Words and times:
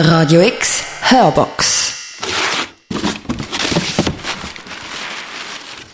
Radio 0.00 0.40
X 0.42 0.84
Hörbox. 1.10 1.88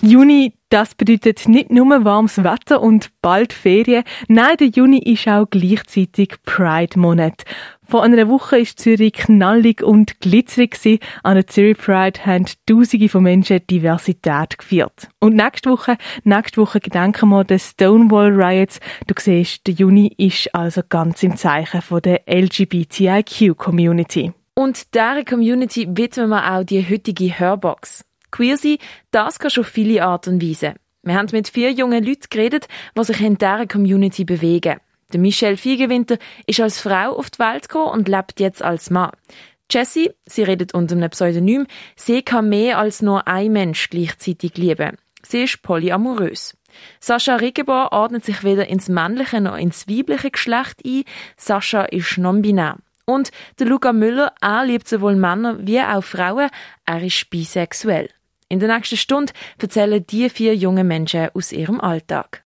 Juni, 0.03 0.53
das 0.69 0.95
bedeutet 0.95 1.49
nicht 1.49 1.71
nur 1.71 2.05
warmes 2.05 2.45
Wetter 2.45 2.83
und 2.83 3.09
bald 3.23 3.55
Ferien. 3.55 4.05
Nein, 4.29 4.59
der 4.61 4.67
Juni 4.67 4.99
ist 4.99 5.27
auch 5.27 5.47
gleichzeitig 5.49 6.35
Pride-Monat. 6.45 7.45
Vor 7.87 8.03
einer 8.03 8.29
Woche 8.29 8.59
ist 8.59 8.81
Zürich 8.81 9.13
knallig 9.13 9.83
und 9.83 10.19
glitzerig 10.21 11.01
An 11.23 11.35
der 11.35 11.47
Zürich 11.47 11.77
Pride 11.77 12.25
haben 12.25 12.47
Tausende 12.67 13.11
von 13.11 13.23
Menschen 13.23 13.61
Diversität 13.67 14.57
gefeiert. 14.59 15.09
Und 15.21 15.37
nächste 15.37 15.69
Woche, 15.71 15.99
nächste 16.25 16.63
Woche 16.63 16.81
gedenken 16.81 17.29
wir 17.29 17.45
den 17.45 17.59
Stonewall 17.59 18.33
Riots. 18.33 18.81
Du 19.07 19.13
siehst, 19.19 19.67
der 19.67 19.75
Juni 19.75 20.15
ist 20.17 20.55
also 20.55 20.81
ganz 20.89 21.23
im 21.23 21.37
Zeichen 21.37 21.83
von 21.83 22.01
der 22.01 22.23
LGBTIQ-Community. 22.27 24.33
Und 24.55 24.95
dieser 24.95 25.23
Community 25.25 25.87
widmen 25.91 26.31
wir 26.31 26.53
auch 26.53 26.65
die 26.65 26.89
heutige 26.89 27.39
Hörbox. 27.39 28.03
Queer 28.31 28.57
sein, 28.57 28.79
das 29.11 29.39
kann 29.39 29.51
schon 29.51 29.65
viele 29.65 30.03
Art 30.05 30.27
und 30.27 30.43
Weise. 30.43 30.73
Wir 31.03 31.17
haben 31.17 31.29
mit 31.33 31.49
vier 31.49 31.71
jungen 31.71 32.03
Leuten 32.03 32.31
geredet, 32.31 32.67
die 32.99 33.05
sich 33.05 33.21
in 33.21 33.37
dieser 33.37 33.67
Community 33.67 34.25
bewegen. 34.25 34.81
Der 35.13 35.21
Michelle 35.21 35.57
Fiegewinter 35.57 36.19
ist 36.47 36.61
als 36.61 36.81
Frau 36.81 37.17
auf 37.17 37.31
die 37.31 37.39
Welt 37.39 37.69
gekommen 37.69 37.93
und 37.93 38.09
lebt 38.09 38.41
jetzt 38.41 38.63
als 38.63 38.91
Mann. 38.91 39.13
Jessie, 39.71 40.11
sie 40.27 40.43
redet 40.43 40.75
unter 40.75 40.95
einem 40.95 41.11
Pseudonym, 41.11 41.67
sie 41.97 42.23
kann 42.23 42.49
mehr 42.49 42.79
als 42.79 43.03
nur 43.03 43.27
ein 43.27 43.53
Mensch 43.53 43.91
gleichzeitig 43.91 44.57
lieben. 44.57 44.97
Sie 45.23 45.45
ist 45.45 45.63
polyamorös. 45.63 46.57
Sascha 47.01 47.37
Riggebauer 47.37 47.93
ordnet 47.93 48.25
sich 48.25 48.43
weder 48.45 48.69
ins 48.69 48.89
männliche 48.89 49.41
noch 49.41 49.57
ins 49.57 49.89
weibliche 49.89 50.31
Geschlecht 50.31 50.83
ein. 50.85 51.05
Sascha 51.37 51.85
ist 51.85 52.19
non-binär. 52.19 52.77
Und 53.07 53.31
der 53.59 53.67
Luca 53.67 53.93
Müller, 53.93 54.33
er 54.41 54.65
liebt 54.65 54.89
sowohl 54.89 55.17
Männer 55.17 55.59
wie 55.61 55.81
auch 55.81 56.03
Frauen. 56.03 56.51
Er 56.87 57.03
ist 57.03 57.29
bisexuell. 57.31 58.11
In 58.49 58.61
der 58.61 58.75
nächsten 58.75 58.97
Stunde 58.97 59.33
erzählen 59.61 60.05
die 60.07 60.31
vier 60.31 60.55
jungen 60.55 60.87
Menschen 60.87 61.29
aus 61.35 61.53
ihrem 61.53 61.81
Alltag. 61.81 62.44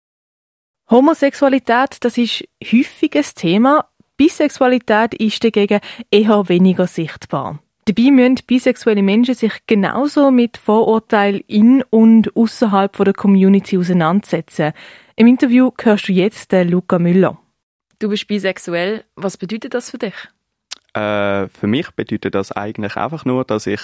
Homosexualität, 0.88 2.04
das 2.04 2.16
ist 2.16 2.44
häufig 2.62 3.16
ein 3.16 3.24
Thema. 3.34 3.88
Bisexualität 4.16 5.14
ist 5.14 5.42
dagegen 5.42 5.80
eher 6.10 6.48
weniger 6.48 6.86
sichtbar. 6.86 7.58
Dabei 7.86 8.10
müssen 8.10 8.38
bisexuelle 8.46 9.02
Menschen 9.02 9.34
sich 9.34 9.52
genauso 9.66 10.30
mit 10.30 10.56
Vorurteilen 10.56 11.42
in 11.46 11.82
und 11.90 12.34
außerhalb 12.36 12.96
der 12.96 13.12
Community 13.14 13.78
auseinandersetzen. 13.78 14.72
Im 15.16 15.26
Interview 15.26 15.70
hörst 15.80 16.08
du 16.08 16.12
jetzt 16.12 16.52
den 16.52 16.68
Luca 16.68 16.98
Müller. 16.98 17.38
Du 17.98 18.08
bist 18.08 18.28
bisexuell. 18.28 19.04
Was 19.16 19.36
bedeutet 19.36 19.74
das 19.74 19.90
für 19.90 19.98
dich? 19.98 20.14
Äh, 20.94 21.48
für 21.48 21.66
mich 21.66 21.90
bedeutet 21.92 22.34
das 22.34 22.52
eigentlich 22.52 22.96
einfach 22.96 23.24
nur, 23.24 23.44
dass 23.44 23.66
ich 23.66 23.80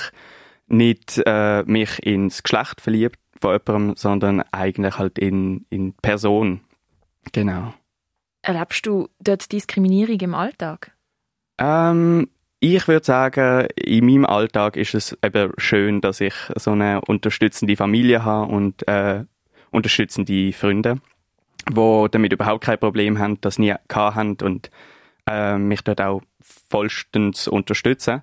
nicht 0.69 1.20
äh, 1.27 1.62
mich 1.64 2.03
ins 2.05 2.42
Geschlecht 2.42 2.81
verliebt 2.81 3.19
von 3.41 3.53
jemandem, 3.53 3.97
sondern 3.97 4.42
eigentlich 4.53 4.98
halt 4.98 5.19
in, 5.19 5.66
in 5.69 5.94
Person. 5.94 6.61
Genau. 7.31 7.75
Erlebst 8.42 8.87
du 8.87 9.09
dort 9.20 9.53
Diskriminierung 9.53 10.19
im 10.19 10.34
Alltag? 10.34 10.92
Ähm, 11.59 12.28
ich 12.59 12.89
würde 12.89 13.05
sagen, 13.05 13.67
in 13.77 14.06
meinem 14.06 14.27
Alltag 14.27 14.77
ist 14.77 14.95
es 14.95 15.17
eben 15.23 15.53
schön, 15.59 16.00
dass 16.00 16.20
ich 16.20 16.34
so 16.56 16.73
eine 16.73 17.00
unterstützende 17.03 17.77
Familie 17.77 18.25
habe 18.25 18.53
und 18.53 18.87
äh, 18.89 19.25
unterstützende 19.70 20.53
Freunde, 20.53 21.00
die 21.69 22.06
damit 22.11 22.33
überhaupt 22.33 22.65
kein 22.65 22.78
Problem 22.78 23.19
haben, 23.19 23.41
das 23.41 23.59
nie 23.59 23.75
haben 23.93 24.37
und 24.43 24.70
äh, 25.28 25.56
mich 25.56 25.83
dort 25.83 26.00
auch 26.00 26.23
vollstens 26.69 27.48
unterstützen. 27.48 28.23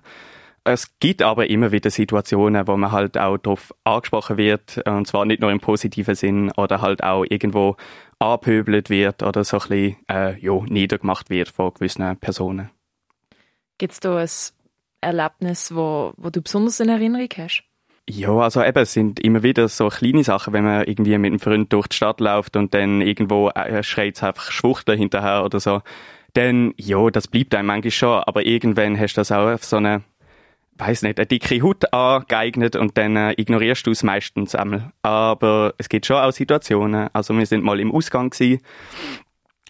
Es 0.64 0.98
gibt 1.00 1.22
aber 1.22 1.48
immer 1.48 1.72
wieder 1.72 1.90
Situationen, 1.90 2.66
wo 2.66 2.76
man 2.76 2.92
halt 2.92 3.16
auch 3.16 3.38
darauf 3.38 3.74
angesprochen 3.84 4.36
wird, 4.36 4.82
und 4.86 5.06
zwar 5.06 5.24
nicht 5.24 5.40
nur 5.40 5.50
im 5.50 5.60
positiven 5.60 6.14
Sinn, 6.14 6.50
oder 6.52 6.82
halt 6.82 7.02
auch 7.02 7.24
irgendwo 7.28 7.76
abhöbelt 8.20 8.90
wird 8.90 9.22
oder 9.22 9.42
so 9.42 9.58
ein 9.58 9.68
bisschen 9.68 9.96
äh, 10.08 10.38
ja, 10.38 10.60
niedergemacht 10.66 11.30
wird 11.30 11.48
von 11.48 11.74
gewissen 11.74 12.16
Personen. 12.18 12.70
Gibt 13.78 13.94
es 13.94 14.00
da 14.00 14.18
ein 14.18 14.28
Erlebnis, 15.00 15.74
wo, 15.74 16.12
wo 16.16 16.30
du 16.30 16.42
besonders 16.42 16.78
in 16.80 16.90
Erinnerung 16.90 17.28
hast? 17.36 17.64
Ja, 18.08 18.32
also 18.38 18.62
eben, 18.62 18.78
es 18.78 18.92
sind 18.92 19.20
immer 19.20 19.42
wieder 19.42 19.68
so 19.68 19.88
kleine 19.88 20.24
Sachen, 20.24 20.52
wenn 20.52 20.64
man 20.64 20.84
irgendwie 20.84 21.16
mit 21.16 21.30
einem 21.30 21.38
Freund 21.38 21.72
durch 21.72 21.86
die 21.88 21.96
Stadt 21.96 22.20
läuft 22.20 22.56
und 22.56 22.74
dann 22.74 23.00
irgendwo 23.00 23.50
äh, 23.50 23.82
schreit 23.82 24.16
es 24.16 24.22
einfach 24.22 24.50
Schwuchtel 24.50 24.96
hinterher 24.96 25.44
oder 25.44 25.60
so. 25.60 25.80
Dann, 26.34 26.74
ja, 26.76 27.08
das 27.10 27.28
bleibt 27.28 27.54
einem 27.54 27.68
manchmal 27.68 27.90
schon, 27.90 28.22
aber 28.24 28.44
irgendwann 28.44 28.98
hast 28.98 29.14
du 29.14 29.20
das 29.20 29.32
auch 29.32 29.48
auf 29.48 29.64
so 29.64 29.76
eine 29.76 30.02
weiß 30.80 31.02
nicht, 31.02 31.18
eine 31.18 31.26
dicke 31.26 31.62
Haut 31.62 31.92
angeeignet 31.92 32.76
und 32.76 32.96
dann 32.96 33.16
äh, 33.16 33.34
ignorierst 33.36 33.86
du 33.86 33.90
es 33.90 34.02
meistens 34.02 34.54
einmal. 34.54 34.92
Aber 35.02 35.74
es 35.78 35.88
gibt 35.88 36.06
schon 36.06 36.16
auch 36.16 36.32
Situationen. 36.32 37.08
Also 37.12 37.36
wir 37.36 37.46
sind 37.46 37.64
mal 37.64 37.80
im 37.80 37.92
Ausgang 37.92 38.30
gewesen. 38.30 38.62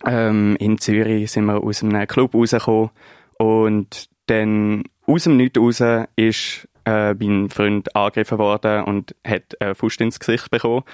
Ähm, 0.06 0.56
in 0.58 0.78
Zürich 0.78 1.30
sind 1.30 1.44
wir 1.44 1.62
aus 1.62 1.82
einem 1.82 2.06
Club 2.06 2.34
rausgekommen 2.34 2.90
und 3.38 4.08
dann 4.26 4.84
aus 5.06 5.24
dem 5.24 5.36
Nichts 5.36 5.58
raus 5.58 5.82
ist 6.16 6.68
äh, 6.86 7.14
mein 7.14 7.50
Freund 7.50 7.94
angegriffen 7.94 8.38
worden 8.38 8.84
und 8.84 9.14
hat 9.26 9.60
äh, 9.60 9.74
Fuß 9.74 9.96
ins 9.96 10.20
Gesicht 10.20 10.50
bekommen. 10.50 10.84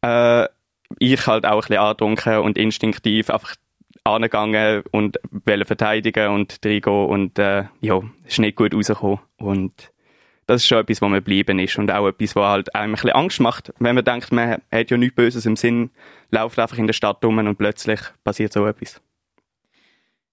Äh, 0.00 0.46
ich 0.98 1.26
halt 1.26 1.44
auch 1.44 1.56
ein 1.56 1.60
bisschen 1.60 1.78
angetrunken 1.78 2.38
und 2.38 2.58
instinktiv 2.58 3.30
einfach 3.30 3.56
angegangen 4.04 4.82
und 4.90 5.18
wollte 5.30 5.64
verteidigen 5.64 6.28
und 6.28 6.58
reingehen 6.64 7.06
und 7.06 7.38
äh, 7.38 7.64
ja, 7.80 8.00
ist 8.26 8.38
nicht 8.38 8.56
gut 8.56 8.74
rausgekommen. 8.74 9.20
Und 9.38 9.92
das 10.46 10.62
ist 10.62 10.68
schon 10.68 10.78
etwas, 10.78 11.00
wo 11.00 11.06
man 11.06 11.20
geblieben 11.20 11.58
ist 11.58 11.78
und 11.78 11.90
auch 11.90 12.06
etwas, 12.06 12.36
was 12.36 12.44
halt 12.44 12.74
einem 12.74 12.92
ein 12.92 12.96
bisschen 12.96 13.12
Angst 13.12 13.40
macht, 13.40 13.72
wenn 13.78 13.94
man 13.94 14.04
denkt, 14.04 14.30
man 14.30 14.58
hat 14.70 14.90
ja 14.90 14.96
nichts 14.96 15.16
Böses 15.16 15.46
im 15.46 15.56
Sinn, 15.56 15.90
läuft 16.30 16.58
einfach 16.58 16.78
in 16.78 16.86
der 16.86 16.94
Stadt 16.94 17.24
rum 17.24 17.38
und 17.38 17.56
plötzlich 17.56 18.00
passiert 18.24 18.52
so 18.52 18.66
etwas. 18.66 19.00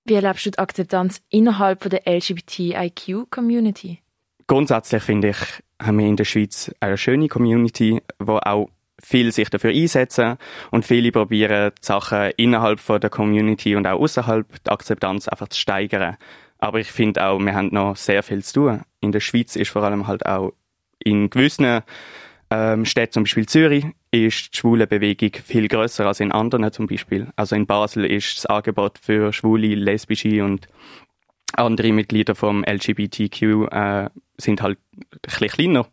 Wie 0.03 0.16
erlebst 0.16 0.46
du 0.46 0.52
die 0.52 0.58
Akzeptanz 0.58 1.22
innerhalb 1.30 1.90
der 1.90 2.02
LGBTIQ-Community? 2.06 4.00
Grundsätzlich 4.48 5.03
finde 5.03 5.30
ich, 5.30 5.38
haben 5.82 6.00
wir 6.00 6.08
in 6.08 6.18
der 6.18 6.26
Schweiz 6.26 6.74
eine 6.80 6.98
schöne 6.98 7.28
Community, 7.28 8.02
wo 8.20 8.38
auch 8.38 8.70
viel 9.04 9.32
sich 9.32 9.50
dafür 9.50 9.72
einsetzen 9.72 10.38
und 10.72 10.86
viele 10.86 11.12
probieren, 11.12 11.72
die 11.78 11.86
Sachen 11.86 12.32
innerhalb 12.38 12.80
von 12.80 13.00
der 13.00 13.10
Community 13.10 13.76
und 13.76 13.88
auch 13.88 14.00
außerhalb 14.00 14.46
die 14.64 14.70
Akzeptanz 14.70 15.28
einfach 15.28 15.50
zu 15.50 15.60
steigern. 15.60 16.18
Aber 16.58 16.80
ich 16.80 16.92
finde 16.92 17.26
auch, 17.26 17.40
wir 17.40 17.56
haben 17.56 17.70
noch 17.72 17.96
sehr 17.96 18.24
viel 18.24 18.44
zu 18.44 18.54
tun. 18.54 18.82
In 19.00 19.12
der 19.12 19.20
Schweiz 19.20 19.56
ist 19.56 19.70
vor 19.70 19.84
allem 19.84 20.08
halt 20.08 20.26
auch 20.26 20.54
in 21.00 21.30
gewissen 21.30 21.82
ähm, 22.52 22.86
Städten, 22.86 23.14
zum 23.14 23.24
Beispiel 23.24 23.48
Zürich, 23.48 23.86
ist 24.12 24.54
die 24.54 24.58
schwule 24.58 24.86
Bewegung 24.86 25.32
viel 25.44 25.68
größer 25.68 26.06
als 26.06 26.20
in 26.20 26.32
anderen 26.32 26.72
zum 26.72 26.86
Beispiel. 26.86 27.28
Also 27.36 27.56
in 27.56 27.66
Basel 27.66 28.06
ist 28.06 28.38
das 28.38 28.46
Angebot 28.46 29.00
für 29.02 29.34
schwule, 29.34 29.74
lesbische 29.74 30.44
und 30.44 30.68
andere 31.54 31.92
Mitglieder 31.92 32.36
vom 32.36 32.64
LGBTQ 32.64 33.42
äh, 33.72 34.10
sind 34.38 34.62
halt 34.62 34.78
ein 34.94 35.20
bisschen 35.22 35.48
kleiner. 35.48 35.88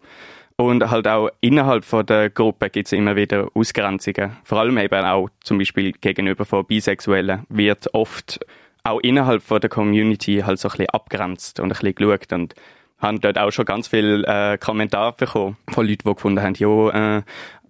Und 0.60 0.90
halt 0.90 1.06
auch 1.06 1.30
innerhalb 1.40 1.84
von 1.84 2.04
der 2.04 2.30
Gruppe 2.30 2.68
gibt 2.68 2.88
es 2.88 2.92
immer 2.92 3.14
wieder 3.14 3.48
Ausgrenzungen. 3.54 4.36
Vor 4.42 4.58
allem 4.58 4.76
eben 4.78 5.04
auch 5.04 5.28
zum 5.40 5.58
Beispiel 5.58 5.92
gegenüber 5.92 6.44
von 6.44 6.66
Bisexuellen 6.66 7.44
wird 7.48 7.94
oft 7.94 8.40
auch 8.82 8.98
innerhalb 9.00 9.42
von 9.42 9.60
der 9.60 9.70
Community 9.70 10.42
halt 10.44 10.58
so 10.58 10.68
ein 10.68 10.72
bisschen 10.72 10.90
abgrenzt 10.90 11.60
und 11.60 11.66
ein 11.66 11.78
bisschen 11.78 11.94
geschaut 11.94 12.32
und 12.32 12.54
haben 12.98 13.20
dort 13.20 13.38
auch 13.38 13.52
schon 13.52 13.66
ganz 13.66 13.86
viele 13.86 14.26
äh, 14.26 14.58
Kommentare 14.58 15.14
bekommen 15.16 15.56
von 15.70 15.86
Leuten, 15.86 16.08
die 16.08 16.14
gefunden 16.14 16.42
haben, 16.42 16.54
ja, 16.56 17.18
äh, 17.18 17.22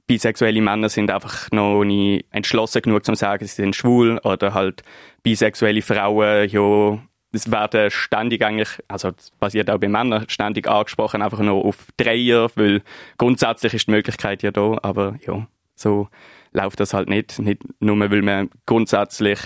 bisexuelle 0.07 0.63
Männer 0.63 0.89
sind 0.89 1.11
einfach 1.11 1.51
noch 1.53 1.85
nicht 1.85 2.25
entschlossen 2.31 2.81
genug, 2.81 3.03
um 3.07 3.15
zu 3.15 3.15
sagen, 3.17 3.47
sie 3.47 3.55
sind 3.55 3.77
schwul 3.77 4.19
oder 4.25 4.55
halt 4.55 4.83
bisexuelle 5.23 5.83
Frauen, 5.83 6.49
ja, 6.49 6.99
es 7.33 7.51
werden 7.51 7.91
ständig 7.91 8.43
eigentlich, 8.43 8.83
also 8.89 9.11
das 9.11 9.31
passiert 9.33 9.71
auch 9.71 9.79
bei 9.79 9.89
Männern, 9.89 10.25
ständig 10.29 10.69
angesprochen, 10.69 11.23
einfach 11.23 11.41
nur 11.41 11.65
auf 11.65 11.77
Dreier, 11.97 12.49
weil 12.55 12.83
grundsätzlich 13.19 13.75
ist 13.75 13.87
die 13.87 13.93
Möglichkeit 13.93 14.43
ja 14.43 14.51
da, 14.51 14.79
aber 14.83 15.17
ja, 15.27 15.47
so 15.75 16.09
läuft 16.53 16.81
das 16.81 16.95
halt 16.95 17.09
nicht. 17.09 17.39
Nicht 17.39 17.63
nur, 17.81 17.99
weil 17.99 18.23
man 18.23 18.51
grundsätzlich 18.67 19.41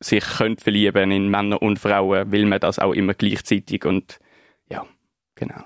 sich 0.00 0.24
könnte 0.24 0.62
verlieben 0.62 1.10
in 1.10 1.28
Männer 1.28 1.60
und 1.60 1.78
Frauen, 1.78 2.30
will 2.30 2.46
man 2.46 2.60
das 2.60 2.78
auch 2.78 2.92
immer 2.92 3.14
gleichzeitig 3.14 3.84
und 3.84 4.20
ja, 4.70 4.86
genau. 5.34 5.64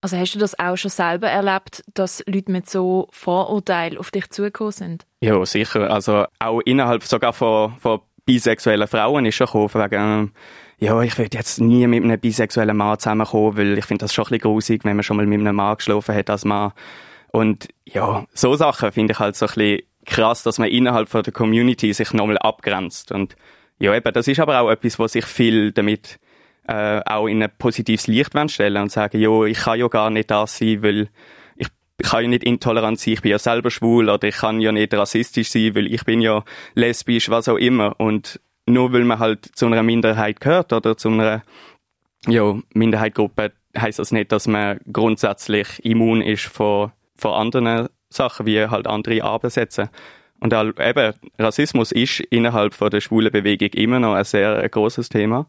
Also 0.00 0.18
hast 0.18 0.34
du 0.34 0.38
das 0.38 0.58
auch 0.58 0.76
schon 0.76 0.90
selber 0.90 1.28
erlebt, 1.28 1.82
dass 1.94 2.22
Leute 2.26 2.52
mit 2.52 2.68
so 2.68 3.08
Vorurteilen 3.10 3.96
auf 3.96 4.10
dich 4.10 4.28
zugekommen 4.28 4.72
sind? 4.72 5.06
Ja, 5.20 5.44
sicher. 5.46 5.90
Also 5.90 6.26
auch 6.38 6.60
innerhalb 6.60 7.02
sogar 7.04 7.32
von, 7.32 7.74
von 7.78 8.00
bisexuellen 8.26 8.86
Frauen 8.86 9.24
ist 9.24 9.36
schon 9.36 9.46
gekommen, 9.46 9.90
wegen, 9.90 10.32
ja, 10.78 11.00
ich 11.02 11.16
würde 11.18 11.36
jetzt 11.36 11.60
nie 11.60 11.86
mit 11.86 12.04
einem 12.04 12.18
bisexuellen 12.18 12.76
Mann 12.76 12.98
zusammenkommen, 12.98 13.56
weil 13.56 13.78
ich 13.78 13.84
finde 13.84 14.04
das 14.04 14.14
schon 14.14 14.24
ein 14.24 14.28
bisschen 14.30 14.50
grusig, 14.50 14.84
wenn 14.84 14.96
man 14.96 15.02
schon 15.02 15.16
mal 15.16 15.26
mit 15.26 15.40
einem 15.40 15.56
Mann 15.56 15.76
geschlafen 15.76 16.14
hat 16.14 16.30
als 16.30 16.44
Mann. 16.44 16.72
Und 17.32 17.68
ja, 17.84 18.26
so 18.34 18.54
Sachen 18.54 18.92
finde 18.92 19.12
ich 19.12 19.18
halt 19.18 19.36
so 19.36 19.46
ein 19.46 19.54
bisschen 19.54 19.80
krass, 20.06 20.42
dass 20.42 20.58
man 20.58 20.68
innerhalb 20.68 21.08
von 21.08 21.22
der 21.22 21.32
Community 21.32 21.92
sich 21.92 22.12
nochmal 22.12 22.38
abgrenzt. 22.38 23.12
Und 23.12 23.36
ja, 23.78 23.94
eben, 23.94 24.12
das 24.12 24.28
ist 24.28 24.40
aber 24.40 24.60
auch 24.60 24.70
etwas, 24.70 24.98
was 24.98 25.12
sich 25.12 25.24
viel 25.24 25.72
damit 25.72 26.18
äh, 26.66 27.00
auch 27.04 27.26
in 27.26 27.42
ein 27.42 27.50
positives 27.58 28.06
Licht 28.06 28.32
stellen 28.50 28.82
und 28.82 28.92
sagen, 28.92 29.20
jo, 29.20 29.44
ich 29.44 29.58
kann 29.58 29.78
ja 29.78 29.88
gar 29.88 30.10
nicht 30.10 30.30
das 30.30 30.58
sein, 30.58 30.82
weil 30.82 31.08
ich 31.56 31.68
kann 32.08 32.22
ja 32.22 32.28
nicht 32.28 32.44
intolerant 32.44 32.98
sein, 32.98 33.14
ich 33.14 33.22
bin 33.22 33.30
ja 33.30 33.38
selber 33.38 33.70
schwul 33.70 34.08
oder 34.08 34.26
ich 34.26 34.36
kann 34.36 34.60
ja 34.60 34.72
nicht 34.72 34.92
rassistisch 34.94 35.50
sein, 35.50 35.74
weil 35.74 35.92
ich 35.92 36.04
bin 36.04 36.20
ja 36.20 36.44
lesbisch, 36.74 37.30
was 37.30 37.48
auch 37.48 37.56
immer. 37.56 37.98
Und 37.98 38.40
nur 38.66 38.92
weil 38.92 39.04
man 39.04 39.18
halt 39.18 39.44
zu 39.54 39.66
einer 39.66 39.82
Minderheit 39.82 40.40
gehört 40.40 40.72
oder 40.72 40.96
zu 40.96 41.08
einer 41.08 41.42
ja, 42.26 42.56
Minderheitgruppe, 42.72 43.52
heißt 43.76 43.98
das 43.98 44.12
nicht, 44.12 44.32
dass 44.32 44.46
man 44.46 44.78
grundsätzlich 44.92 45.84
immun 45.84 46.22
ist 46.22 46.44
vor, 46.44 46.92
vor 47.16 47.36
anderen 47.38 47.88
Sachen, 48.08 48.46
wie 48.46 48.66
halt 48.66 48.86
andere 48.86 49.22
Arbeitsätze. 49.22 49.90
Und 50.40 50.52
eben, 50.52 51.14
Rassismus 51.38 51.92
ist 51.92 52.20
innerhalb 52.20 52.74
von 52.74 52.90
der 52.90 53.00
schwulen 53.00 53.32
Bewegung 53.32 53.68
immer 53.68 53.98
noch 53.98 54.14
ein 54.14 54.24
sehr 54.24 54.68
großes 54.68 55.08
Thema. 55.08 55.48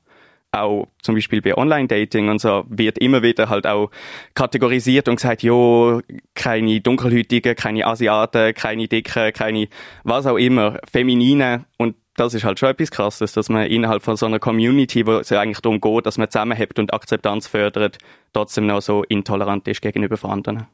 Auch 0.52 0.88
zum 1.02 1.16
Beispiel 1.16 1.42
bei 1.42 1.58
Online-Dating 1.58 2.30
und 2.30 2.40
so 2.40 2.64
wird 2.70 2.98
immer 3.00 3.22
wieder 3.22 3.50
halt 3.50 3.68
auch 3.68 3.92
kategorisiert 4.36 5.10
und 5.10 5.18
gesagt, 5.18 5.44
jo, 5.44 6.02
keine 6.34 6.80
Dunkelhäutigen, 6.80 7.56
keine 7.56 7.86
Asiaten, 7.86 8.54
keine 8.54 8.88
Dicken, 8.88 9.34
keine 9.34 9.68
was 10.04 10.26
auch 10.26 10.38
immer, 10.38 10.80
Feminine. 10.90 11.66
Und 11.78 11.96
das 12.16 12.34
ist 12.34 12.44
halt 12.44 12.60
schon 12.60 12.70
etwas 12.70 12.92
Krasses, 12.92 13.34
dass 13.34 13.50
man 13.50 13.68
innerhalb 13.68 14.02
von 14.02 14.16
so 14.16 14.26
einer 14.26 14.40
Community, 14.40 15.06
wo 15.06 15.18
es 15.18 15.30
ja 15.30 15.42
eigentlich 15.42 15.62
darum 15.62 15.82
geht, 15.82 16.06
dass 16.06 16.18
man 16.18 16.30
zusammenhält 16.30 16.80
und 16.80 16.94
Akzeptanz 16.94 17.48
fördert, 17.48 17.98
trotzdem 18.34 18.68
noch 18.68 18.82
so 18.82 19.04
intolerant 19.04 19.68
ist 19.68 19.82
gegenüber 19.82 20.18
anderen. 20.30 20.68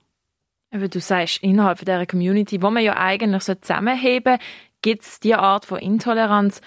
Aber 0.74 0.88
du 0.88 1.00
sagst, 1.00 1.44
innerhalb 1.44 1.80
von 1.80 1.86
dieser 1.86 2.06
Community, 2.06 2.62
wo 2.62 2.70
man 2.70 2.84
ja 2.84 2.96
eigentlich 2.96 3.44
so 3.44 3.56
zusammenheben, 3.56 4.38
gibt 4.82 5.02
es 5.02 5.20
diese 5.20 5.40
Art 5.40 5.66
von 5.66 5.80
Intoleranz. 5.80 6.62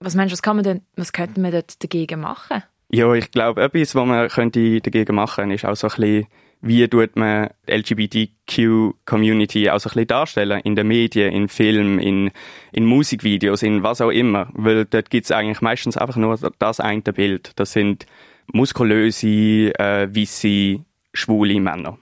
Was 0.00 0.14
meinst 0.14 0.32
du, 0.32 0.34
was, 0.34 0.42
kann 0.42 0.56
man 0.56 0.64
denn, 0.64 0.82
was 0.96 1.12
könnte 1.12 1.40
man 1.40 1.52
dort 1.52 1.82
dagegen 1.82 2.20
machen? 2.20 2.62
Ja, 2.90 3.12
ich 3.12 3.30
glaube, 3.30 3.62
etwas, 3.62 3.94
was 3.94 4.06
man 4.06 4.28
könnte 4.28 4.80
dagegen 4.80 5.16
machen 5.16 5.42
könnte, 5.42 5.54
ist 5.56 5.64
auch 5.64 5.74
so 5.74 5.88
ein 5.88 5.94
bisschen, 5.96 6.26
wie 6.60 6.86
tut 6.88 7.16
man 7.16 7.50
die 7.68 7.72
LGBTQ-Community 7.72 9.70
auch 9.70 9.78
so 9.78 9.88
ein 9.88 9.94
bisschen 9.94 10.06
darstellen, 10.08 10.60
in 10.64 10.74
den 10.74 10.88
Medien, 10.88 11.32
in 11.32 11.48
Filmen, 11.48 11.98
in, 11.98 12.30
in 12.72 12.84
Musikvideos, 12.84 13.62
in 13.62 13.82
was 13.82 14.00
auch 14.00 14.10
immer. 14.10 14.48
Weil 14.52 14.84
dort 14.84 15.10
gibt 15.10 15.26
es 15.26 15.32
eigentlich 15.32 15.60
meistens 15.60 15.96
einfach 15.96 16.16
nur 16.16 16.36
das 16.58 16.80
eine 16.80 17.02
Bild. 17.02 17.52
Das 17.56 17.72
sind 17.72 18.06
muskulöse, 18.52 19.72
äh, 19.78 20.08
weisse, 20.14 20.84
schwule 21.12 21.60
Männer. 21.60 21.98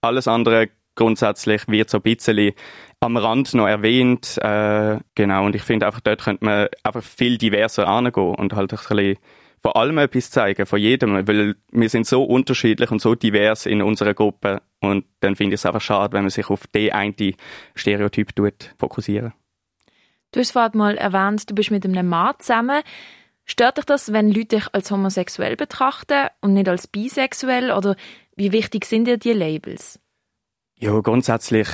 Alles 0.00 0.28
andere 0.28 0.68
grundsätzlich 0.94 1.66
wird 1.68 1.90
so 1.90 1.98
ein 1.98 2.02
bisschen 2.02 2.52
am 3.00 3.16
Rand 3.16 3.54
noch 3.54 3.66
erwähnt. 3.66 4.38
Äh, 4.38 4.98
genau, 5.14 5.44
und 5.44 5.54
ich 5.54 5.62
finde 5.62 5.86
einfach, 5.86 6.00
dort 6.00 6.22
könnte 6.22 6.44
man 6.44 6.68
einfach 6.82 7.02
viel 7.02 7.38
diverser 7.38 7.88
angehen 7.88 8.34
und 8.34 8.54
halt 8.54 8.72
ein 8.72 8.78
bisschen 8.78 9.16
vor 9.64 9.76
allem 9.76 9.96
etwas 9.96 10.30
zeigen, 10.30 10.66
von 10.66 10.78
jedem, 10.78 11.26
weil 11.26 11.56
wir 11.72 11.88
sind 11.88 12.06
so 12.06 12.22
unterschiedlich 12.22 12.90
und 12.90 13.00
so 13.00 13.14
divers 13.14 13.64
in 13.64 13.80
unserer 13.80 14.12
Gruppe 14.12 14.60
und 14.80 15.06
dann 15.20 15.36
finde 15.36 15.54
ich 15.54 15.60
es 15.60 15.66
einfach 15.66 15.80
schade, 15.80 16.12
wenn 16.12 16.20
man 16.20 16.30
sich 16.30 16.50
auf 16.50 16.66
den 16.66 16.92
einen 16.92 17.34
Stereotyp 17.74 18.36
tut, 18.36 18.74
fokussieren. 18.76 19.32
Du 20.32 20.40
hast 20.40 20.50
vorhin 20.50 20.76
mal 20.76 20.98
erwähnt, 20.98 21.48
du 21.48 21.54
bist 21.54 21.70
mit 21.70 21.86
einem 21.86 22.06
Mann 22.06 22.34
zusammen. 22.40 22.82
Stört 23.46 23.78
dich 23.78 23.86
das, 23.86 24.12
wenn 24.12 24.30
Leute 24.30 24.56
dich 24.56 24.66
als 24.72 24.90
homosexuell 24.90 25.56
betrachten 25.56 26.28
und 26.42 26.52
nicht 26.52 26.68
als 26.68 26.86
bisexuell 26.86 27.72
oder 27.72 27.96
wie 28.36 28.52
wichtig 28.52 28.84
sind 28.84 29.06
dir 29.06 29.16
die 29.16 29.32
Labels? 29.32 29.98
Ja, 30.78 31.00
grundsätzlich 31.00 31.68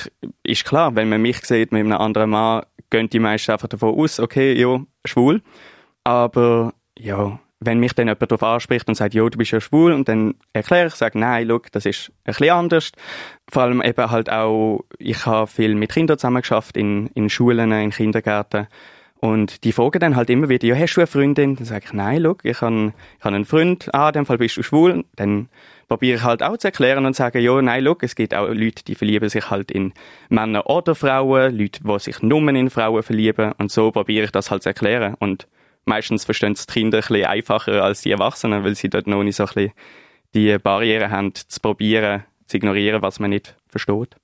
ist 0.45 0.65
klar, 0.65 0.95
wenn 0.95 1.09
man 1.09 1.23
mich 1.23 1.39
sieht 1.39 1.73
mit 1.73 1.81
einem 1.81 1.99
anderen 1.99 2.31
Mann, 2.31 2.67
gehen 2.89 3.11
die 3.11 3.19
meisten 3.19 3.51
einfach 3.51 3.67
davon 3.67 3.99
aus, 3.99 4.21
okay, 4.21 4.53
ja, 4.53 4.81
schwul. 5.05 5.43
Aber 6.05 6.73
ja, 6.97 7.41
wenn 7.61 7.79
mich 7.79 7.95
dann 7.95 8.09
jemand 8.09 8.23
darauf 8.23 8.43
anspricht 8.43 8.89
und 8.89 8.95
sagt, 8.95 9.15
ja, 9.15 9.29
du 9.29 9.37
bist 9.37 9.51
ja 9.51 9.61
schwul, 9.61 9.93
und 9.93 10.09
dann 10.09 10.35
erkläre 10.55 10.87
ich, 10.87 10.95
sage, 10.95 11.19
nein, 11.19 11.47
look, 11.47 11.71
das 11.73 11.85
ist 11.85 12.11
ein 12.25 12.33
bisschen 12.33 12.51
anders. 12.51 12.93
Vor 13.51 13.63
allem 13.63 13.83
eben 13.83 14.11
halt 14.11 14.31
auch, 14.31 14.85
ich 14.99 15.27
habe 15.27 15.47
viel 15.47 15.75
mit 15.75 15.93
Kindern 15.93 16.19
zusammengeschafft 16.19 16.77
in, 16.77 17.09
in 17.09 17.29
Schulen, 17.29 17.71
in 17.73 17.91
Kindergärten. 17.91 18.67
Und 19.21 19.65
die 19.65 19.73
fragen 19.73 20.01
dann 20.01 20.17
halt 20.17 20.31
immer 20.31 20.49
wieder, 20.49 20.67
ja, 20.67 20.75
hast 20.75 20.95
du 20.95 21.03
eine 21.03 21.07
Freundin? 21.07 21.57
Dann 21.57 21.67
sage 21.67 21.85
ich, 21.85 21.93
nein, 21.93 22.23
look, 22.23 22.43
ich 22.43 22.63
habe 22.63 22.95
ich 23.19 23.25
hab 23.25 23.35
einen 23.35 23.45
Freund, 23.45 23.95
ah, 23.95 24.09
in 24.09 24.15
dem 24.15 24.27
Fall 24.27 24.39
bist 24.39 24.57
du 24.57 24.63
schwul. 24.63 25.05
Dann 25.17 25.51
probiere 25.89 26.17
ich 26.17 26.25
halt 26.25 26.43
auch 26.43 26.57
zu 26.57 26.69
erklären 26.69 27.05
und 27.05 27.15
sagen, 27.15 27.43
ja, 27.43 27.61
nein, 27.61 27.85
look, 27.85 28.03
es 28.03 28.15
gibt 28.15 28.35
auch 28.35 28.49
Leute, 28.49 28.83
die 28.83 28.95
verlieben 28.95 29.29
sich 29.29 29.51
halt 29.51 29.71
in 29.71 29.93
Männer 30.31 30.71
oder 30.71 30.95
Frauen, 30.95 31.55
Leute, 31.59 31.81
die 31.85 31.99
sich 31.99 32.23
nur 32.23 32.49
in 32.49 32.71
Frauen 32.71 33.03
verlieben. 33.03 33.53
Und 33.59 33.71
so 33.71 33.91
probiere 33.91 34.25
ich 34.25 34.33
das 34.33 34.51
halt 34.51 34.63
zu 34.63 34.71
erklären. 34.71 35.15
Und 35.19 35.47
meistens 35.91 36.25
verstehen 36.25 36.53
es 36.53 36.67
die 36.67 36.73
Kinder 36.73 36.99
ein 36.99 37.01
bisschen 37.01 37.27
einfacher 37.27 37.83
als 37.83 38.03
die 38.03 38.13
Erwachsenen, 38.13 38.65
weil 38.65 38.75
sie 38.75 38.89
dort 38.89 39.07
noch 39.07 39.23
nicht 39.23 39.37
so 39.37 39.45
ein 39.45 39.47
bisschen 39.53 39.73
die 40.35 40.57
Barriere 40.59 41.11
haben, 41.11 41.35
zu 41.35 41.61
probieren, 41.61 42.25
zu 42.47 42.57
ignorieren, 42.57 43.03
was 43.03 43.19
man 43.19 43.31
nicht 43.31 43.57
versteht. 43.69 44.17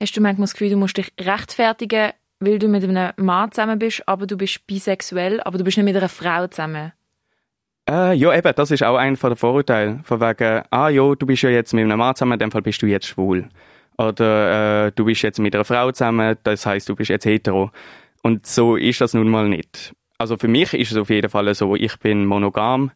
Hast 0.00 0.16
du 0.16 0.20
manchmal 0.20 0.44
das 0.44 0.54
Gefühl, 0.54 0.70
du 0.70 0.76
musst 0.76 0.96
dich 0.96 1.12
rechtfertigen, 1.20 2.12
weil 2.40 2.58
du 2.58 2.68
mit 2.68 2.84
einem 2.84 3.12
Mann 3.16 3.52
zusammen 3.52 3.78
bist, 3.78 4.02
aber 4.08 4.26
du 4.26 4.36
bist 4.36 4.66
bisexuell, 4.66 5.40
aber 5.42 5.58
du 5.58 5.64
bist 5.64 5.76
nicht 5.76 5.84
mit 5.84 5.96
einer 5.96 6.08
Frau 6.08 6.46
zusammen? 6.46 6.92
Äh, 7.88 8.14
ja, 8.14 8.36
eben, 8.36 8.52
das 8.54 8.70
ist 8.70 8.82
auch 8.82 8.96
einer 8.96 9.16
der 9.16 9.36
Vorurteile. 9.36 10.00
Von 10.04 10.20
wegen, 10.20 10.62
ah 10.70 10.88
ja, 10.88 11.14
du 11.14 11.26
bist 11.26 11.42
ja 11.42 11.50
jetzt 11.50 11.72
mit 11.74 11.84
einem 11.84 11.98
Mann 11.98 12.14
zusammen, 12.14 12.34
in 12.34 12.38
dem 12.38 12.50
Fall 12.50 12.62
bist 12.62 12.80
du 12.80 12.86
jetzt 12.86 13.06
schwul. 13.06 13.48
Oder 13.96 14.86
äh, 14.86 14.92
du 14.92 15.04
bist 15.04 15.22
jetzt 15.22 15.40
mit 15.40 15.54
einer 15.54 15.64
Frau 15.64 15.90
zusammen, 15.90 16.36
das 16.44 16.64
heißt, 16.64 16.88
du 16.88 16.94
bist 16.94 17.10
jetzt 17.10 17.26
hetero. 17.26 17.70
Und 18.22 18.46
so 18.46 18.76
ist 18.76 19.00
das 19.00 19.14
nun 19.14 19.28
mal 19.28 19.48
nicht. 19.48 19.94
Also 20.18 20.36
für 20.36 20.48
mich 20.48 20.74
ist 20.74 20.90
es 20.90 20.96
auf 20.96 21.10
jeden 21.10 21.30
Fall 21.30 21.54
so, 21.54 21.76
ich 21.76 21.96
bin 21.98 22.26
monogam. 22.26 22.90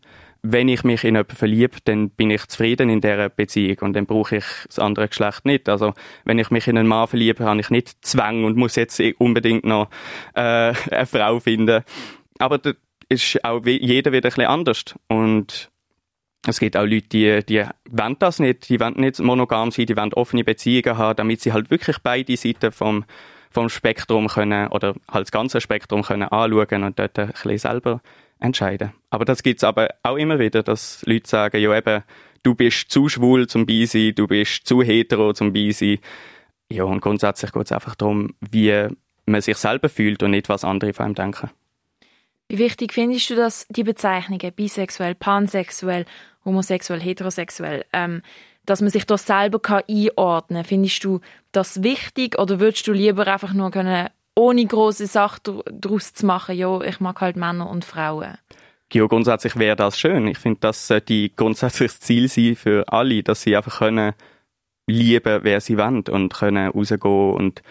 Wenn 0.44 0.68
ich 0.68 0.82
mich 0.82 1.04
in 1.04 1.14
jemanden 1.14 1.36
verliebe, 1.36 1.76
dann 1.84 2.10
bin 2.10 2.32
ich 2.32 2.44
zufrieden 2.48 2.90
in 2.90 3.00
dieser 3.00 3.28
Beziehung 3.28 3.78
und 3.82 3.92
dann 3.92 4.06
brauche 4.06 4.38
ich 4.38 4.44
das 4.66 4.80
andere 4.80 5.06
Geschlecht 5.06 5.44
nicht. 5.44 5.68
Also 5.68 5.94
wenn 6.24 6.40
ich 6.40 6.50
mich 6.50 6.66
in 6.66 6.76
einen 6.76 6.88
Mann 6.88 7.06
verliebe, 7.06 7.44
habe 7.44 7.60
ich 7.60 7.70
nicht 7.70 8.04
Zwang 8.04 8.44
und 8.44 8.56
muss 8.56 8.74
jetzt 8.74 9.00
unbedingt 9.18 9.64
noch 9.64 9.88
äh, 10.34 10.40
eine 10.90 11.06
Frau 11.06 11.38
finden. 11.38 11.84
Aber 12.40 12.58
da 12.58 12.72
ist 13.08 13.44
auch 13.44 13.64
jeder 13.64 14.10
wieder 14.10 14.28
ein 14.28 14.34
bisschen 14.34 14.46
anders. 14.46 14.84
Und 15.06 15.70
es 16.44 16.58
gibt 16.58 16.76
auch 16.76 16.84
Leute, 16.84 17.06
die, 17.12 17.44
die 17.46 17.64
wollen 17.88 18.16
das 18.18 18.40
nicht, 18.40 18.68
die 18.68 18.80
wollen 18.80 18.94
nicht 18.96 19.20
monogam 19.20 19.70
sein, 19.70 19.86
die 19.86 19.96
wollen 19.96 20.12
offene 20.12 20.42
Beziehungen 20.42 20.98
haben, 20.98 21.16
damit 21.16 21.40
sie 21.40 21.52
halt 21.52 21.70
wirklich 21.70 21.98
beide 22.02 22.36
Seiten 22.36 22.72
vom 22.72 23.04
vom 23.52 23.68
Spektrum 23.68 24.28
können 24.28 24.68
oder 24.68 24.94
halt 25.10 25.26
das 25.26 25.32
ganze 25.32 25.60
Spektrum 25.60 26.02
können 26.02 26.24
anschauen 26.24 26.84
und 26.84 26.98
dort 26.98 27.18
ein 27.18 27.28
bisschen 27.28 27.58
selber 27.58 28.00
entscheiden. 28.40 28.92
Aber 29.10 29.24
das 29.24 29.42
gibt's 29.42 29.64
aber 29.64 29.88
auch 30.02 30.16
immer 30.16 30.38
wieder, 30.38 30.62
dass 30.62 31.02
Leute 31.06 31.28
sagen, 31.28 31.60
ja 31.60 31.76
eben, 31.76 32.02
du 32.42 32.54
bist 32.54 32.90
zu 32.90 33.08
schwul 33.08 33.46
zum 33.46 33.66
Beisein, 33.66 34.14
du 34.14 34.26
bist 34.26 34.66
zu 34.66 34.82
hetero 34.82 35.32
zum 35.32 35.52
Beisein. 35.52 35.98
Ja, 36.68 36.84
und 36.84 37.00
grundsätzlich 37.00 37.52
geht 37.52 37.66
es 37.66 37.72
einfach 37.72 37.94
darum, 37.94 38.34
wie 38.40 38.88
man 39.26 39.40
sich 39.40 39.56
selber 39.56 39.88
fühlt 39.88 40.22
und 40.22 40.32
nicht, 40.32 40.48
was 40.48 40.64
andere 40.64 40.92
von 40.92 41.06
einem 41.06 41.14
denken. 41.14 41.50
Wie 42.48 42.58
wichtig 42.58 42.92
findest 42.92 43.30
du, 43.30 43.36
dass 43.36 43.66
die 43.68 43.84
Bezeichnungen 43.84 44.52
bisexuell, 44.52 45.14
pansexuell, 45.14 46.04
homosexuell, 46.44 47.00
heterosexuell, 47.00 47.84
ähm, 47.92 48.22
dass 48.66 48.80
man 48.80 48.90
sich 48.90 49.06
das 49.06 49.26
selber 49.26 49.58
kann 49.58 49.82
einordnen 49.88 50.62
kann. 50.62 50.68
Findest 50.68 51.04
du 51.04 51.20
das 51.52 51.82
wichtig 51.82 52.38
oder 52.38 52.60
würdest 52.60 52.86
du 52.86 52.92
lieber 52.92 53.26
einfach 53.26 53.52
nur 53.52 53.70
können, 53.70 54.08
ohne 54.34 54.64
große 54.64 55.06
Sachen 55.06 55.60
daraus 55.70 56.14
zu 56.14 56.26
machen, 56.26 56.56
ja, 56.56 56.80
ich 56.80 57.00
mag 57.00 57.20
halt 57.20 57.36
Männer 57.36 57.68
und 57.68 57.84
Frauen? 57.84 58.38
Ja, 58.92 59.06
grundsätzlich 59.06 59.56
wäre 59.56 59.76
das 59.76 59.98
schön. 59.98 60.26
Ich 60.26 60.38
finde, 60.38 60.60
das 60.60 60.86
sollte 60.86 61.28
grundsätzlich 61.36 61.92
das 61.92 62.00
Ziel 62.00 62.28
sein 62.28 62.56
für 62.56 62.84
alle, 62.88 63.22
dass 63.22 63.42
sie 63.42 63.56
einfach 63.56 63.78
können 63.78 64.12
lieben, 64.86 65.40
wer 65.42 65.60
sie 65.60 65.78
wollen 65.78 66.02
und 66.08 66.34
können 66.34 66.68
rausgehen 66.68 67.34
und 67.34 67.62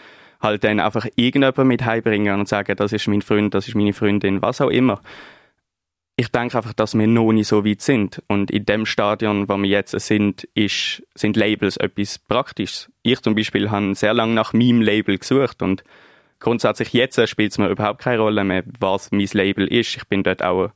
halt 0.41 0.63
dann 0.63 0.79
einfach 0.79 1.05
irgendjemanden 1.15 1.67
mit 1.67 1.85
heimbringen 1.85 2.39
und 2.39 2.47
sagen, 2.47 2.75
das 2.75 2.93
ist 2.93 3.07
mein 3.07 3.21
Freund, 3.21 3.53
das 3.53 3.67
ist 3.67 3.75
meine 3.75 3.93
Freundin, 3.93 4.41
was 4.41 4.61
auch 4.61 4.69
immer 4.69 5.01
ich 6.21 6.27
denke 6.27 6.55
einfach, 6.55 6.73
dass 6.73 6.95
wir 6.95 7.07
noch 7.07 7.31
nicht 7.31 7.47
so 7.47 7.65
weit 7.65 7.81
sind. 7.81 8.21
Und 8.27 8.51
in 8.51 8.63
dem 8.63 8.85
Stadion, 8.85 9.49
wo 9.49 9.57
wir 9.57 9.67
jetzt 9.67 9.99
sind, 9.99 10.43
ist, 10.53 11.01
sind 11.15 11.35
Labels 11.35 11.77
etwas 11.77 12.19
Praktisches. 12.19 12.91
Ich 13.01 13.19
zum 13.21 13.33
Beispiel 13.33 13.71
habe 13.71 13.95
sehr 13.95 14.13
lange 14.13 14.35
nach 14.35 14.53
meinem 14.53 14.81
Label 14.81 15.17
gesucht 15.17 15.63
und 15.63 15.83
grundsätzlich 16.39 16.93
jetzt 16.93 17.27
spielt 17.27 17.53
es 17.53 17.57
mir 17.57 17.69
überhaupt 17.69 18.01
keine 18.01 18.19
Rolle 18.19 18.43
mehr, 18.43 18.63
was 18.79 19.11
mein 19.11 19.27
Label 19.33 19.65
ist. 19.65 19.97
Ich 19.97 20.07
bin 20.09 20.21
dort 20.21 20.43
auch 20.43 20.69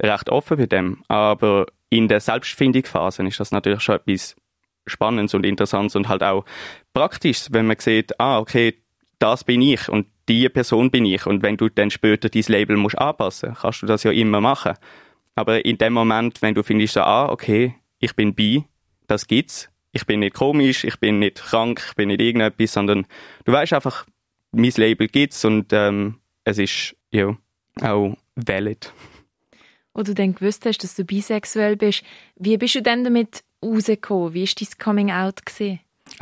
recht 0.00 0.30
offen 0.30 0.56
bei 0.56 0.66
dem. 0.66 1.02
Aber 1.08 1.66
in 1.90 2.06
der 2.06 2.20
Selbstfindungsphase 2.20 3.26
ist 3.26 3.40
das 3.40 3.50
natürlich 3.50 3.80
schon 3.80 3.96
etwas 3.96 4.36
Spannendes 4.86 5.34
und 5.34 5.44
Interessantes 5.44 5.96
und 5.96 6.08
halt 6.08 6.22
auch 6.22 6.44
Praktisches, 6.94 7.52
wenn 7.52 7.66
man 7.66 7.80
sieht, 7.80 8.20
ah, 8.20 8.38
okay, 8.38 8.80
das 9.18 9.42
bin 9.42 9.62
ich 9.62 9.88
und 9.88 10.06
die 10.28 10.48
Person 10.48 10.90
bin 10.90 11.04
ich. 11.04 11.26
Und 11.26 11.42
wenn 11.42 11.56
du 11.56 11.68
dann 11.68 11.90
später 11.90 12.28
dein 12.28 12.44
Label 12.46 12.76
musst 12.76 12.98
anpassen, 12.98 13.54
kannst 13.54 13.82
du 13.82 13.86
das 13.86 14.02
ja 14.02 14.10
immer 14.10 14.40
machen. 14.40 14.74
Aber 15.34 15.64
in 15.64 15.78
dem 15.78 15.92
Moment, 15.92 16.42
wenn 16.42 16.54
du 16.54 16.62
findest, 16.62 16.94
so, 16.94 17.00
ah, 17.00 17.28
okay, 17.30 17.74
ich 17.98 18.14
bin 18.14 18.34
bi, 18.34 18.64
das 19.06 19.26
gibt's. 19.26 19.68
Ich 19.92 20.06
bin 20.06 20.20
nicht 20.20 20.34
komisch, 20.34 20.84
ich 20.84 20.98
bin 20.98 21.18
nicht 21.18 21.36
krank, 21.36 21.82
ich 21.86 21.94
bin 21.94 22.08
nicht 22.08 22.20
irgendetwas, 22.20 22.72
sondern 22.72 23.06
du 23.44 23.52
weißt 23.52 23.74
einfach, 23.74 24.06
mein 24.52 24.72
Label 24.76 25.06
gibt's 25.08 25.44
und 25.44 25.72
ähm, 25.72 26.20
es 26.44 26.58
ist 26.58 26.96
ja 27.10 27.36
auch 27.80 28.16
valid. 28.34 28.92
Wo 29.94 30.02
du 30.02 30.14
dann 30.14 30.34
gewusst 30.34 30.64
hast, 30.64 30.78
dass 30.78 30.94
du 30.94 31.04
bisexuell 31.04 31.76
bist, 31.76 32.02
wie 32.36 32.56
bist 32.56 32.74
du 32.74 32.82
denn 32.82 33.04
damit 33.04 33.44
rausgekommen? 33.62 34.32
Wie 34.32 34.46
war 34.46 34.54
dein 34.58 34.78
Coming-out? 34.78 35.40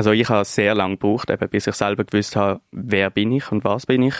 Also 0.00 0.12
ich 0.12 0.30
habe 0.30 0.47
sehr 0.47 0.75
lange 0.75 0.97
gebraucht, 0.97 1.28
eben, 1.28 1.47
bis 1.50 1.66
ich 1.66 1.75
selber 1.75 2.04
gewusst 2.04 2.35
habe, 2.35 2.62
wer 2.73 3.11
bin 3.11 3.33
ich 3.33 3.52
und 3.52 3.64
was 3.64 3.85
bin 3.85 4.00
ich. 4.00 4.14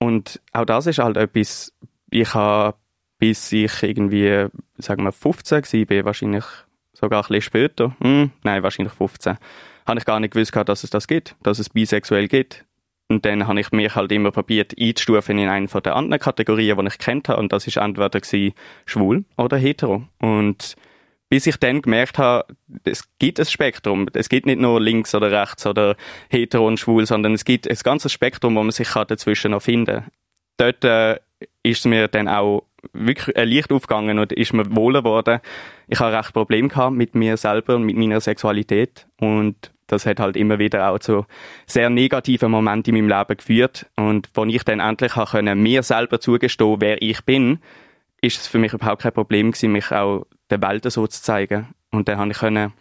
Und 0.00 0.40
auch 0.52 0.64
das 0.64 0.88
ist 0.88 0.98
halt 0.98 1.16
etwas, 1.16 1.72
ich 2.10 2.34
habe 2.34 2.76
bis 3.20 3.52
ich 3.52 3.84
irgendwie, 3.84 4.46
sagen 4.78 5.04
wir 5.04 5.12
15 5.12 5.62
war, 5.62 6.04
wahrscheinlich 6.06 6.44
sogar 6.92 7.20
ein 7.20 7.28
bisschen 7.28 7.42
später, 7.42 7.96
hm, 8.00 8.32
nein, 8.42 8.64
wahrscheinlich 8.64 8.94
15, 8.94 9.38
habe 9.86 9.98
ich 10.00 10.04
gar 10.04 10.18
nicht 10.18 10.34
gewusst, 10.34 10.56
dass 10.56 10.82
es 10.82 10.90
das 10.90 11.06
gibt, 11.06 11.36
dass 11.40 11.60
es 11.60 11.68
bisexuell 11.68 12.26
gibt. 12.26 12.64
Und 13.06 13.24
dann 13.24 13.46
habe 13.46 13.60
ich 13.60 13.70
mich 13.70 13.94
halt 13.94 14.10
immer 14.10 14.32
probiert 14.32 14.74
einzustufen 14.76 15.38
in 15.38 15.48
eine 15.48 15.68
der 15.68 15.94
anderen 15.94 16.20
Kategorien, 16.20 16.78
die 16.78 16.86
ich 16.88 16.98
kennt 16.98 17.28
habe. 17.28 17.38
Und 17.38 17.52
das 17.52 17.68
ist 17.68 17.76
entweder 17.76 18.20
schwul 18.86 19.24
oder 19.36 19.56
hetero. 19.56 20.02
Und 20.18 20.74
bis 21.28 21.46
ich 21.46 21.56
dann 21.56 21.82
gemerkt 21.82 22.18
habe, 22.18 22.54
es 22.84 23.04
gibt 23.18 23.40
ein 23.40 23.46
Spektrum. 23.46 24.06
Es 24.12 24.28
gibt 24.28 24.46
nicht 24.46 24.60
nur 24.60 24.80
links 24.80 25.14
oder 25.14 25.30
rechts 25.30 25.66
oder 25.66 25.96
hetero 26.28 26.66
und 26.66 26.78
schwul, 26.78 27.06
sondern 27.06 27.34
es 27.34 27.44
gibt 27.44 27.68
ein 27.68 27.78
ganzes 27.82 28.12
Spektrum, 28.12 28.54
wo 28.54 28.62
man 28.62 28.70
sich 28.70 28.88
dazwischen 28.88 29.50
noch 29.50 29.62
finden 29.62 30.04
kann. 30.04 30.10
Dort 30.56 30.84
äh, 30.84 31.16
ist 31.62 31.80
es 31.80 31.84
mir 31.84 32.08
dann 32.08 32.28
auch 32.28 32.64
wirklich 32.92 33.36
ein 33.36 33.48
Licht 33.48 33.72
aufgegangen 33.72 34.18
und 34.18 34.32
ist 34.32 34.52
mir 34.52 34.74
wohler 34.74 35.02
geworden. 35.02 35.40
Ich 35.88 35.98
habe 36.00 36.16
recht 36.16 36.32
Probleme 36.32 36.68
gehabt 36.68 36.96
mit 36.96 37.14
mir 37.14 37.36
selber 37.36 37.74
und 37.76 37.82
mit 37.82 37.96
meiner 37.96 38.20
Sexualität 38.20 39.06
und 39.20 39.72
das 39.86 40.06
hat 40.06 40.20
halt 40.20 40.36
immer 40.36 40.58
wieder 40.58 40.90
auch 40.90 40.98
zu 40.98 41.26
sehr 41.66 41.90
negativen 41.90 42.50
Momenten 42.50 42.94
in 42.94 43.06
meinem 43.06 43.18
Leben 43.18 43.36
geführt. 43.36 43.86
Und 43.96 44.28
als 44.34 44.52
ich 44.52 44.64
dann 44.64 44.80
endlich 44.80 45.12
können, 45.12 45.62
mir 45.62 45.82
selber 45.82 46.20
zugestehen, 46.20 46.80
wer 46.80 47.00
ich 47.00 47.24
bin, 47.24 47.60
ist 48.20 48.40
es 48.40 48.46
für 48.46 48.58
mich 48.58 48.72
überhaupt 48.72 49.02
kein 49.02 49.12
Problem 49.12 49.52
gewesen, 49.52 49.72
mich 49.72 49.90
auch 49.92 50.26
der 50.50 50.62
Welt 50.62 50.90
so 50.90 51.06
zu 51.06 51.22
zeigen. 51.22 51.68
Und 51.90 52.08
dann 52.08 52.18
habe 52.18 52.30
ich 52.30 52.38
können, 52.38 52.72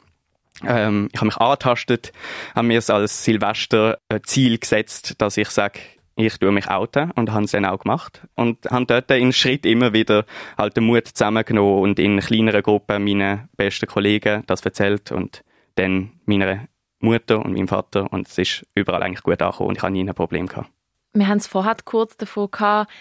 ähm, 0.65 1.09
ich 1.11 1.19
habe 1.19 1.27
mich 1.27 1.37
angetastet, 1.37 2.11
habe 2.53 2.67
mir 2.67 2.79
es 2.79 2.89
als 2.89 3.23
Silvester-Ziel 3.23 4.57
gesetzt, 4.57 5.15
dass 5.19 5.37
ich 5.37 5.49
sage, 5.49 5.79
ich 6.17 6.37
tue 6.37 6.51
mich 6.51 6.69
outen 6.69 7.11
und 7.11 7.31
habe 7.31 7.43
es 7.43 7.51
dann 7.51 7.65
auch 7.65 7.79
gemacht 7.79 8.21
und 8.35 8.65
habe 8.71 8.85
dort 8.85 9.11
in 9.11 9.33
Schritt 9.33 9.65
immer 9.65 9.91
wieder 9.91 10.25
halt 10.57 10.77
den 10.77 10.85
Mut 10.85 11.07
zusammengenommen 11.07 11.79
und 11.79 11.99
in 11.99 12.19
kleineren 12.19 12.63
Gruppen 12.63 13.03
meinen 13.03 13.49
besten 13.57 13.87
Kollegen 13.87 14.43
das 14.47 14.61
erzählt 14.61 15.11
und 15.11 15.43
dann 15.75 16.13
meiner 16.25 16.67
Mutter 16.99 17.43
und 17.43 17.53
meinem 17.53 17.67
Vater 17.67 18.11
und 18.11 18.27
es 18.27 18.37
ist 18.37 18.65
überall 18.75 19.03
eigentlich 19.03 19.23
gut 19.23 19.41
angekommen 19.41 19.69
und 19.69 19.77
ich 19.77 19.83
habe 19.83 19.91
nie 19.91 20.07
ein 20.07 20.15
Problem 20.15 20.47
gehabt. 20.47 20.69
Wir 21.13 21.27
haben 21.27 21.37
es 21.37 21.47
vorher 21.47 21.75
kurz 21.83 22.15
davon 22.17 22.49
gehabt, 22.49 22.91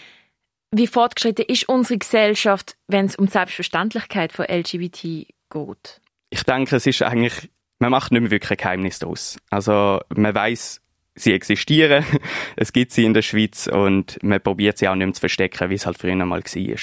wie 0.76 0.86
fortgeschritten 0.86 1.44
ist 1.46 1.68
unsere 1.68 1.98
Gesellschaft, 1.98 2.76
wenn 2.88 3.06
es 3.06 3.16
um 3.16 3.26
die 3.26 3.32
Selbstverständlichkeit 3.32 4.32
von 4.32 4.46
LGBT 4.46 5.02
geht? 5.50 6.00
Ich 6.30 6.42
denke, 6.42 6.76
es 6.76 6.86
ist 6.86 7.02
eigentlich, 7.02 7.50
man 7.78 7.90
macht 7.90 8.12
nicht 8.12 8.22
mehr 8.22 8.30
wirklich 8.30 8.50
ein 8.50 8.56
Geheimnis 8.56 8.98
daraus. 8.98 9.38
Also 9.50 10.00
man 10.14 10.34
weiß 10.34 10.80
sie 11.14 11.32
existieren, 11.32 12.04
es 12.56 12.72
gibt 12.72 12.92
sie 12.92 13.04
in 13.04 13.14
der 13.14 13.22
Schweiz 13.22 13.68
und 13.68 14.22
man 14.22 14.40
probiert 14.40 14.78
sie 14.78 14.88
auch 14.88 14.94
nicht 14.94 15.06
mehr 15.06 15.14
zu 15.14 15.20
verstecken, 15.20 15.70
wie 15.70 15.74
es 15.74 15.86
halt 15.86 15.98
früher 15.98 16.16
mal 16.16 16.42
war. 16.42 16.76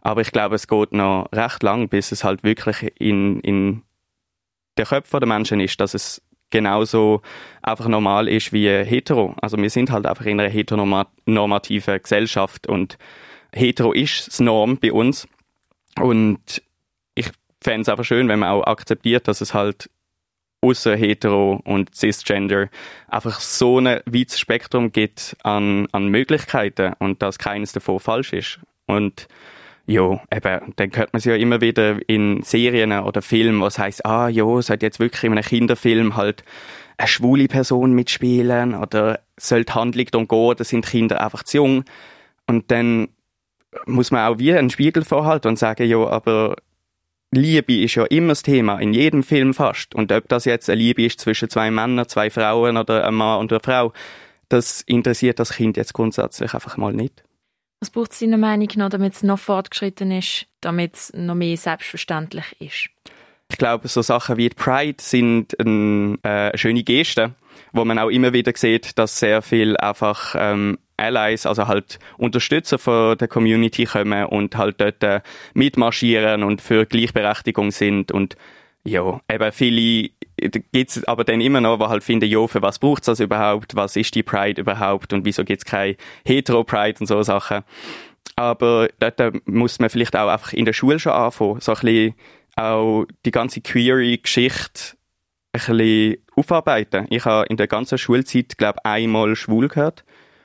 Aber 0.00 0.20
ich 0.20 0.32
glaube, 0.32 0.54
es 0.54 0.66
geht 0.66 0.92
noch 0.92 1.28
recht 1.32 1.62
lang, 1.62 1.88
bis 1.88 2.12
es 2.12 2.24
halt 2.24 2.42
wirklich 2.42 2.92
in, 2.98 3.40
in 3.40 3.82
der 4.76 4.86
Köpfe 4.86 5.20
der 5.20 5.28
Menschen 5.28 5.60
ist, 5.60 5.80
dass 5.80 5.94
es 5.94 6.22
genauso 6.50 7.20
einfach 7.62 7.88
normal 7.88 8.28
ist 8.28 8.52
wie 8.52 8.68
hetero. 8.68 9.34
Also 9.40 9.58
wir 9.58 9.70
sind 9.70 9.90
halt 9.90 10.06
einfach 10.06 10.24
in 10.24 10.40
einer 10.40 10.48
heteronormativen 10.48 12.02
Gesellschaft 12.02 12.66
und 12.66 12.96
hetero 13.52 13.92
ist 13.92 14.28
das 14.28 14.40
Norm 14.40 14.78
bei 14.78 14.92
uns. 14.92 15.28
Und 16.00 16.62
ich 17.14 17.30
fände 17.60 17.82
es 17.82 17.88
einfach 17.88 18.04
schön, 18.04 18.28
wenn 18.28 18.38
man 18.38 18.50
auch 18.50 18.66
akzeptiert, 18.66 19.28
dass 19.28 19.40
es 19.40 19.54
halt 19.54 19.90
außer 20.60 20.96
hetero 20.96 21.60
und 21.64 21.94
cisgender 21.94 22.68
einfach 23.06 23.40
so 23.40 23.78
ein 23.78 24.00
weites 24.06 24.40
Spektrum 24.40 24.90
gibt 24.90 25.36
an, 25.42 25.86
an 25.92 26.08
Möglichkeiten 26.08 26.94
und 26.98 27.22
dass 27.22 27.38
keines 27.38 27.72
davon 27.72 28.00
falsch 28.00 28.32
ist. 28.32 28.60
Und 28.86 29.28
ja, 29.86 30.20
eben, 30.32 30.72
dann 30.76 30.90
hört 30.94 31.12
man 31.12 31.18
es 31.18 31.24
ja 31.24 31.34
immer 31.36 31.60
wieder 31.60 31.98
in 32.08 32.42
Serien 32.42 32.92
oder 32.92 33.22
Filmen, 33.22 33.60
was 33.60 33.78
heißt, 33.78 34.04
ah, 34.04 34.28
ja, 34.28 34.44
sollte 34.60 34.84
jetzt 34.84 35.00
wirklich 35.00 35.24
in 35.24 35.32
einem 35.32 35.44
Kinderfilm 35.44 36.16
halt 36.16 36.44
eine 36.98 37.08
schwule 37.08 37.46
Person 37.46 37.92
mitspielen 37.92 38.74
oder 38.74 39.20
soll 39.36 39.64
die 39.64 39.72
Handlung 39.72 40.06
darum 40.10 40.28
gehen, 40.28 40.54
da 40.56 40.64
sind 40.64 40.84
Kinder 40.84 41.24
einfach 41.24 41.44
zu 41.44 41.58
jung. 41.58 41.84
Und 42.46 42.70
dann 42.70 43.08
muss 43.86 44.10
man 44.10 44.26
auch 44.26 44.38
wie 44.38 44.54
einen 44.54 44.70
Spiegel 44.70 45.04
vorhalten 45.04 45.48
und 45.48 45.58
sagen, 45.58 45.88
ja, 45.88 45.98
aber 45.98 46.56
Liebe 47.30 47.82
ist 47.82 47.94
ja 47.94 48.04
immer 48.06 48.28
das 48.28 48.42
Thema, 48.42 48.78
in 48.78 48.94
jedem 48.94 49.22
Film 49.22 49.52
fast. 49.52 49.94
Und 49.94 50.10
ob 50.12 50.28
das 50.28 50.46
jetzt 50.46 50.70
eine 50.70 50.80
Liebe 50.80 51.04
ist 51.04 51.20
zwischen 51.20 51.50
zwei 51.50 51.70
Männern, 51.70 52.08
zwei 52.08 52.30
Frauen 52.30 52.76
oder 52.76 53.06
einem 53.06 53.16
Mann 53.16 53.40
und 53.40 53.52
einer 53.52 53.60
Frau, 53.60 53.92
das 54.48 54.80
interessiert 54.82 55.38
das 55.38 55.52
Kind 55.52 55.76
jetzt 55.76 55.92
grundsätzlich 55.92 56.54
einfach 56.54 56.76
mal 56.78 56.92
nicht. 56.92 57.22
Was 57.80 57.90
braucht 57.90 58.12
es 58.12 58.18
deiner 58.18 58.38
Meinung 58.38 58.68
nach, 58.76 58.88
damit 58.88 59.14
es 59.14 59.22
noch 59.22 59.38
fortgeschritten 59.38 60.10
ist, 60.10 60.46
damit 60.60 60.94
es 60.94 61.12
noch 61.14 61.34
mehr 61.34 61.56
selbstverständlich 61.56 62.56
ist? 62.60 62.88
Ich 63.50 63.56
glaube, 63.56 63.88
so 63.88 64.02
Sachen 64.02 64.36
wie 64.36 64.48
Pride 64.48 65.02
sind 65.02 65.58
eine 65.60 66.18
äh, 66.22 66.56
schöne 66.56 66.82
Geste, 66.82 67.34
wo 67.72 67.84
man 67.84 67.98
auch 67.98 68.08
immer 68.08 68.32
wieder 68.32 68.52
sieht, 68.54 68.98
dass 68.98 69.18
sehr 69.18 69.42
viel 69.42 69.76
einfach 69.76 70.34
ähm, 70.36 70.78
Allies, 70.98 71.46
also 71.46 71.68
halt 71.68 71.98
Unterstützer 72.16 72.78
von 72.78 73.16
der 73.16 73.28
Community 73.28 73.84
kommen 73.84 74.26
und 74.26 74.56
halt 74.56 74.80
dort 74.80 75.02
äh, 75.02 75.20
mitmarschieren 75.54 76.42
und 76.42 76.60
für 76.60 76.86
Gleichberechtigung 76.86 77.70
sind 77.70 78.12
und 78.12 78.36
ja, 78.84 79.20
eben 79.30 79.52
viele 79.52 80.10
gibt's 80.40 81.02
aber 81.04 81.24
dann 81.24 81.40
immer 81.40 81.60
noch, 81.60 81.78
die 81.78 81.86
halt 81.86 82.04
finden, 82.04 82.28
ja, 82.28 82.46
für 82.46 82.62
was 82.62 82.78
braucht's 82.78 83.06
das 83.06 83.20
überhaupt? 83.20 83.74
Was 83.74 83.96
ist 83.96 84.14
die 84.14 84.22
Pride 84.22 84.60
überhaupt? 84.60 85.12
Und 85.12 85.24
wieso 85.24 85.44
gibt's 85.44 85.64
keine 85.64 85.96
Hetero-Pride 86.24 87.00
und 87.00 87.06
so 87.06 87.22
Sachen? 87.22 87.64
Aber 88.36 88.88
dort 89.00 89.46
muss 89.48 89.80
man 89.80 89.90
vielleicht 89.90 90.14
auch 90.16 90.28
einfach 90.28 90.52
in 90.52 90.64
der 90.64 90.72
Schule 90.72 90.98
schon 90.98 91.12
anfangen, 91.12 91.60
so 91.60 91.72
ein 91.72 91.80
bisschen 91.80 92.14
auch 92.56 93.04
die 93.24 93.30
ganze 93.30 93.60
Query-Geschichte 93.60 94.96
ein 95.52 95.60
bisschen 95.60 96.16
aufarbeiten. 96.36 97.06
Ich 97.10 97.24
habe 97.24 97.46
in 97.48 97.56
der 97.56 97.66
ganzen 97.66 97.98
Schulzeit, 97.98 98.58
glaube 98.58 98.84
einmal 98.84 99.34
schwul 99.34 99.68
gehört. 99.68 100.04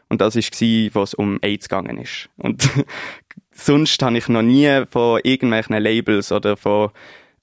Und 0.10 0.22
das 0.22 0.36
war, 0.36 1.02
was 1.02 1.14
um 1.14 1.40
AIDS 1.42 1.70
gegangen 1.70 1.98
ist. 1.98 2.30
Und 2.38 2.70
sonst 3.52 4.02
habe 4.02 4.18
ich 4.18 4.28
noch 4.28 4.42
nie 4.42 4.84
von 4.90 5.20
irgendwelchen 5.24 5.78
Labels 5.78 6.32
oder 6.32 6.58
von 6.58 6.92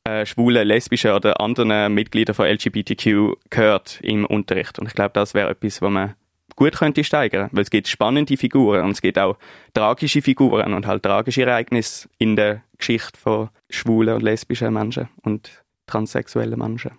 äh, 0.05 0.25
schwulen, 0.25 0.67
lesbischen 0.67 1.13
oder 1.13 1.41
anderen 1.41 1.93
Mitgliedern 1.93 2.35
von 2.35 2.47
LGBTQ 2.47 3.37
gehört 3.51 4.01
im 4.03 4.25
Unterricht. 4.25 4.79
Und 4.79 4.87
ich 4.87 4.95
glaube, 4.95 5.11
das 5.15 5.35
wäre 5.35 5.51
etwas, 5.51 5.83
was 5.83 5.91
man 5.91 6.15
gut 6.57 6.77
könnte 6.77 7.05
steigern, 7.05 7.49
weil 7.53 7.63
es 7.63 7.71
gibt 7.71 7.89
spannende 7.89 8.37
Figuren 8.37 8.85
und 8.85 8.91
es 8.91 9.01
gibt 9.01 9.19
auch 9.19 9.39
tragische 9.73 10.21
Figuren 10.21 10.75
und 10.75 10.87
halt 10.87 11.03
tragische 11.03 11.43
Ereignisse 11.43 12.09
in 12.19 12.37
der 12.37 12.63
Geschichte 12.77 13.19
von 13.19 13.49
schwulen 13.71 14.15
und 14.15 14.23
lesbischen 14.23 14.73
Menschen 14.73 15.09
und 15.23 15.63
transsexuellen 15.87 16.59
Menschen. 16.59 16.93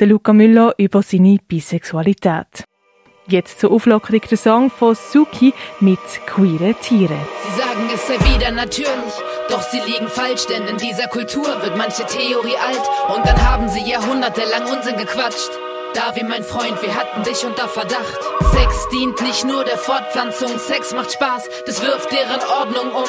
Der 0.00 0.08
Luca 0.08 0.32
Müller 0.32 0.74
über 0.76 1.02
seine 1.02 1.38
Bisexualität. 1.46 2.64
Jetzt 3.26 3.58
zur 3.58 3.72
Auflockerung 3.72 4.20
der 4.20 4.36
Song 4.36 4.70
von 4.70 4.94
Suki 4.94 5.54
mit 5.80 5.98
queeren 6.26 6.78
Tieren. 6.80 7.16
Sie 7.42 7.58
sagen, 7.58 7.88
es 7.94 8.06
sei 8.06 8.34
wieder 8.34 8.50
natürlich, 8.50 9.14
doch 9.48 9.62
sie 9.62 9.80
liegen 9.80 10.08
falsch, 10.08 10.44
denn 10.46 10.66
in 10.66 10.76
dieser 10.76 11.08
Kultur 11.08 11.46
wird 11.62 11.74
manche 11.78 12.04
Theorie 12.04 12.56
alt 12.56 13.16
und 13.16 13.26
dann 13.26 13.50
haben 13.50 13.70
sie 13.70 13.80
jahrhundertelang 13.80 14.64
Unsinn 14.70 14.98
gequatscht. 14.98 15.50
Davi, 15.94 16.24
mein 16.24 16.42
Freund, 16.42 16.82
wir 16.82 16.92
hatten 16.92 17.22
dich 17.22 17.44
unter 17.44 17.68
Verdacht. 17.68 18.18
Sex 18.52 18.88
dient 18.92 19.20
nicht 19.22 19.44
nur 19.44 19.64
der 19.64 19.78
Fortpflanzung, 19.78 20.58
Sex 20.58 20.92
macht 20.92 21.12
Spaß, 21.12 21.44
das 21.66 21.80
wirft 21.82 22.10
deren 22.10 22.40
Ordnung 22.58 22.90
um. 22.92 23.04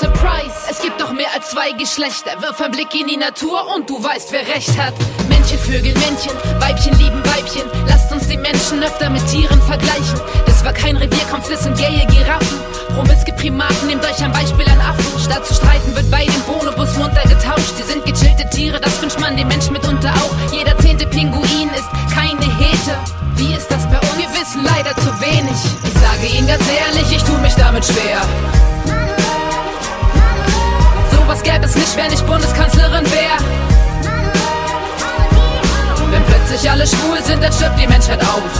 Surprise, 0.00 0.56
es 0.70 0.80
gibt 0.80 0.98
doch 1.00 1.12
mehr 1.12 1.28
als 1.34 1.50
zwei 1.50 1.72
Geschlechter. 1.72 2.40
Wirf 2.40 2.58
ein 2.62 2.70
Blick 2.70 2.94
in 2.98 3.08
die 3.08 3.18
Natur 3.18 3.74
und 3.74 3.90
du 3.90 4.02
weißt, 4.02 4.32
wer 4.32 4.46
recht 4.48 4.78
hat. 4.78 4.94
Männchen, 5.28 5.58
Vögel, 5.58 5.92
Männchen, 5.92 6.32
Weibchen 6.60 6.98
lieben 6.98 7.22
Weibchen. 7.26 7.68
Lasst 7.86 8.10
uns 8.10 8.26
die 8.26 8.38
Menschen 8.38 8.82
öfter 8.82 9.10
mit 9.10 9.26
Tieren 9.26 9.60
vergleichen. 9.62 10.20
Das 10.46 10.64
war 10.64 10.72
kein 10.72 10.96
Revierkampf, 10.96 11.48
das 11.50 11.64
sind 11.64 11.76
gaye 11.76 12.06
Giraffen. 12.06 12.58
Promiske 12.94 13.32
Primaten, 13.34 13.86
nehmt 13.86 14.04
euch 14.04 14.22
ein 14.22 14.32
Beispiel 14.32 14.66
an 14.70 14.80
Affen. 14.80 15.20
Statt 15.20 15.46
zu 15.46 15.54
streiten 15.54 15.94
wird 15.94 16.10
bei 16.10 16.24
dem 16.24 16.42
Bonobus 16.42 16.96
munter 16.96 17.22
getauscht. 17.22 17.76
Sie 17.76 17.82
sind 17.82 18.04
gechillte 18.04 18.48
Tiere, 18.50 18.80
das 18.80 19.00
wünscht 19.02 19.20
man 19.20 19.36
dem 19.36 19.48
Menschen 19.48 19.72
mitunter 19.72 20.12
auch. 20.14 20.52
Jeder 20.52 20.69
Hete. 22.90 22.98
Wie 23.36 23.54
ist 23.54 23.70
das 23.70 23.86
bei 23.86 23.98
uns? 23.98 24.18
Wir 24.18 24.28
wissen 24.40 24.64
leider 24.64 24.94
zu 24.96 25.20
wenig. 25.20 25.56
Ich 25.84 25.94
sage 25.94 26.26
Ihnen 26.36 26.46
ganz 26.46 26.62
ehrlich, 26.68 27.12
ich 27.12 27.22
tu 27.22 27.32
mich 27.38 27.54
damit 27.54 27.84
schwer. 27.84 28.20
Sowas 31.12 31.42
gäbe 31.42 31.64
es 31.64 31.74
nicht, 31.74 31.96
wenn 31.96 32.12
ich 32.12 32.22
Bundeskanzlerin 32.22 33.04
wäre. 33.10 33.38
Wenn 36.10 36.24
plötzlich 36.24 36.68
alle 36.70 36.86
schwul 36.86 37.22
sind, 37.22 37.42
dann 37.42 37.52
stirbt 37.52 37.78
die 37.78 37.86
Menschheit 37.86 38.20
aus. 38.20 38.56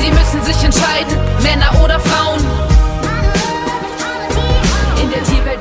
Sie 0.00 0.10
müssen 0.10 0.44
sich 0.44 0.64
entscheiden, 0.64 1.18
Männer 1.42 1.82
oder 1.82 1.98
Frauen. 1.98 2.57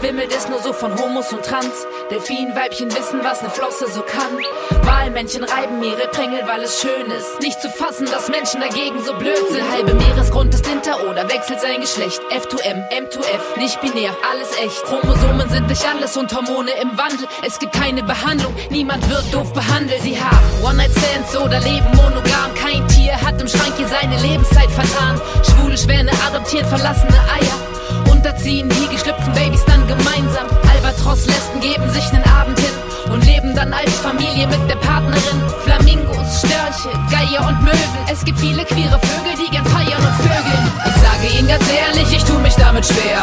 Wimmelt 0.02 0.32
es 0.36 0.48
nur 0.48 0.60
so 0.60 0.74
von 0.74 0.98
Homos 1.00 1.34
und 1.34 1.44
Trans. 1.44 1.88
Delfinweibchen 2.12 2.90
wissen, 2.96 3.20
was 3.24 3.42
ne 3.42 3.50
Flosse 3.50 3.88
so 3.92 4.02
kann. 4.02 4.38
Wahlmännchen 4.86 5.44
reiben 5.44 5.82
ihre 5.82 6.08
Prängel, 6.10 6.42
weil 6.46 6.62
es 6.62 6.82
schön 6.82 7.10
ist. 7.12 7.40
Nicht 7.42 7.60
zu 7.62 7.70
fassen, 7.70 8.06
dass 8.06 8.30
Menschen 8.30 8.62
dagegen 8.62 9.04
so 9.04 9.14
blöd 9.14 9.38
sind. 9.50 9.64
Halbe 9.72 9.94
Meeresgrund 9.96 10.54
ist 10.54 10.68
hinter 10.68 11.04
oder 11.10 11.28
wechselt 11.30 11.62
sein 11.62 11.82
Geschlecht. 11.82 12.22
F 12.30 12.48
to 12.48 12.58
M, 12.58 12.84
M 12.92 13.10
to 13.10 13.20
F, 13.20 13.58
nicht 13.58 13.82
binär, 13.82 14.12
alles 14.32 14.52
echt. 14.60 14.84
Chromosomen 14.84 15.50
sind 15.50 15.68
nicht 15.68 15.86
alles 15.86 16.16
und 16.16 16.34
Hormone 16.34 16.72
im 16.82 16.98
Wandel. 16.98 17.28
Es 17.46 17.58
gibt 17.60 17.74
keine 17.74 18.04
Behandlung, 18.04 18.56
niemand 18.70 19.10
wird 19.10 19.34
doof 19.34 19.52
behandelt. 19.54 20.02
Sie 20.02 20.18
haben 20.20 20.64
One-Night-Stands 20.64 21.38
oder 21.38 21.60
leben 21.60 21.90
monogam. 21.96 22.54
Kein 22.56 22.88
Tier 22.88 23.20
hat 23.20 23.42
im 23.42 23.48
Schrank 23.48 23.74
hier 23.78 23.88
seine 23.88 24.18
Lebenszeit 24.22 24.70
vertan. 24.72 25.20
Schwule 25.44 25.78
Schwäne 25.78 26.12
adoptieren 26.28 26.68
verlassene 26.68 27.18
Eier. 27.34 27.77
Unterziehen 28.18 28.68
die 28.68 28.88
geschlüpften 28.88 29.32
Babys 29.34 29.64
dann 29.66 29.86
gemeinsam. 29.86 30.48
Albatros-Lesben 30.74 31.62
geben 31.62 31.88
sich 31.92 32.12
nen 32.12 32.24
Abend 32.24 32.60
hin 32.60 32.74
und 33.14 33.24
leben 33.24 33.54
dann 33.54 33.72
als 33.72 33.94
Familie 34.00 34.48
mit 34.48 34.60
der 34.68 34.76
Partnerin. 34.78 35.40
Flamingos, 35.64 36.40
Störche, 36.40 36.90
Geier 37.12 37.48
und 37.48 37.62
Möwen. 37.62 38.02
Es 38.12 38.26
gibt 38.26 38.40
viele 38.40 38.66
queere 38.66 39.00
Vögel, 39.00 39.38
die 39.38 39.52
gern 39.52 39.66
feiern 39.66 40.02
und 40.02 40.16
vögeln. 40.16 40.72
Ich 40.88 40.96
sage 41.00 41.38
Ihnen 41.38 41.48
ganz 41.48 41.64
ehrlich, 41.70 42.12
ich 42.12 42.24
tu 42.24 42.40
mich 42.40 42.56
damit 42.56 42.88
schwer. 42.88 43.22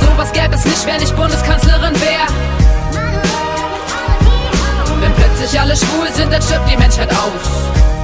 Sowas 0.00 0.32
gäbe 0.32 0.54
es 0.54 0.64
nicht, 0.64 0.86
wenn 0.86 1.02
ich 1.02 1.12
Bundeskanzlerin 1.12 1.94
wär. 2.00 2.26
Wenn 5.00 5.12
plötzlich 5.12 5.60
alle 5.60 5.76
schwul 5.76 6.06
sind, 6.14 6.32
dann 6.32 6.40
stirbt 6.40 6.70
die 6.70 6.76
Menschheit 6.76 7.10
aus. 7.10 7.95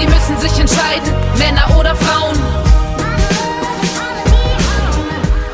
Sie 0.00 0.06
müssen 0.06 0.38
sich 0.38 0.58
entscheiden, 0.58 1.12
Männer 1.36 1.76
oder 1.78 1.94
Frauen. 1.94 2.34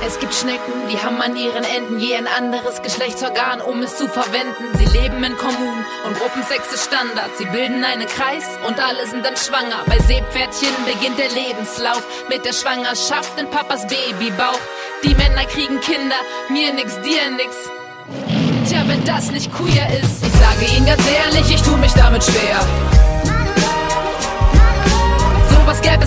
Es 0.06 0.20
gibt 0.20 0.32
Schnecken, 0.34 0.86
die 0.88 0.96
haben 0.98 1.20
an 1.20 1.34
ihren 1.34 1.64
Enden 1.64 1.98
je 1.98 2.14
ein 2.14 2.28
anderes 2.28 2.80
Geschlechtsorgan, 2.80 3.60
um 3.60 3.82
es 3.82 3.96
zu 3.96 4.06
verwenden. 4.06 4.78
Sie 4.78 4.84
leben 4.84 5.24
in 5.24 5.36
Kommunen 5.36 5.84
und 6.06 6.16
Gruppensex 6.16 6.72
ist 6.72 6.84
Standard. 6.84 7.30
Sie 7.36 7.46
bilden 7.46 7.82
einen 7.82 8.06
Kreis 8.06 8.44
und 8.68 8.78
alle 8.78 9.04
sind 9.08 9.26
dann 9.26 9.36
schwanger. 9.36 9.82
Bei 9.86 9.98
Seepferdchen 9.98 10.76
beginnt 10.86 11.18
der 11.18 11.30
Lebenslauf 11.30 12.04
mit 12.28 12.44
der 12.44 12.52
Schwangerschaft 12.52 13.36
in 13.40 13.50
Papas 13.50 13.84
Babybauch. 13.88 14.60
Die 15.02 15.14
Männer 15.16 15.44
kriegen 15.46 15.80
Kinder, 15.80 16.20
mir 16.50 16.72
nix, 16.72 16.94
dir 17.00 17.30
nix. 17.32 17.56
Tja, 18.68 18.84
wenn 18.86 19.04
das 19.04 19.32
nicht 19.32 19.52
queer 19.52 19.88
ist, 20.00 20.24
ich 20.24 20.32
sage 20.32 20.76
Ihnen 20.76 20.86
ganz 20.86 21.02
ehrlich, 21.10 21.52
ich 21.52 21.62
tu 21.62 21.76
mich 21.78 21.92
damit 21.94 22.22
schwer. 22.22 22.60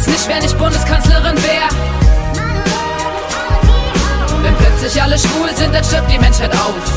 Nicht, 0.09 0.27
wenn 0.27 0.43
ich 0.43 0.55
Bundeskanzlerin 0.55 1.37
wär. 1.37 1.69
Wenn 4.41 4.55
plötzlich 4.55 5.01
alle 5.01 5.17
schwul 5.17 5.49
sind, 5.55 5.73
dann 5.73 5.83
stirbt 5.83 6.11
die 6.11 6.19
Menschheit 6.19 6.51
aus. 6.53 6.89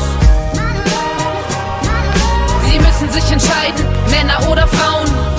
Sie 2.69 2.79
müssen 2.79 3.11
sich 3.11 3.31
entscheiden, 3.31 3.85
Männer 4.09 4.49
oder 4.49 4.67
Frauen. 4.67 5.32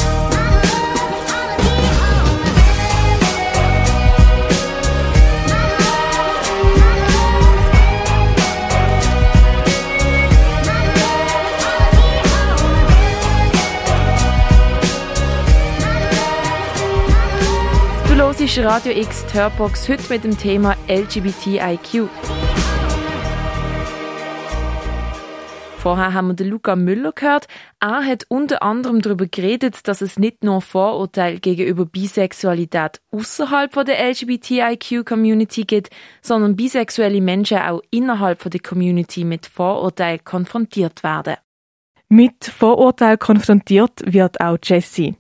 Du 18.37 18.41
hörst 18.41 18.59
Radio 18.59 18.93
X 18.93 19.27
die 19.27 19.39
Hörbox 19.39 19.89
heute 19.89 20.03
mit 20.13 20.25
dem 20.25 20.37
Thema 20.37 20.77
LGBTIQ. 20.89 22.09
Vorher 25.79 26.13
haben 26.13 26.29
wir 26.29 26.35
den 26.35 26.49
Luca 26.49 26.75
Müller 26.75 27.13
gehört. 27.13 27.47
Er 27.79 28.05
hat 28.05 28.25
unter 28.29 28.65
anderem 28.65 29.03
darüber 29.03 29.27
geredet, 29.27 29.87
dass 29.87 30.01
es 30.01 30.19
nicht 30.19 30.43
nur 30.43 30.63
Vorurteile 30.63 31.39
gegenüber 31.39 31.87
Bisexualität 31.87 33.01
außerhalb 33.13 33.73
der 33.85 34.11
LGBTIQ-Community 34.11 35.63
gibt, 35.63 35.91
sondern 36.21 36.57
bisexuelle 36.57 37.21
Menschen 37.21 37.59
auch 37.59 37.83
innerhalb 37.91 38.51
der 38.51 38.61
Community 38.61 39.23
mit 39.23 39.47
Vorurteilen 39.47 40.25
konfrontiert 40.25 41.05
werden. 41.05 41.37
Mit 42.09 42.45
Vorurteilen 42.45 43.19
konfrontiert 43.21 44.03
wird 44.05 44.41
auch 44.41 44.59
Jessie. 44.61 45.15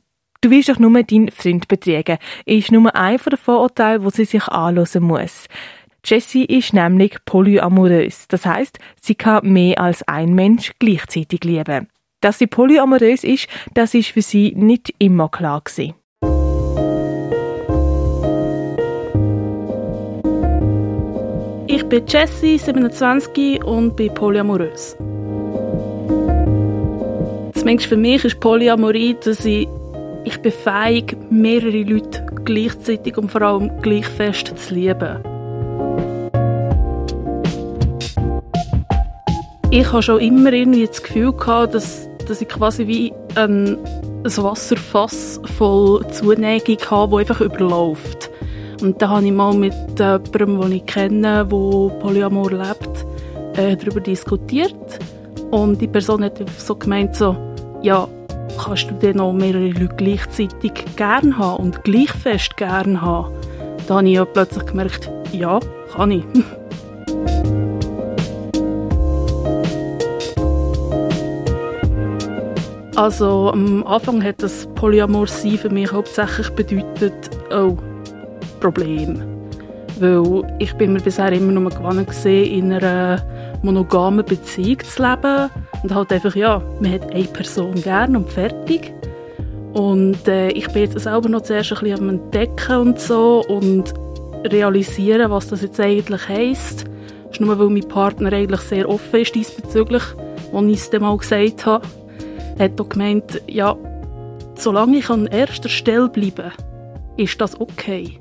Du 0.44 0.50
willst 0.50 0.68
doch 0.68 0.78
nur 0.78 1.02
deinen 1.02 1.30
Freund 1.30 1.68
betrügen, 1.68 2.18
ist 2.44 2.70
nur 2.70 2.94
ein 2.94 3.18
von 3.18 3.30
den 3.30 3.38
Vorurteilen, 3.38 4.04
wo 4.04 4.10
sie 4.10 4.26
sich 4.26 4.46
anhören 4.46 5.02
muss. 5.02 5.48
Jessie 6.04 6.44
ist 6.44 6.74
nämlich 6.74 7.16
polyamorös. 7.24 8.28
Das 8.28 8.44
heißt, 8.44 8.78
sie 9.00 9.14
kann 9.14 9.50
mehr 9.50 9.80
als 9.80 10.06
ein 10.06 10.34
Mensch 10.34 10.72
gleichzeitig 10.78 11.44
lieben. 11.44 11.88
Dass 12.20 12.38
sie 12.38 12.46
polyamorös 12.46 13.24
ist, 13.24 13.48
das 13.72 13.94
ist 13.94 14.10
für 14.10 14.20
sie 14.20 14.52
nicht 14.54 14.92
immer 14.98 15.30
klar 15.30 15.62
gewesen. 15.62 15.94
Ich 21.68 21.88
bin 21.88 22.04
Jessie, 22.06 22.58
27 22.58 23.64
und 23.64 23.96
bin 23.96 24.12
polyamorös. 24.12 24.94
Zumindest 27.54 27.88
für 27.88 27.96
mich 27.96 28.22
ist 28.26 28.40
Polyamorie, 28.40 29.16
dass 29.24 29.42
ich, 29.46 29.66
ich 30.24 30.40
bin 30.40 30.52
fähig, 30.52 31.16
mehrere 31.30 31.82
Leute 31.82 32.24
gleichzeitig 32.44 33.16
und 33.16 33.30
vor 33.30 33.42
allem 33.42 33.70
gleich 33.82 34.06
fest 34.06 34.52
zu 34.56 34.74
lieben. 34.74 35.18
Ich 39.70 39.90
habe 39.92 40.02
schon 40.02 40.20
immer 40.20 40.52
irgendwie 40.52 40.86
das 40.86 41.02
Gefühl 41.02 41.32
gehabt, 41.32 41.74
dass, 41.74 42.08
dass 42.28 42.40
ich 42.40 42.48
quasi 42.48 42.86
wie 42.86 43.12
ein, 43.34 43.76
ein 44.22 44.36
Wasserfass 44.36 45.40
voll 45.56 46.06
Zuneigung 46.08 46.78
habe, 46.90 47.10
das 47.10 47.20
einfach 47.20 47.40
überläuft. 47.40 48.30
Und 48.80 49.00
da 49.02 49.08
habe 49.08 49.26
ich 49.26 49.32
mal 49.32 49.54
mit 49.54 49.74
jemandem, 49.98 50.60
den 50.60 50.72
ich 50.72 50.86
kenne, 50.86 51.20
der 51.22 51.44
Polyamor 51.44 52.50
lebt, 52.50 53.06
äh, 53.56 53.76
darüber 53.76 54.00
diskutiert. 54.00 54.74
Und 55.50 55.80
die 55.80 55.88
Person 55.88 56.24
hat 56.24 56.40
so 56.58 56.76
gemeint, 56.76 57.14
so, 57.16 57.36
ja, 57.82 58.08
kannst 58.58 58.90
du 58.90 58.94
denn 58.94 59.16
noch 59.16 59.32
mehrere 59.32 59.68
Leute 59.68 59.94
gleichzeitig 59.96 60.72
gern 60.96 61.38
haben 61.38 61.64
und 61.64 61.84
gleich 61.84 62.10
fest 62.10 62.56
gern 62.56 63.00
haben? 63.00 63.34
Da 63.86 63.96
habe 63.96 64.08
ich 64.08 64.14
ja 64.14 64.24
plötzlich 64.24 64.66
gemerkt, 64.66 65.10
ja, 65.32 65.60
kann 65.94 66.10
ich. 66.10 66.24
Also 72.96 73.50
am 73.52 73.84
Anfang 73.84 74.22
hat 74.22 74.40
das 74.40 74.68
Polyamor 74.76 75.26
für 75.26 75.68
mich 75.68 75.90
hauptsächlich 75.90 76.48
bedeutet, 76.50 77.12
oh, 77.52 77.76
Problem. 78.60 79.20
Weil 79.98 80.42
ich 80.60 80.72
bin 80.74 80.92
mir 80.92 81.00
bisher 81.00 81.32
immer 81.32 81.52
nur 81.52 81.70
gewohnt 81.70 82.06
gesehen, 82.06 82.52
in 82.52 82.72
einer 82.72 83.20
monogamen 83.64 84.24
Beziehung 84.24 84.80
zu 84.80 85.02
leben. 85.02 85.50
Und 85.82 85.94
halt 85.94 86.12
einfach, 86.12 86.36
ja, 86.36 86.62
man 86.80 86.92
hat 86.92 87.12
eine 87.12 87.24
Person 87.24 87.74
gern 87.74 88.16
und 88.16 88.30
fertig. 88.30 88.92
Und 89.72 90.28
äh, 90.28 90.50
ich 90.50 90.68
bin 90.68 90.82
jetzt 90.82 90.98
selber 91.00 91.28
noch 91.28 91.42
zuerst 91.42 91.72
ein 91.72 91.80
bisschen 91.80 91.98
am 91.98 92.08
Entdecken 92.08 92.76
und 92.76 93.00
so 93.00 93.44
und 93.48 93.92
realisieren, 94.46 95.30
was 95.30 95.48
das 95.48 95.62
jetzt 95.62 95.80
eigentlich 95.80 96.28
heisst. 96.28 96.84
Das 97.24 97.32
ist 97.32 97.40
nur, 97.40 97.58
weil 97.58 97.70
mein 97.70 97.88
Partner 97.88 98.32
eigentlich 98.32 98.60
sehr 98.60 98.88
offen 98.88 99.20
ist 99.20 99.34
diesbezüglich, 99.34 100.02
als 100.52 100.66
ich 100.66 100.78
es 100.78 100.90
dem 100.90 101.02
mal 101.02 101.16
gesagt 101.16 101.66
habe. 101.66 101.84
Er 102.56 102.66
hat 102.66 102.80
auch 102.80 102.88
gemeint, 102.88 103.42
ja, 103.48 103.76
solange 104.54 104.98
ich 104.98 105.10
an 105.10 105.26
erster 105.26 105.68
Stelle 105.68 106.08
bleibe, 106.08 106.52
ist 107.16 107.40
das 107.40 107.60
okay. 107.60 108.20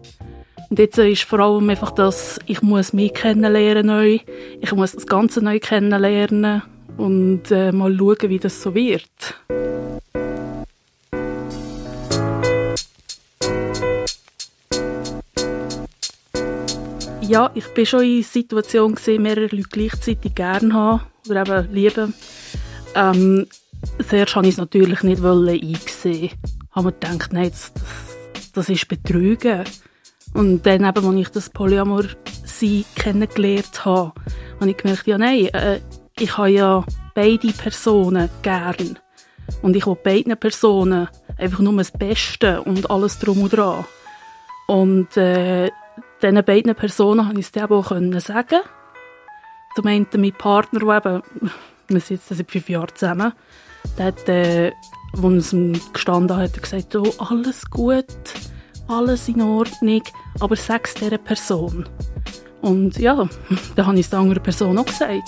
Und 0.74 0.80
jetzt 0.80 0.98
ist 0.98 1.22
vor 1.26 1.40
allem 1.40 1.70
einfach 1.70 1.92
das, 1.92 2.40
ich 2.48 2.64
muss 2.64 2.94
mich 2.94 3.14
kennenlernen 3.14 3.86
neu, 3.86 4.18
ich 4.60 4.72
muss 4.72 4.94
das 4.94 5.06
Ganze 5.06 5.40
neu 5.40 5.60
kennenlernen 5.60 6.64
und 6.98 7.52
äh, 7.52 7.72
mal 7.72 7.96
schauen, 7.96 8.30
wie 8.30 8.40
das 8.40 8.60
so 8.60 8.74
wird. 8.74 9.04
Ja, 17.22 17.52
ich 17.54 17.68
bin 17.76 17.86
schon 17.86 18.04
in 18.04 18.24
Situationen 18.24 18.96
gesehen, 18.96 19.22
mehrere 19.22 19.56
Leute 19.56 19.70
gleichzeitig 19.70 20.34
gerne 20.34 20.74
haben 20.74 21.04
oder 21.30 21.42
eben 21.42 21.72
lieben. 21.72 22.16
Ähm, 22.96 23.46
zuerst 24.10 24.36
habe 24.36 24.48
ich 24.48 24.54
es 24.54 24.58
natürlich 24.58 25.04
nicht 25.04 25.24
einsehen. 25.24 26.32
Habe 26.72 26.88
mir 26.88 26.94
gedacht, 26.94 27.32
nein, 27.32 27.52
das, 27.52 27.72
das, 27.76 28.52
das 28.54 28.70
ist 28.70 28.88
Betrügen. 28.88 29.66
Und 30.34 30.65
dann 30.65 30.84
eben, 30.84 31.06
als 31.06 31.15
ich 31.15 31.30
das 31.30 31.50
Polyamor 31.50 32.04
sein 32.43 32.86
kennengelernt 32.96 33.86
habe, 33.86 34.13
habe 34.60 34.69
ich 34.69 34.78
gemerkt, 34.78 35.08
ja 35.08 35.17
nein, 35.17 35.46
äh, 35.54 35.80
ich 36.19 36.38
habe 36.38 36.50
ja 36.50 36.86
beide 37.13 37.52
Personen 37.54 38.30
gern. 38.41 39.00
Und 39.62 39.76
ich 39.76 39.86
will 39.86 39.96
beiden 39.96 40.38
Personen 40.38 41.08
einfach 41.38 41.60
nur 41.60 41.76
das 41.78 41.91
Beste 41.91 42.62
und 42.62 42.89
alles 42.89 43.19
drum 43.19 43.41
und 43.41 43.54
dran. 43.54 43.86
Und 44.67 45.15
äh, 45.17 45.69
diesen 46.22 46.43
beiden 46.43 46.76
Personen 46.76 47.26
konnte 47.26 47.39
ich 47.39 47.48
es 47.48 47.52
dann 47.52 47.72
auch 47.72 48.19
sagen. 48.19 48.62
Zum 49.76 49.88
einen 49.88 50.08
mein 50.15 50.34
Partner, 50.34 50.80
der 50.80 50.98
eben, 50.98 51.24
wir 51.88 52.00
sitzen 52.00 52.36
seit 52.36 52.52
fünf 52.52 52.69
Jahren 52.69 52.96
zusammen, 52.96 53.34
der 53.98 54.06
hat, 54.06 54.30
äh, 54.30 54.72
als 55.22 55.54
es 55.54 55.93
gestanden 55.93 56.38
hat, 56.38 56.62
gesagt, 56.62 56.96
oh, 56.96 57.12
alles 57.17 57.69
gut, 57.69 58.06
alles 58.88 59.28
in 59.28 59.41
Ordnung, 59.41 60.04
aber 60.39 60.54
es 60.54 60.67
dieser 61.00 61.17
Person. 61.17 61.88
Und 62.62 62.98
ja, 62.98 63.28
dann 63.76 63.88
habe 63.88 64.00
ich 64.00 64.06
es 64.06 64.10
der 64.10 64.19
anderen 64.19 64.43
Person 64.43 64.78
auch 64.78 64.86
gesagt. 64.86 65.28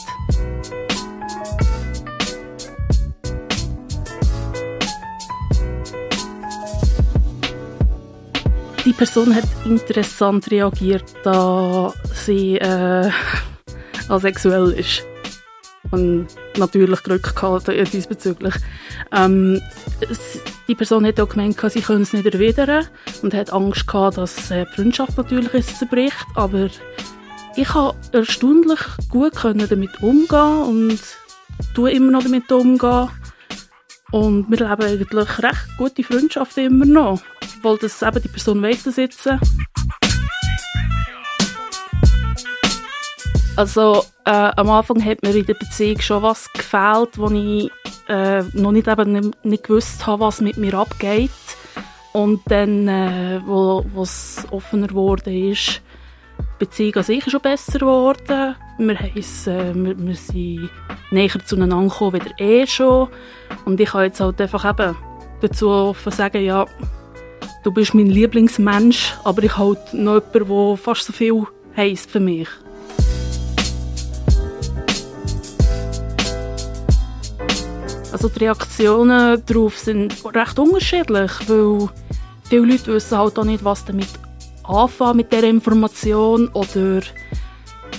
Die 8.85 8.93
Person 8.93 9.35
hat 9.35 9.45
interessant 9.65 10.51
reagiert, 10.51 11.15
da 11.23 11.91
sie 12.13 12.57
äh, 12.57 13.09
asexuell 14.09 14.71
ist. 14.73 15.03
Und 15.91 16.27
natürlich 16.57 17.03
Glück 17.03 17.35
gehabt 17.35 17.67
diesbezüglich. 17.67 18.55
Ähm, 19.11 19.61
die 20.67 20.75
Person 20.75 21.05
hat 21.05 21.19
auch 21.19 21.29
gemeint, 21.29 21.59
sie 21.69 21.81
können 21.81 22.01
es 22.01 22.13
nicht 22.13 22.25
erwidern 22.25 22.87
und 23.21 23.33
hat 23.33 23.53
Angst 23.53 23.87
gehabt, 23.87 24.17
dass 24.17 24.51
äh, 24.51 24.65
die 24.65 24.75
Freundschaft 24.75 25.17
natürlich 25.17 25.65
zerbricht. 25.67 26.25
Aber 26.35 26.69
ich 27.55 27.73
habe 27.73 27.95
erstaunlich 28.11 28.79
gut 29.09 29.33
damit 29.43 30.01
umgehen 30.01 30.63
und 30.63 30.99
tue 31.73 31.91
immer 31.91 32.11
noch 32.11 32.23
damit 32.23 32.51
umgehen. 32.51 33.09
Und 34.11 34.49
wir 34.49 34.57
leben 34.57 34.81
eigentlich 34.81 35.43
recht 35.43 35.77
gute 35.77 36.03
Freundschaften 36.03 36.65
immer 36.65 36.85
noch. 36.85 37.21
Weil 37.61 37.77
das 37.77 38.01
eben 38.01 38.21
die 38.21 38.27
Person 38.27 38.61
weiss 38.61 38.83
das 38.83 38.97
jetzt. 38.97 39.27
Also 43.55 44.03
äh, 44.25 44.31
am 44.31 44.69
Anfang 44.69 45.03
hat 45.03 45.23
mir 45.23 45.33
in 45.33 45.45
der 45.45 45.53
Beziehung 45.53 46.01
schon 46.01 46.23
was 46.23 46.51
gefehlt, 46.51 47.17
wo 47.17 47.29
ich 47.29 47.71
äh, 48.09 48.43
noch 48.53 48.73
nicht, 48.73 48.87
eben 48.87 49.33
nicht, 49.43 49.63
gewusst 49.63 50.05
habe, 50.05 50.25
was 50.25 50.41
mit 50.41 50.57
mir 50.57 50.73
abgeht. 50.73 51.31
Und 52.11 52.41
dann, 52.47 52.87
äh, 52.87 53.41
wo 53.45 53.85
es 54.01 54.45
offener 54.51 54.87
geworden 54.87 55.51
ist, 55.51 55.81
die 56.39 56.65
Beziehung 56.65 56.95
an 56.95 57.03
sich 57.03 57.23
schon 57.29 57.41
besser 57.41 57.79
geworden. 57.79 58.55
Wir, 58.77 58.99
heiss, 58.99 59.47
äh, 59.47 59.73
wir, 59.73 59.97
wir 59.97 60.15
sind 60.15 60.69
näher 61.11 61.45
zueinander 61.45 61.87
gekommen, 61.87 62.13
wieder 62.13 62.31
eh 62.37 62.67
schon. 62.67 63.07
Und 63.63 63.79
ich 63.79 63.89
kann 63.89 64.03
jetzt 64.03 64.19
halt 64.19 64.39
einfach 64.41 64.69
eben 64.69 64.97
dazu 65.39 65.69
offen 65.69 66.11
sagen, 66.11 66.43
ja, 66.43 66.65
du 67.63 67.71
bist 67.71 67.93
mein 67.93 68.07
Lieblingsmensch, 68.07 69.13
aber 69.23 69.43
ich 69.43 69.57
halt 69.57 69.93
noch 69.93 70.21
jemanden, 70.33 70.47
der 70.47 70.77
fast 70.77 71.05
so 71.05 71.13
viel 71.13 71.47
heisst 71.75 72.11
für 72.11 72.19
mich. 72.19 72.49
Also 78.15 78.29
die 78.29 78.45
Reaktionen 78.45 79.43
darauf 79.45 79.77
sind 79.77 80.23
recht 80.33 80.57
unterschiedlich, 80.57 81.31
weil 81.47 81.89
viele 82.47 82.65
Leute 82.65 82.93
wissen 82.93 83.17
halt 83.17 83.37
auch 83.37 83.43
nicht, 83.43 83.65
was 83.65 83.83
damit 83.83 84.07
anfangen 84.63 85.17
mit 85.17 85.33
dieser 85.33 85.43
Information 85.43 86.47
oder 86.53 87.01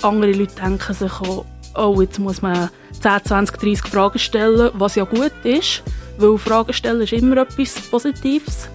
andere 0.00 0.33
Leute 0.33 0.55
denken 0.55 0.94
sich 0.94 1.12
auch, 1.12 1.44
oh, 1.76 2.00
jetzt 2.00 2.18
muss 2.18 2.40
man 2.40 2.70
10, 2.98 3.24
20, 3.24 3.57
30 3.59 3.81
Fragen 3.90 4.18
stellen, 4.18 4.70
was 4.72 4.94
ja 4.94 5.05
gut 5.05 5.33
ist, 5.44 5.83
weil 6.16 6.38
Fragen 6.38 6.72
stellen 6.72 7.02
ist 7.02 7.12
immer 7.12 7.37
etwas 7.37 7.74
Positives. 7.90 8.70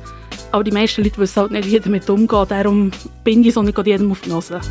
Aber 0.52 0.64
die 0.64 0.70
meisten 0.70 1.04
Leute 1.04 1.18
wissen 1.18 1.42
halt 1.42 1.52
nicht, 1.54 1.72
wie 1.72 1.80
damit 1.80 2.08
umgehen, 2.08 2.46
darum 2.50 2.92
bin 3.24 3.44
ich 3.44 3.56
so 3.56 3.64
nicht 3.64 3.84
jedem 3.84 4.12
auf 4.12 4.22
die 4.22 4.30
Nase. 4.30 4.62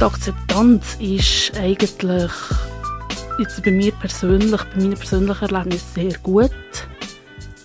Die 0.00 0.02
Akzeptanz 0.02 0.96
ist 0.98 1.52
eigentlich 1.58 2.30
jetzt 3.38 3.62
bei 3.62 3.70
mir 3.70 3.92
persönlich, 3.92 4.62
bei 4.74 4.80
meinen 4.80 4.94
persönlichen 4.94 5.48
Erlebnissen 5.48 5.94
sehr 5.94 6.18
gut. 6.22 6.50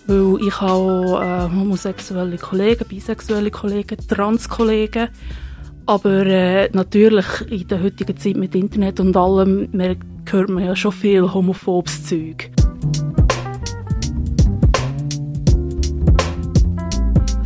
Weil 0.06 0.46
ich 0.46 0.60
habe 0.60 1.50
äh, 1.52 1.56
homosexuelle 1.56 2.36
Kollegen, 2.36 2.86
bisexuelle 2.88 3.50
Kollegen, 3.50 3.96
Transkollegen. 4.08 5.08
Aber 5.86 6.26
äh, 6.26 6.68
natürlich 6.72 7.26
in 7.48 7.68
der 7.68 7.82
heutigen 7.82 8.16
Zeit 8.16 8.36
mit 8.36 8.54
Internet 8.54 9.00
und 9.00 9.16
allem 9.16 9.68
hört 10.30 10.48
man 10.48 10.64
ja 10.64 10.76
schon 10.76 10.92
viel 10.92 11.32
homophobes 11.32 12.04
Zeug. 12.04 12.50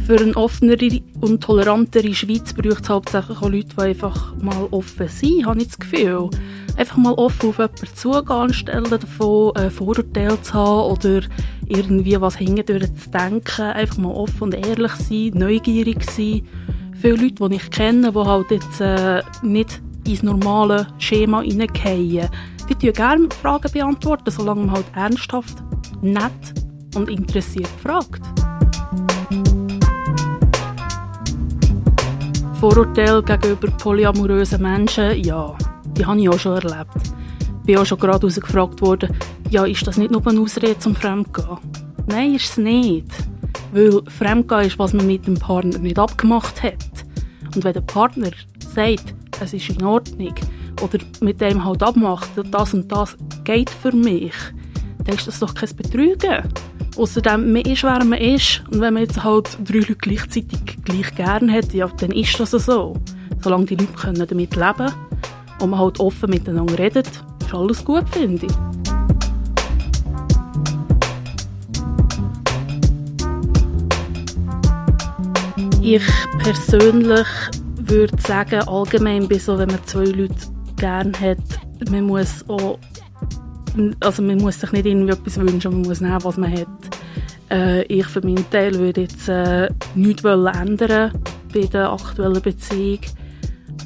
Für 0.06 0.20
eine 0.20 0.36
offenere 0.36 1.00
und 1.20 1.42
tolerantere 1.42 2.14
Schweiz 2.14 2.52
braucht 2.52 2.84
es 2.84 2.88
hauptsächlich 2.88 3.38
auch 3.38 3.50
Leute, 3.50 3.74
die 3.76 3.82
einfach 3.82 4.36
mal 4.36 4.68
offen 4.70 5.08
sind, 5.08 5.46
habe 5.46 5.60
ich 5.60 5.66
das 5.66 5.78
Gefühl 5.78 6.30
einfach 6.76 6.96
mal 6.96 7.14
offen 7.14 7.50
auf 7.50 7.58
jemanden 7.58 7.86
zugehen, 7.94 8.28
anstelle 8.28 8.98
davon 8.98 9.56
äh, 9.56 9.70
Vorurteile 9.70 10.40
zu 10.42 10.54
haben 10.54 10.92
oder 10.92 11.22
irgendwie 11.66 12.20
was 12.20 12.36
hingedurch 12.36 12.94
zu 12.94 13.10
denken. 13.10 13.62
Einfach 13.62 13.98
mal 13.98 14.12
offen 14.12 14.42
und 14.42 14.54
ehrlich 14.54 14.92
sein, 14.92 15.30
neugierig 15.34 16.08
sein. 16.10 16.46
Viele 17.00 17.16
Leute, 17.16 17.48
die 17.48 17.56
ich 17.56 17.70
kenne, 17.70 18.12
die 18.12 18.18
halt 18.18 18.50
jetzt 18.50 18.80
äh, 18.80 19.22
nicht 19.42 19.80
ins 20.06 20.22
normale 20.22 20.86
Schema 20.98 21.40
hineingehen, 21.40 22.28
die 22.68 22.74
tun 22.74 22.92
gerne 22.92 23.28
Fragen 23.42 23.72
beantworten, 23.72 24.30
solange 24.30 24.66
man 24.66 24.76
halt 24.76 24.86
ernsthaft, 24.94 25.56
nett 26.00 26.30
und 26.94 27.10
interessiert 27.10 27.70
fragt. 27.82 28.22
Vorurteile 32.60 33.22
gegenüber 33.22 33.70
polyamorösen 33.72 34.62
Menschen, 34.62 35.22
ja, 35.22 35.54
die 35.94 36.06
habe 36.06 36.18
ich 36.18 36.28
auch 36.30 36.38
schon 36.38 36.54
erlebt. 36.54 36.88
Ich 37.60 37.66
bin 37.66 37.76
auch 37.76 37.84
schon 37.84 37.98
gerade 37.98 38.26
gefragt 38.26 38.80
worden, 38.80 39.14
ja, 39.50 39.66
ist 39.66 39.86
das 39.86 39.98
nicht 39.98 40.10
nur 40.10 40.26
eine 40.26 40.40
Ausrede 40.40 40.78
zum 40.78 40.94
Fremdgehen? 40.94 41.58
Nein, 42.06 42.34
ist 42.34 42.52
es 42.52 42.56
nicht. 42.56 43.08
Weil 43.72 44.00
Fremdgehen 44.08 44.62
ist, 44.62 44.78
was 44.78 44.94
man 44.94 45.06
mit 45.06 45.26
dem 45.26 45.34
Partner 45.34 45.78
nicht 45.78 45.98
abgemacht 45.98 46.62
hat. 46.62 46.86
Und 47.54 47.62
wenn 47.62 47.74
der 47.74 47.82
Partner 47.82 48.30
sagt, 48.74 49.14
es 49.38 49.52
ist 49.52 49.68
in 49.68 49.84
Ordnung, 49.84 50.34
oder 50.80 50.98
mit 51.20 51.42
dem 51.42 51.62
halt 51.62 51.82
abmacht, 51.82 52.30
das 52.50 52.72
und 52.72 52.90
das 52.90 53.18
geht 53.44 53.68
für 53.68 53.92
mich, 53.92 54.34
dann 55.04 55.16
ist 55.16 55.26
das 55.26 55.40
doch 55.40 55.54
kein 55.54 55.76
Betrügen. 55.76 56.42
Außerdem, 56.96 57.52
man 57.52 57.62
ist, 57.62 57.82
wer 57.82 58.04
man 58.04 58.18
ist. 58.18 58.62
Und 58.70 58.80
wenn 58.80 58.94
man 58.94 59.02
jetzt 59.02 59.22
halt 59.22 59.58
drei 59.64 59.78
Leute 59.78 59.96
gleichzeitig 59.96 60.58
gleich 60.84 61.14
gern 61.14 61.52
hat, 61.52 61.74
ja, 61.74 61.88
dann 61.88 62.10
ist 62.10 62.40
das 62.40 62.52
so. 62.52 62.94
Solange 63.42 63.66
die 63.66 63.76
Leute 63.76 64.26
damit 64.26 64.56
leben 64.56 64.76
können, 64.76 64.94
und 65.60 65.70
man 65.70 65.80
halt 65.80 66.00
offen 66.00 66.30
miteinander 66.30 66.78
redet, 66.78 67.06
ist 67.40 67.54
alles 67.54 67.84
gut, 67.84 68.08
finde 68.10 68.46
ich. 68.46 68.52
Ich 75.82 76.02
persönlich 76.38 77.26
würde 77.76 78.20
sagen, 78.20 78.60
allgemein 78.66 79.28
wenn 79.30 79.68
man 79.68 79.84
zwei 79.86 80.04
Leute 80.04 80.34
gerne 80.76 81.12
hat, 81.20 81.38
man 81.90 82.04
muss 82.04 82.44
auch, 82.48 82.78
also 84.00 84.22
man 84.22 84.38
muss 84.38 84.60
sich 84.60 84.72
nicht 84.72 84.86
irgendwie 84.86 85.12
etwas 85.12 85.38
wünschen, 85.38 85.72
man 85.72 85.82
muss 85.82 86.00
nehmen, 86.00 86.22
was 86.22 86.36
man 86.36 86.52
hat. 86.52 86.68
Äh, 87.50 87.82
ich 87.84 88.06
für 88.06 88.20
meinen 88.20 88.48
Teil 88.50 88.74
würde 88.74 89.02
jetzt 89.02 89.28
äh, 89.28 89.68
nichts 89.94 90.24
ändern 90.24 91.12
bei 91.52 91.66
der 91.66 91.92
aktuellen 91.92 92.42
Beziehung. 92.42 93.00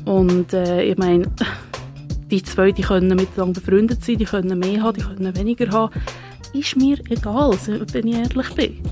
Und 0.04 0.52
äh, 0.52 0.82
ich 0.84 0.96
meine, 0.96 1.30
die 2.30 2.42
zwei 2.42 2.72
die 2.72 2.82
können 2.82 3.16
miteinander 3.16 3.60
befreundet 3.60 4.04
sein, 4.04 4.18
die 4.18 4.24
können 4.24 4.58
mehr 4.58 4.82
haben, 4.82 4.96
die 4.96 5.04
können 5.04 5.36
weniger 5.36 5.70
haben. 5.70 5.94
Ist 6.52 6.76
mir 6.76 6.98
egal, 7.08 7.56
wenn 7.92 8.06
ich 8.06 8.16
ehrlich 8.16 8.54
bin. 8.54 8.82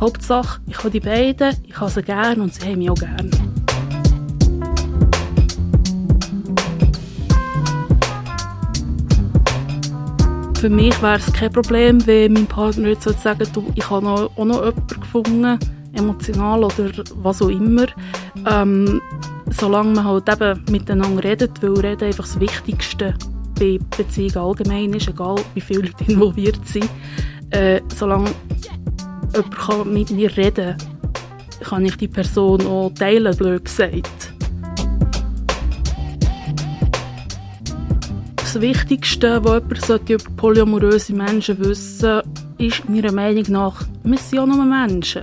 Hauptsache, 0.00 0.60
ich 0.66 0.78
habe 0.78 0.90
die 0.90 1.00
beiden, 1.00 1.56
ich 1.66 1.78
habe 1.78 1.90
sie 1.90 2.02
gerne 2.02 2.42
und 2.42 2.54
sie 2.54 2.66
haben 2.66 2.78
mich 2.78 2.90
auch 2.90 2.94
gerne. 2.94 3.47
Für 10.58 10.68
mich 10.68 11.00
wäre 11.00 11.18
es 11.18 11.32
kein 11.32 11.52
Problem, 11.52 12.04
wenn 12.04 12.32
mein 12.32 12.46
Partner 12.48 12.88
jetzt 12.88 13.04
sagen 13.04 13.46
du, 13.52 13.70
ich 13.76 13.88
habe 13.88 14.08
auch 14.08 14.44
noch 14.44 14.64
jemanden 14.64 15.00
gefunden, 15.00 15.58
emotional 15.92 16.64
oder 16.64 16.90
was 17.14 17.40
auch 17.40 17.48
immer. 17.48 17.86
Ähm, 18.44 19.00
solange 19.52 19.94
man 19.94 20.04
halt 20.04 20.28
eben 20.28 20.64
miteinander 20.68 21.22
redet, 21.22 21.62
weil 21.62 21.78
Reden 21.78 22.08
einfach 22.08 22.24
das 22.24 22.40
Wichtigste 22.40 23.14
bei 23.56 23.78
Beziehungen 23.96 24.36
allgemein 24.36 24.92
ist, 24.94 25.06
egal 25.06 25.36
wie 25.54 25.60
viele 25.60 25.82
Leute 25.82 26.04
involviert 26.08 26.66
sind. 26.66 26.90
Äh, 27.50 27.80
solange 27.94 28.30
jemand 29.32 29.56
kann 29.56 29.94
mit 29.94 30.10
mir 30.10 30.36
reden 30.36 30.76
kann, 31.60 31.86
ich 31.86 31.96
die 31.96 32.08
Person 32.08 32.66
auch 32.66 32.90
teilen, 32.90 33.36
blöd 33.36 33.64
gesagt. 33.64 34.32
Das 38.58 38.66
Wichtigste, 38.66 39.44
was 39.44 39.86
jemand 39.86 40.10
über 40.10 40.24
polyamoröse 40.36 41.14
Menschen 41.14 41.60
wissen 41.60 42.00
sollte, 42.00 42.28
ist 42.58 42.88
meiner 42.88 43.12
Meinung 43.12 43.44
nach, 43.50 43.84
wir 44.02 44.18
sind 44.18 44.36
ja 44.36 44.46
nur 44.46 44.64
Menschen. 44.64 45.22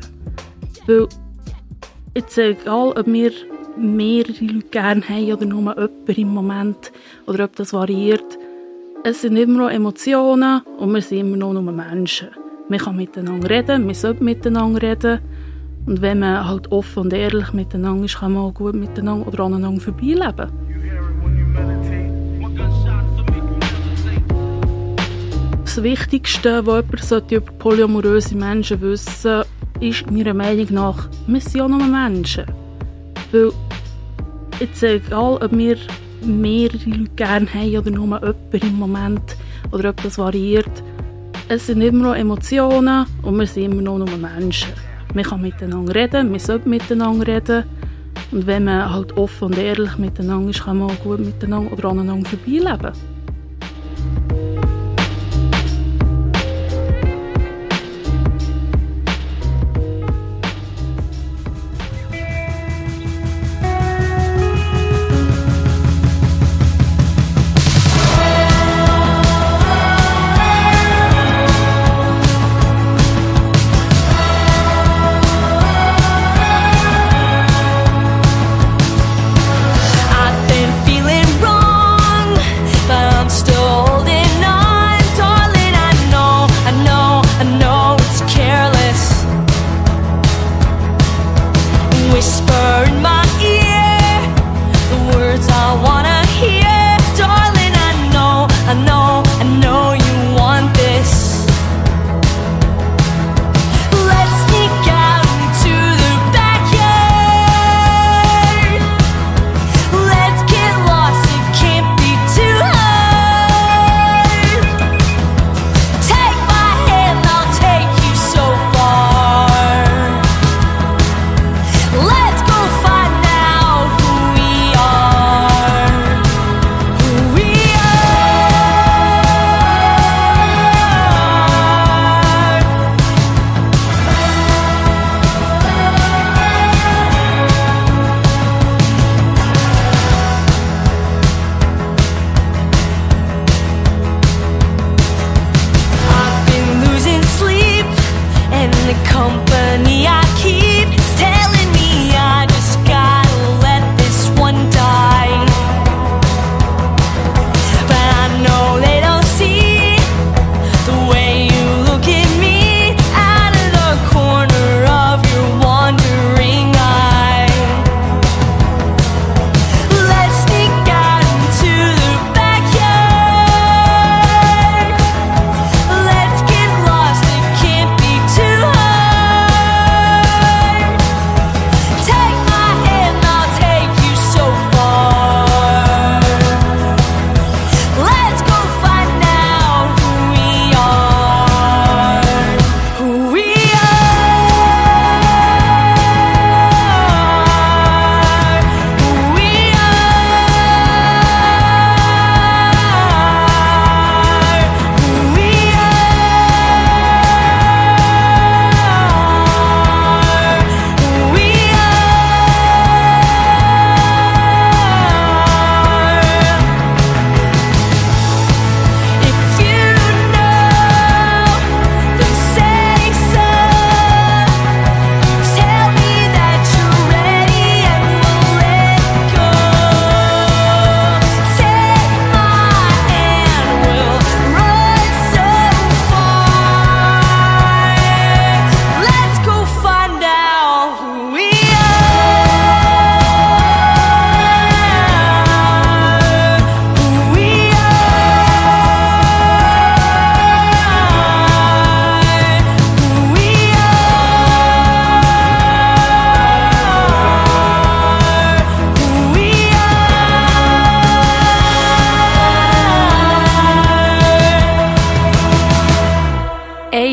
Weil 0.87 1.09
jetzt 2.15 2.37
egal, 2.37 2.93
ob 2.95 3.05
wir 3.05 3.33
mehrere 3.75 4.31
Leute 4.39 4.67
gerne 4.71 5.01
haben 5.09 5.33
oder 5.33 5.45
nur 5.45 5.59
jemanden 5.59 6.11
im 6.15 6.33
Moment 6.33 6.93
oder 7.27 7.43
ob 7.43 7.57
das 7.57 7.73
variiert, 7.73 8.39
es 9.03 9.23
sind 9.23 9.35
immer 9.35 9.65
noch 9.65 9.69
Emotionen 9.69 10.61
und 10.77 10.93
wir 10.93 11.01
sind 11.01 11.19
immer 11.19 11.35
noch 11.35 11.51
nur 11.51 11.73
Menschen. 11.73 12.29
Man 12.69 12.79
kann 12.79 12.95
miteinander 12.95 13.49
reden, 13.49 13.85
man 13.85 13.95
sollte 13.95 14.23
miteinander 14.23 14.81
reden. 14.81 15.19
Und 15.85 16.01
wenn 16.01 16.19
man 16.19 16.47
halt 16.47 16.71
offen 16.71 17.01
und 17.01 17.13
ehrlich 17.13 17.51
miteinander 17.51 18.05
ist, 18.05 18.17
kann 18.17 18.31
man 18.31 18.43
auch 18.43 18.53
gut 18.53 18.75
miteinander 18.75 19.27
oder 19.27 19.43
aneinander 19.43 19.81
vorbeileben. 19.81 20.49
Das 25.75 25.83
Wichtigste, 25.83 26.65
was 26.65 27.09
jemand 27.09 27.31
über 27.33 27.51
polyamoröse 27.59 28.33
Menschen 28.37 28.79
wissen 28.79 29.11
sollte, 29.13 29.49
ist 29.81 30.09
meiner 30.09 30.33
Meinung 30.33 30.67
nach, 30.69 31.09
wir 31.27 31.41
sind 31.41 31.55
ja 31.55 31.67
nur 31.67 31.85
Menschen. 31.85 32.45
Weil, 33.33 33.51
jetzt 34.61 34.81
egal, 34.83 35.37
ob 35.43 35.51
wir 35.51 35.75
mehrere 36.23 36.77
Leute 36.77 37.11
gerne 37.17 37.53
haben 37.53 37.75
oder 37.75 37.91
nur 37.91 38.05
jemanden 38.05 38.67
im 38.67 38.79
Moment 38.79 39.35
oder 39.73 39.89
ob 39.89 40.01
das 40.01 40.17
variiert, 40.17 40.71
es 41.49 41.67
sind 41.67 41.81
immer 41.81 42.03
noch 42.07 42.15
Emotionen 42.15 43.05
und 43.21 43.37
wir 43.37 43.45
sind 43.45 43.73
immer 43.73 43.81
noch 43.81 43.97
nur 43.97 44.17
Menschen. 44.17 44.71
Man 45.13 45.25
kann 45.25 45.41
miteinander 45.41 45.93
reden, 45.93 46.31
man 46.31 46.39
sollte 46.39 46.69
miteinander 46.69 47.27
reden. 47.27 47.65
Und 48.31 48.47
wenn 48.47 48.63
man 48.63 48.93
halt 48.93 49.17
offen 49.17 49.47
und 49.47 49.57
ehrlich 49.57 49.97
miteinander 49.97 50.51
ist, 50.51 50.63
kann 50.63 50.77
man 50.77 50.91
auch 50.91 51.03
gut 51.03 51.19
miteinander 51.19 51.73
oder 51.73 51.89
aneinander 51.89 52.29
vorbeileben. 52.29 52.93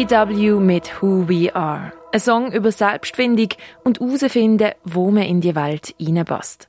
AW 0.03 0.59
mit 0.59 1.01
Who 1.01 1.29
We 1.29 1.55
Are. 1.55 1.93
Ein 2.13 2.19
Song 2.19 2.53
über 2.53 2.73
Selbstfindung 2.73 3.51
und 3.85 4.01
herausfinden, 4.01 4.73
wo 4.83 5.13
man 5.13 5.23
in 5.23 5.41
die 5.41 5.55
Welt 5.55 5.95
hineinpasst. 5.97 6.67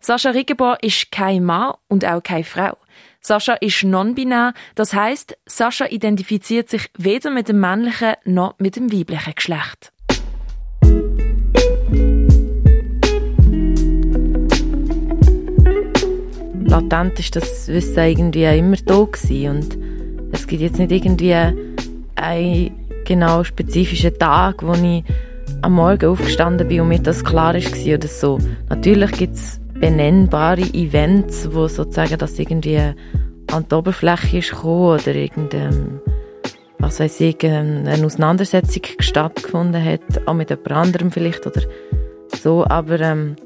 Sascha 0.00 0.30
Riggebauer 0.30 0.76
ist 0.82 1.10
kein 1.10 1.44
Mann 1.44 1.74
und 1.88 2.04
auch 2.04 2.22
keine 2.22 2.44
Frau. 2.44 2.76
Sascha 3.20 3.54
ist 3.54 3.84
non-binär, 3.84 4.52
das 4.74 4.92
heißt, 4.92 5.38
Sascha 5.46 5.86
identifiziert 5.86 6.68
sich 6.68 6.90
weder 6.98 7.30
mit 7.30 7.48
dem 7.48 7.58
männlichen 7.60 8.16
noch 8.26 8.58
mit 8.58 8.76
dem 8.76 8.92
weiblichen 8.92 9.34
Geschlecht. 9.34 9.92
Latent 16.66 17.18
ist 17.18 17.34
das 17.34 17.68
Wissen 17.68 17.98
irgendwie 17.98 18.44
immer 18.44 18.76
da 18.76 19.04
gewesen 19.04 19.48
und 19.48 20.34
es 20.34 20.46
gibt 20.46 20.60
jetzt 20.60 20.78
nicht 20.78 20.92
irgendwie 20.92 21.67
einen 22.18 22.70
genau 23.04 23.44
spezifischen 23.44 24.18
Tag, 24.18 24.62
wo 24.62 24.72
ich 24.74 25.04
am 25.62 25.72
Morgen 25.72 26.06
aufgestanden 26.06 26.68
bin 26.68 26.82
und 26.82 26.88
mir 26.88 27.00
das 27.00 27.24
klar 27.24 27.54
war 27.54 27.94
oder 27.94 28.08
so. 28.08 28.38
Natürlich 28.68 29.12
gibt 29.12 29.34
es 29.34 29.60
benennbare 29.74 30.62
Events, 30.74 31.48
wo 31.52 31.68
sozusagen 31.68 32.18
das 32.18 32.38
irgendwie 32.38 32.78
an 32.78 33.66
die 33.70 33.74
Oberfläche 33.74 34.38
ist 34.38 34.50
gekommen 34.50 35.00
oder 35.00 35.14
irgendein, 35.14 36.00
was 36.78 37.00
weiß 37.00 37.20
ich, 37.20 37.42
eine 37.44 38.04
Auseinandersetzung 38.04 38.82
stattgefunden 38.98 39.82
hat, 39.82 40.26
auch 40.26 40.34
mit 40.34 40.50
jemand 40.50 40.72
anderem 40.72 41.10
vielleicht 41.10 41.46
oder 41.46 41.62
so, 42.34 42.64
aber 42.66 43.00
ähm, 43.00 43.36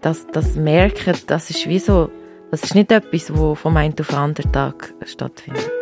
das, 0.00 0.26
das 0.32 0.54
Merken, 0.54 1.14
das 1.26 1.50
ist 1.50 1.68
wie 1.68 1.78
so, 1.78 2.10
das 2.50 2.64
ist 2.64 2.74
nicht 2.74 2.92
etwas, 2.92 3.26
das 3.26 3.58
vom 3.58 3.76
einen 3.76 3.94
auf 3.98 4.08
den 4.08 4.16
anderen 4.16 4.52
Tag 4.52 4.94
stattfindet. 5.04 5.81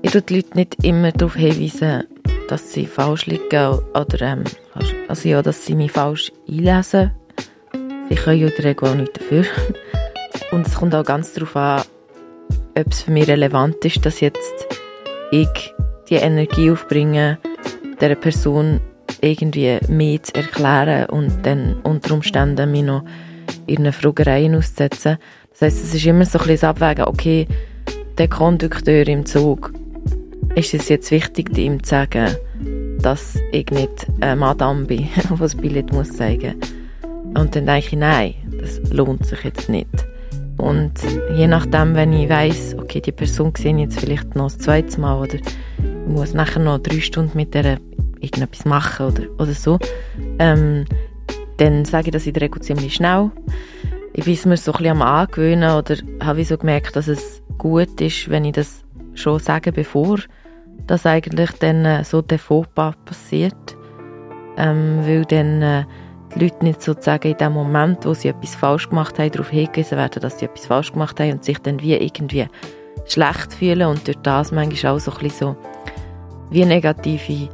Ich 0.00 0.12
tue 0.12 0.22
die 0.22 0.36
Leute 0.36 0.56
nicht 0.56 0.84
immer 0.84 1.10
darauf 1.10 1.34
hinweisen, 1.34 2.04
dass 2.48 2.72
sie 2.72 2.86
falsch 2.86 3.26
liegen 3.26 3.78
oder 3.94 4.20
ähm, 4.22 4.44
also 5.08 5.28
ja, 5.28 5.42
dass 5.42 5.66
sie 5.66 5.74
mich 5.74 5.90
falsch 5.90 6.30
einlesen. 6.48 7.10
Sie 8.08 8.14
können 8.14 8.40
ja 8.40 8.46
in 8.46 8.54
der 8.56 8.64
Regel 8.64 8.88
auch 8.88 8.94
nicht 8.94 9.16
dafür. 9.16 9.44
Und 10.52 10.66
es 10.66 10.76
kommt 10.76 10.94
auch 10.94 11.04
ganz 11.04 11.34
darauf 11.34 11.56
an, 11.56 11.82
ob 12.78 12.86
es 12.90 13.02
für 13.02 13.10
mich 13.10 13.28
relevant 13.28 13.84
ist, 13.84 14.06
dass 14.06 14.20
jetzt 14.20 14.66
ich 15.32 15.74
die 16.08 16.14
Energie 16.14 16.70
aufbringe, 16.70 17.38
dieser 18.00 18.14
Person 18.14 18.80
irgendwie 19.20 19.78
mehr 19.88 20.22
zu 20.22 20.34
erklären 20.34 21.06
und 21.10 21.44
dann 21.44 21.80
unter 21.82 22.14
Umständen 22.14 22.70
mich 22.70 22.84
noch 22.84 23.04
in 23.66 23.78
eine 23.78 23.92
Fragereien 23.92 24.54
auszusetzen. 24.54 25.18
Das 25.50 25.62
heisst, 25.62 25.84
es 25.84 25.94
ist 25.94 26.06
immer 26.06 26.24
so 26.24 26.38
ein 26.38 26.46
bisschen 26.46 26.60
das 26.60 26.64
Abwägen, 26.64 27.06
okay, 27.06 27.48
der 28.16 28.28
Kondukteur 28.28 29.06
im 29.08 29.26
Zug 29.26 29.72
ist 30.58 30.74
es 30.74 30.88
jetzt 30.88 31.10
wichtig, 31.12 31.56
ihm 31.56 31.82
zu 31.82 31.90
sagen, 31.90 32.36
dass 33.00 33.38
ich 33.52 33.70
nicht 33.70 34.08
eine 34.20 34.36
Madame 34.36 34.86
bin, 34.86 35.08
die 35.30 35.38
das 35.38 35.54
Billett 35.54 35.92
muss 35.92 36.12
zeigen 36.12 36.56
Und 37.36 37.54
dann 37.54 37.66
denke 37.66 37.78
ich, 37.78 37.92
nein, 37.92 38.34
das 38.60 38.80
lohnt 38.90 39.24
sich 39.24 39.44
jetzt 39.44 39.68
nicht. 39.68 39.88
Und 40.56 40.94
je 41.36 41.46
nachdem, 41.46 41.94
wenn 41.94 42.12
ich 42.12 42.28
weiss, 42.28 42.74
okay, 42.76 43.00
die 43.00 43.12
Person 43.12 43.52
sehe 43.56 43.72
ich 43.72 43.82
jetzt 43.82 44.00
vielleicht 44.00 44.34
noch 44.34 44.46
das 44.46 44.58
zweite 44.58 45.00
Mal 45.00 45.20
oder 45.20 45.34
ich 45.34 46.08
muss 46.08 46.34
nachher 46.34 46.60
noch 46.60 46.78
drei 46.78 47.00
Stunden 47.00 47.36
mit 47.36 47.54
der 47.54 47.78
irgendetwas 48.18 48.64
machen 48.64 49.06
oder, 49.06 49.22
oder 49.38 49.52
so, 49.52 49.78
ähm, 50.40 50.86
dann 51.58 51.84
sage 51.84 52.08
ich 52.08 52.12
das 52.12 52.26
in 52.26 52.32
der 52.32 52.42
Regel 52.42 52.60
ziemlich 52.62 52.94
schnell. 52.94 53.30
Ich 54.12 54.24
bin 54.24 54.36
mir 54.46 54.56
so 54.56 54.72
ein 54.72 54.78
bisschen 54.78 55.00
am 55.00 55.02
Angewöhnen 55.02 55.70
oder 55.70 55.94
habe 56.20 56.40
ich 56.40 56.48
so 56.48 56.58
gemerkt, 56.58 56.96
dass 56.96 57.06
es 57.06 57.42
gut 57.58 58.00
ist, 58.00 58.28
wenn 58.28 58.44
ich 58.44 58.54
das 58.54 58.82
schon 59.14 59.38
sage, 59.38 59.70
bevor 59.70 60.18
dass 60.86 61.06
eigentlich 61.06 61.52
dann 61.58 61.84
äh, 61.84 62.04
so 62.04 62.22
der 62.22 62.38
Fauxpas 62.38 62.94
passiert. 63.04 63.76
Ähm, 64.56 65.00
weil 65.04 65.24
dann 65.24 65.62
äh, 65.62 65.84
die 66.34 66.44
Leute 66.44 66.64
nicht 66.64 66.82
sozusagen 66.82 67.30
in 67.30 67.36
dem 67.36 67.52
Moment, 67.52 68.04
wo 68.04 68.14
sie 68.14 68.28
etwas 68.28 68.54
falsch 68.54 68.88
gemacht 68.88 69.18
haben, 69.18 69.30
darauf 69.30 69.50
hingewiesen 69.50 69.98
werden, 69.98 70.20
dass 70.20 70.38
sie 70.38 70.46
etwas 70.46 70.66
falsch 70.66 70.92
gemacht 70.92 71.20
haben 71.20 71.32
und 71.32 71.44
sich 71.44 71.58
dann 71.58 71.80
wie 71.80 71.94
irgendwie 71.94 72.46
schlecht 73.06 73.54
fühlen 73.54 73.88
und 73.88 74.06
durch 74.06 74.18
das 74.22 74.52
manchmal 74.52 74.94
auch 74.94 74.98
so 74.98 75.12
ein 75.12 75.18
bisschen 75.18 75.54
so 75.54 75.56
wie 76.50 76.64
negative 76.64 77.48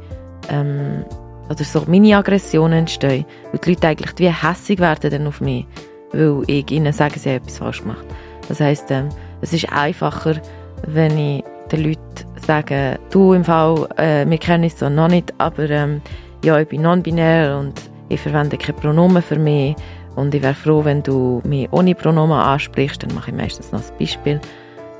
ähm, 0.49 1.05
oder 1.49 1.63
so 1.63 1.83
Mini-Aggressionen 1.85 2.79
entstehen. 2.79 3.25
Weil 3.51 3.59
die 3.59 3.69
Leute 3.71 3.87
eigentlich 3.87 4.13
wie 4.17 4.29
hässig 4.29 4.79
werden 4.79 5.11
dann 5.11 5.27
auf 5.27 5.41
mich, 5.41 5.65
weil 6.11 6.43
ich 6.47 6.69
ihnen 6.71 6.93
sage, 6.93 7.19
sie 7.19 7.29
haben 7.29 7.37
etwas 7.37 7.59
falsch 7.59 7.81
gemacht. 7.81 8.05
Das 8.47 8.59
heisst, 8.59 8.91
ähm, 8.91 9.09
es 9.41 9.53
ist 9.53 9.71
einfacher, 9.71 10.35
wenn 10.87 11.17
ich 11.17 11.43
den 11.71 11.83
Leuten 11.83 12.01
sage, 12.45 12.99
du 13.11 13.33
im 13.33 13.43
Fall, 13.43 13.87
äh, 13.97 14.25
wir 14.27 14.37
kennen 14.37 14.63
uns 14.63 14.79
so 14.79 14.89
noch 14.89 15.07
nicht, 15.07 15.33
aber 15.37 15.69
ähm, 15.69 16.01
ja, 16.43 16.59
ich 16.59 16.67
bin 16.67 16.83
non-binär 16.83 17.57
und 17.57 17.81
ich 18.09 18.21
verwende 18.21 18.57
keine 18.57 18.77
Pronomen 18.77 19.21
für 19.21 19.39
mich 19.39 19.75
und 20.15 20.33
ich 20.33 20.41
wäre 20.41 20.53
froh, 20.53 20.85
wenn 20.85 21.03
du 21.03 21.41
mich 21.43 21.67
ohne 21.71 21.95
Pronomen 21.95 22.37
ansprichst, 22.37 23.03
dann 23.03 23.13
mache 23.13 23.31
ich 23.31 23.37
meistens 23.37 23.71
noch 23.71 23.81
ein 23.81 23.97
Beispiel. 23.99 24.39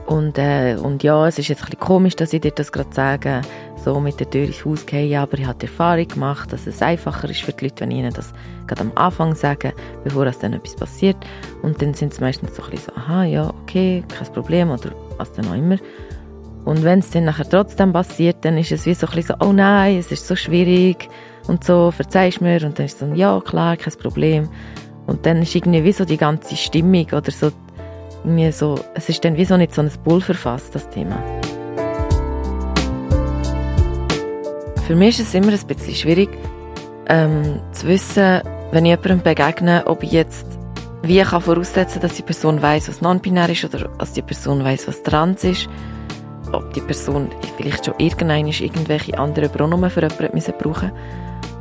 Und, 0.08 0.38
äh, 0.38 0.75
und 0.75 1.01
ja, 1.01 1.28
es 1.28 1.39
ist 1.39 1.47
jetzt 1.47 1.62
ein 1.63 1.65
bisschen 1.65 1.80
komisch, 1.80 2.15
dass 2.15 2.32
ich 2.32 2.41
dir 2.41 2.51
das 2.51 2.71
gerade 2.71 2.93
sage, 2.93 3.41
so 3.84 3.99
mit 3.99 4.19
der 4.19 4.30
Tür 4.30 4.45
ins 4.45 4.63
Haus 4.63 4.86
gehen, 4.86 5.17
aber 5.17 5.38
ich 5.39 5.45
habe 5.45 5.58
die 5.58 5.65
Erfahrung 5.65 6.08
gemacht, 6.08 6.54
dass 6.54 6.67
es 6.67 6.82
einfacher 6.82 7.30
ist 7.30 7.41
für 7.41 7.54
die 7.54 7.65
Leute, 7.65 7.82
wenn 7.82 7.91
ich 7.91 7.97
ihnen 7.97 8.13
das 8.13 8.32
gerade 8.67 8.82
am 8.82 8.91
Anfang 8.95 9.34
sage, 9.36 9.73
bevor 10.04 10.28
es 10.28 10.38
dann 10.38 10.54
etwas 10.54 10.75
passiert. 10.75 11.17
Und 11.63 11.82
dann 11.82 11.95
sind 11.95 12.13
sie 12.13 12.21
meistens 12.21 12.56
so 12.56 12.63
ein 12.63 12.71
bisschen 12.71 12.93
so, 12.95 13.01
aha, 13.01 13.23
ja, 13.23 13.51
okay, 13.63 14.04
kein 14.08 14.34
Problem 14.34 14.69
oder 14.69 14.91
was 15.17 15.32
dann 15.34 15.47
auch 15.47 15.56
immer. 15.56 15.78
Und 16.65 16.84
wenn 16.84 16.99
es 16.99 17.12
dann 17.12 17.25
nachher 17.25 17.47
trotzdem 17.47 17.93
passiert, 17.93 18.38
dann 18.41 18.58
ist 18.58 18.71
es 18.71 18.88
wie 18.88 18.95
so 18.95 19.06
ein 19.06 19.13
bisschen 19.13 19.36
so, 19.39 19.45
oh 19.45 19.54
nein, 19.54 19.97
es 19.99 20.12
ist 20.12 20.28
so 20.28 20.36
schwierig 20.36 21.08
und 21.47 21.63
so, 21.63 21.91
verzeihst 21.91 22.41
mir 22.41 22.56
und 22.65 22.80
dann 22.80 22.88
ist 22.88 22.99
es 22.99 23.08
so, 23.08 23.13
ja 23.13 23.39
klar, 23.39 23.78
kein 23.78 23.93
Problem. 23.93 24.49
Und 25.06 25.28
dann 25.28 25.43
ist 25.43 25.54
irgendwie 25.54 25.84
wie 25.84 25.91
so 25.91 26.06
die 26.06 26.17
ganze 26.17 26.56
Stimmung 26.56 27.06
oder 27.12 27.32
so, 27.32 27.51
irgendwie 28.23 28.51
so, 28.51 28.80
es 28.95 29.08
ist 29.10 29.23
dann 29.23 29.38
wie 29.38 29.45
so 29.45 29.56
nicht 29.56 29.75
so 29.75 29.82
ein 29.82 29.91
Pulverfass, 30.04 30.71
das 30.71 30.89
Thema. 30.89 31.17
Für 34.88 34.95
mich 34.95 35.19
ist 35.19 35.28
es 35.28 35.34
immer 35.36 35.54
ein 35.54 35.67
bisschen 35.67 35.93
schwierig, 35.93 36.30
ähm, 37.08 37.60
zu 37.73 37.88
wissen, 37.88 38.41
wenn 38.71 38.86
ich 38.86 38.91
jemandem 38.91 39.21
begegne, 39.21 39.84
ob 39.86 40.01
ich 40.01 40.12
jetzt 40.12 40.47
wie 41.04 41.19
ich 41.19 41.28
kann 41.28 41.41
voraussetzen, 41.41 42.01
dass 42.01 42.15
die 42.15 42.23
Person 42.23 42.60
weiß, 42.60 42.89
was 42.89 43.01
non-binär 43.01 43.49
ist 43.49 43.63
oder 43.63 43.89
dass 43.99 44.13
die 44.13 44.23
Person 44.23 44.63
weiß, 44.63 44.88
was 44.88 45.04
trans 45.04 45.43
ist 45.43 45.69
ob 46.57 46.73
die 46.73 46.81
Person 46.81 47.29
vielleicht 47.57 47.85
schon 47.85 47.95
irgendein 47.97 48.47
irgendwelche 48.47 49.17
anderen 49.17 49.49
Pronomen 49.49 49.89
für 49.89 50.01
jemanden 50.01 50.53
brauchen 50.59 50.91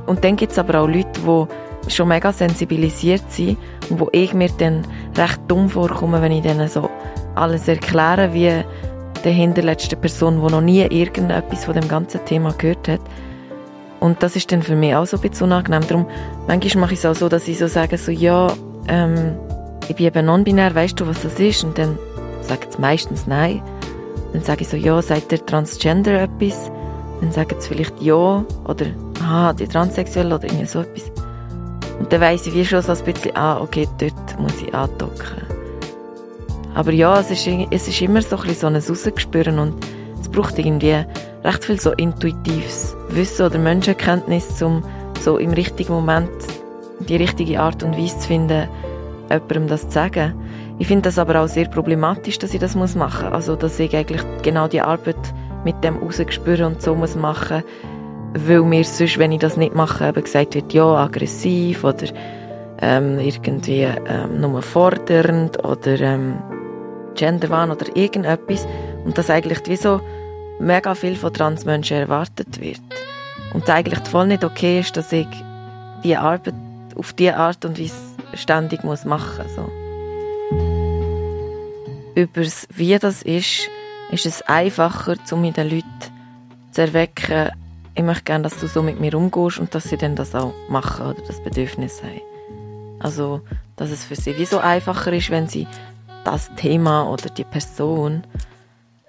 Und 0.07 0.24
dann 0.24 0.37
gibt 0.37 0.52
es 0.52 0.59
aber 0.59 0.80
auch 0.80 0.87
Leute, 0.87 1.20
die 1.20 1.90
schon 1.90 2.09
mega 2.09 2.33
sensibilisiert 2.33 3.30
sind 3.30 3.59
und 3.90 4.00
wo 4.00 4.09
ich 4.12 4.33
mir 4.33 4.50
dann 4.59 4.87
recht 5.16 5.40
dumm 5.48 5.68
vorkomme, 5.68 6.22
wenn 6.22 6.33
ich 6.33 6.42
denen 6.42 6.68
so 6.68 6.88
alles 7.35 7.68
erkläre, 7.68 8.33
wie 8.33 8.64
der 9.24 9.33
hinterletzte 9.33 9.96
Person, 9.96 10.44
die 10.44 10.52
noch 10.52 10.61
nie 10.61 10.83
irgendetwas 10.83 11.64
von 11.64 11.74
dem 11.74 11.88
ganzen 11.88 12.24
Thema 12.24 12.52
gehört 12.52 12.88
hat. 12.88 13.00
Und 14.00 14.22
das 14.22 14.37
ist 14.37 14.52
dann 14.52 14.62
für 14.62 14.76
mich 14.76 14.94
auch 14.94 15.07
so 15.07 15.16
ein 15.16 15.22
bisschen 15.22 15.46
unangenehm. 15.46 15.87
Darum, 15.88 16.07
manchmal 16.46 16.83
mache 16.83 16.92
ich 16.92 16.98
es 16.98 17.07
auch 17.07 17.14
so, 17.14 17.28
dass 17.28 17.48
ich 17.48 17.59
so 17.59 17.68
sage, 17.68 17.96
so, 17.96 18.12
ja, 18.12 18.52
ähm, 18.88 19.37
ich 19.88 19.96
bin 19.96 20.07
eben 20.07 20.26
non-binär, 20.26 20.74
weißt 20.74 21.00
du, 21.00 21.07
was 21.07 21.22
das 21.22 21.40
ist? 21.40 21.64
Und 21.64 21.78
dann 21.78 21.98
sagt 22.42 22.70
es 22.70 22.78
meistens 22.78 23.26
nein. 23.26 23.62
Dann 24.35 24.42
sage 24.42 24.62
ich 24.62 24.68
so, 24.68 24.77
ja, 24.77 25.01
seid 25.01 25.31
ihr 25.31 25.47
Transgender 25.47 26.23
etwas? 26.23 26.70
Dann 27.20 27.31
sagen 27.31 27.55
sie 27.61 27.68
vielleicht 27.68 28.03
ja 28.03 28.44
oder 28.64 28.87
aha, 29.20 29.53
die 29.53 29.68
transsexuell 29.68 30.33
oder 30.33 30.44
irgendwie 30.44 30.66
so 30.66 30.81
etwas. 30.81 31.11
Und 32.01 32.12
dann 32.12 32.20
weiss 32.20 32.47
ich 32.47 32.53
wie 32.53 32.64
schon 32.64 32.83
so 32.83 32.92
ein 32.92 33.05
bisschen, 33.05 33.37
ah, 33.37 33.61
okay, 33.61 33.88
dort 33.99 34.40
muss 34.40 34.61
ich 34.61 34.75
andocken. 34.75 35.42
Aber 36.75 36.90
ja, 36.90 37.20
es 37.20 37.31
ist, 37.31 37.47
es 37.70 37.87
ist 37.87 38.03
immer 38.03 38.20
so 38.23 38.37
ein 38.37 38.42
bisschen 38.42 38.61
so 38.61 38.66
ein 38.66 38.75
Rausgespüren 38.75 39.61
und 39.61 39.75
es 40.20 40.29
braucht 40.29 40.59
irgendwie 40.59 41.05
recht 41.44 41.64
viel 41.64 41.81
so 41.81 41.92
intuitives 41.92 42.97
Wissen 43.11 43.47
oder 43.47 43.59
Menschenkenntnis, 43.61 44.61
um 44.61 44.83
so 45.20 45.38
im 45.38 45.53
richtigen 45.53 45.92
Moment 45.92 46.29
die 47.09 47.16
richtige 47.16 47.61
Art 47.61 47.85
und 47.85 47.97
Weise 47.97 48.18
zu 48.18 48.27
finden, 48.27 48.68
jemandem 49.31 49.68
das 49.68 49.83
zu 49.83 49.92
sagen. 49.92 50.35
Ich 50.79 50.89
finde 50.89 51.03
das 51.03 51.19
aber 51.19 51.41
auch 51.41 51.49
sehr 51.49 51.69
problematisch, 51.69 52.39
dass 52.39 52.53
ich 52.53 52.61
das 52.61 52.75
machen 52.75 52.99
muss. 52.99 53.33
Also, 53.33 53.57
dass 53.57 53.79
ich 53.79 53.95
eigentlich 53.95 54.23
genau 54.43 54.67
die 54.69 54.81
Arbeit 54.81 55.17
mit 55.65 55.83
dem 55.85 55.97
Rausgespür 55.99 56.67
und 56.67 56.83
so 56.83 56.95
muss 56.95 57.15
machen 57.15 57.63
weil 58.35 58.63
mir 58.63 58.85
sonst, 58.85 59.19
wenn 59.19 59.33
ich 59.33 59.39
das 59.39 59.57
nicht 59.57 59.75
mache, 59.75 60.09
eben 60.09 60.23
gesagt 60.23 60.55
wird, 60.55 60.73
ja, 60.73 60.85
aggressiv 60.85 61.85
oder 61.85 62.09
ähm, 62.81 63.19
irgendwie 63.21 63.83
ähm, 63.83 64.41
nur 64.41 64.61
fordernd 64.61 65.65
oder 65.65 66.01
ähm, 66.01 66.39
genderwahn 67.15 67.70
oder 67.70 67.97
irgendetwas 67.97 68.66
und 69.05 69.16
das 69.16 69.31
eigentlich 69.31 69.61
wie 69.66 69.77
so 69.77 70.01
mega 70.59 70.95
viel 70.95 71.14
von 71.14 71.33
Transmenschen 71.33 71.97
erwartet 71.97 72.61
wird. 72.61 72.81
Und 73.53 73.70
eigentlich 73.70 74.01
voll 74.09 74.27
nicht 74.27 74.45
okay 74.45 74.81
ist, 74.81 74.97
dass 74.97 75.12
ich 75.12 75.29
die 76.03 76.16
Arbeit 76.16 76.55
auf 76.97 77.12
diese 77.12 77.37
Art 77.37 77.64
und 77.64 77.79
Weise 77.79 77.95
ständig 78.35 78.83
machen 78.83 79.05
muss. 79.05 79.55
So 79.55 79.84
über 82.15 82.43
wie 82.75 82.99
das 82.99 83.23
ist, 83.23 83.69
ist 84.11 84.27
es 84.27 84.43
einfacher, 84.43 85.17
um 85.31 85.41
mit 85.41 85.57
den 85.57 85.71
Leuten 85.71 85.89
zu 86.71 86.83
erwecken, 86.83 87.51
ich 87.97 88.03
möchte 88.03 88.25
gerne, 88.25 88.45
dass 88.45 88.59
du 88.59 88.67
so 88.67 88.83
mit 88.83 89.01
mir 89.01 89.15
umgehst 89.15 89.59
und 89.59 89.75
dass 89.75 89.85
sie 89.85 89.97
dann 89.97 90.17
das 90.17 90.35
auch 90.35 90.53
machen 90.69 91.07
oder 91.07 91.23
das 91.27 91.43
Bedürfnis 91.43 92.03
haben. 92.03 92.21
Also, 92.99 93.41
dass 93.77 93.91
es 93.91 94.05
für 94.05 94.17
sie 94.17 94.37
wie 94.37 94.47
so 94.47 94.59
einfacher 94.59 95.12
ist, 95.12 95.31
wenn 95.31 95.47
sie 95.47 95.67
das 96.25 96.51
Thema 96.57 97.09
oder 97.09 97.29
die 97.29 97.45
Person 97.45 98.25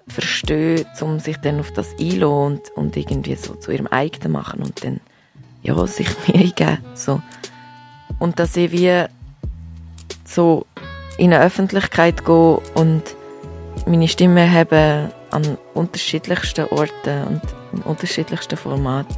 verstehen, 0.06 0.86
um 1.00 1.18
sich 1.18 1.36
dann 1.38 1.58
auf 1.58 1.72
das 1.72 1.92
einzulassen 1.98 2.60
und, 2.76 2.96
irgendwie 2.96 3.34
so 3.34 3.54
zu 3.54 3.72
ihrem 3.72 3.88
eigenen 3.88 4.32
machen 4.32 4.62
und 4.62 4.84
dann, 4.84 5.00
ja, 5.62 5.86
sich 5.86 6.08
mir 6.28 6.52
geben, 6.52 6.78
so. 6.94 7.20
Und 8.18 8.38
dass 8.38 8.54
sie 8.54 8.70
wie 8.70 9.06
so 10.24 10.66
in 11.18 11.32
eine 11.32 11.44
Öffentlichkeit 11.44 12.24
gehen 12.24 12.58
und 12.74 13.02
meine 13.86 14.08
Stimme 14.08 14.50
haben 14.50 15.10
an 15.30 15.58
unterschiedlichsten 15.74 16.66
Orten 16.66 17.24
und 17.26 17.42
in 17.72 17.82
unterschiedlichsten 17.82 18.56
Formaten. 18.56 19.16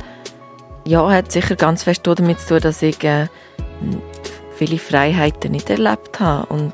Ja, 0.85 1.09
hat 1.11 1.33
sicher 1.33 1.57
ganz 1.57 1.83
fest 1.83 2.07
damit 2.07 2.41
zu 2.41 2.49
tun, 2.49 2.61
dass 2.61 2.83
ich 2.83 3.03
äh, 3.05 3.29
viele 4.57 4.79
Freiheiten 4.79 5.53
nicht 5.53 5.71
erlebt 5.71 6.19
habe 6.21 6.47
und, 6.53 6.73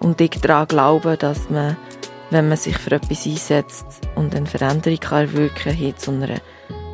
und 0.00 0.20
ich 0.20 0.30
daran 0.30 0.68
glaube, 0.68 1.16
dass 1.16 1.50
man, 1.50 1.76
wenn 2.30 2.48
man 2.48 2.56
sich 2.56 2.76
für 2.78 2.92
etwas 2.92 3.26
einsetzt 3.26 3.86
und 4.14 4.34
eine 4.34 4.46
Veränderung 4.46 4.98
kann 5.00 5.28
erwirken 5.28 5.78
kann, 5.78 5.96
zu 5.96 6.10
einer 6.10 6.40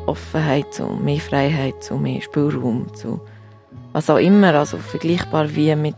Offenheit, 0.05 0.73
zu 0.73 0.87
mehr 0.87 1.19
Freiheit, 1.19 1.83
zu 1.83 1.95
mehr 1.95 2.21
Spielraum, 2.21 2.93
zu 2.95 3.19
was 3.93 4.09
auch 4.09 4.17
immer, 4.17 4.53
also 4.53 4.77
vergleichbar 4.77 5.55
wie 5.55 5.75
mit 5.75 5.95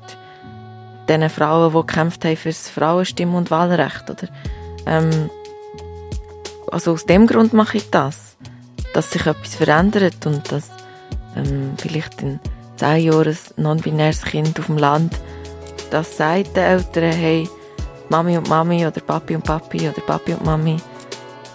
den 1.08 1.30
Frauen, 1.30 1.72
die 1.72 1.80
gekämpft 1.80 2.26
haben 2.26 2.38
für 2.38 2.50
das 2.50 2.70
Frauenstimm- 2.70 3.36
und 3.36 3.52
Wahlrecht, 3.52 4.10
oder? 4.10 4.28
Ähm, 4.86 5.30
also 6.72 6.94
aus 6.94 7.06
dem 7.06 7.28
Grund 7.28 7.54
mache 7.54 7.78
ich 7.78 7.90
das, 7.90 8.38
dass 8.94 9.12
sich 9.12 9.26
etwas 9.26 9.56
verändert 9.56 10.26
und 10.26 10.52
dass 10.52 10.70
ähm, 11.36 11.74
vielleicht 11.78 12.22
in 12.22 12.40
zehn 12.78 13.06
Jahren 13.06 13.38
ein 13.58 13.64
non-binäres 13.64 14.24
Kind 14.24 14.60
auf 14.60 14.68
dem 14.68 14.78
Land 14.78 15.20
das 15.92 16.16
sagt 16.16 16.56
den 16.56 16.64
Eltern, 16.64 17.12
hey, 17.12 17.50
Mami 18.10 18.38
und 18.38 18.48
Mami 18.48 18.88
oder 18.88 19.02
Papi 19.02 19.36
und 19.36 19.44
Papi 19.44 19.90
oder 19.90 20.02
Papi 20.02 20.34
und 20.34 20.46
Mami 20.46 20.78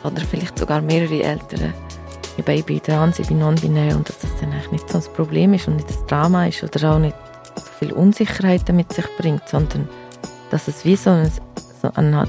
oder 0.05 0.20
vielleicht 0.20 0.59
sogar 0.59 0.80
mehrere 0.82 1.22
Eltern 1.22 1.72
ich 2.36 2.44
Baby 2.44 2.78
trans, 2.80 3.18
ich 3.18 3.28
bin 3.28 3.38
non-binär 3.38 3.97
und 3.97 4.09
dass 4.09 4.18
das 4.18 4.30
dann 4.38 4.53
eigentlich 4.53 4.72
nicht 4.72 4.90
so 4.90 4.99
ein 4.99 5.14
Problem 5.14 5.55
ist 5.55 5.68
und 5.68 5.76
nicht 5.76 5.88
das 5.88 6.05
Drama 6.05 6.47
ist 6.47 6.62
oder 6.62 6.92
auch 6.92 6.99
nicht 6.99 7.16
viel 7.78 7.92
Unsicherheit 7.92 8.68
mit 8.72 8.92
sich 8.92 9.06
bringt, 9.18 9.48
sondern 9.48 9.88
dass 10.50 10.68
es 10.68 10.84
wie 10.84 10.96
so 10.96 11.10
eine, 11.10 11.30
so 11.82 11.90
eine, 11.94 12.26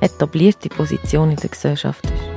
etablierte 0.00 0.68
Position 0.68 1.30
in 1.30 1.36
der 1.36 1.50
Gesellschaft 1.50 2.04
ist. 2.04 2.30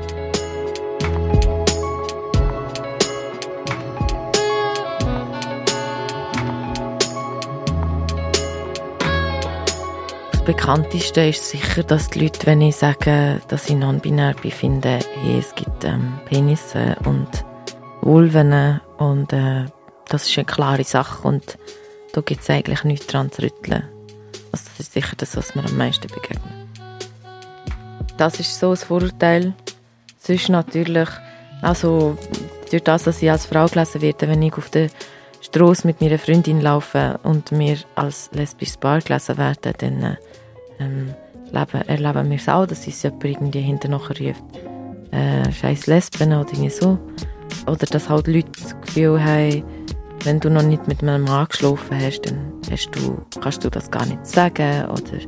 bekannteste 10.45 11.21
ist 11.21 11.49
sicher, 11.49 11.83
dass 11.83 12.09
die 12.09 12.19
Leute, 12.19 12.45
wenn 12.47 12.59
ich 12.59 12.75
sage, 12.75 13.41
dass 13.47 13.69
ich 13.69 13.75
non-binär 13.75 14.35
bin, 14.41 14.51
finden, 14.51 14.99
hey, 15.21 15.39
es 15.39 15.55
gibt 15.55 15.85
ähm, 15.85 16.19
Penisse 16.25 16.97
und 17.05 17.27
Vulven 18.01 18.81
und 18.97 19.31
äh, 19.31 19.65
das 20.09 20.27
ist 20.27 20.37
eine 20.37 20.45
klare 20.45 20.83
Sache 20.83 21.25
und 21.25 21.57
da 22.13 22.21
gibt 22.21 22.41
es 22.41 22.49
eigentlich 22.49 22.83
nichts 22.83 23.07
dran 23.07 23.31
zu 23.31 23.41
rütteln. 23.41 23.83
Also 24.51 24.65
das 24.77 24.79
ist 24.79 24.93
sicher 24.93 25.15
das, 25.17 25.35
was 25.35 25.55
mir 25.55 25.65
am 25.65 25.77
meisten 25.77 26.07
begegnet. 26.07 26.41
Das 28.17 28.39
ist 28.39 28.57
so 28.57 28.69
ein 28.69 28.77
Vorurteil. 28.77 29.53
Sonst 30.19 30.49
natürlich, 30.49 31.09
also 31.61 32.15
durch 32.69 32.83
das, 32.83 33.03
dass 33.03 33.21
ich 33.21 33.29
als 33.29 33.47
Frau 33.47 33.65
gelesen 33.65 34.01
werde, 34.01 34.29
wenn 34.29 34.41
ich 34.43 34.53
auf 34.53 34.69
der 34.69 34.89
Straße 35.41 35.85
mit 35.87 35.99
meiner 35.99 36.19
Freundin 36.19 36.61
laufe 36.61 37.19
und 37.23 37.51
mir 37.51 37.77
als 37.95 38.29
lesbisches 38.31 38.77
Paar 38.77 39.01
gelesen 39.01 39.37
werden, 39.37 39.73
dann 39.77 40.17
ähm, 40.79 41.13
leben, 41.51 41.87
erleben 41.87 42.29
wir 42.29 42.37
es 42.37 42.47
auch, 42.47 42.67
dass 42.67 42.85
uns 42.85 43.03
jemand 43.03 43.25
irgendwie 43.25 43.61
hinterher 43.61 43.97
ruft, 43.97 44.43
äh, 45.11 45.51
scheiß 45.51 45.87
Lesben 45.87 46.31
oder 46.33 46.69
so. 46.69 46.99
Oder 47.65 47.85
dass 47.87 48.07
halt 48.07 48.27
Leute 48.27 48.51
das 48.61 48.79
Gefühl 48.81 49.23
haben, 49.23 49.63
wenn 50.23 50.39
du 50.39 50.49
noch 50.49 50.63
nicht 50.63 50.87
mit 50.87 51.01
einem 51.01 51.23
Mann 51.23 51.47
geschlafen 51.47 51.99
hast, 51.99 52.21
dann 52.21 52.53
hast 52.71 52.89
du, 52.93 53.17
kannst 53.41 53.63
du 53.63 53.69
das 53.69 53.89
gar 53.91 54.05
nicht 54.05 54.25
sagen. 54.25 54.85
Oder 54.89 55.19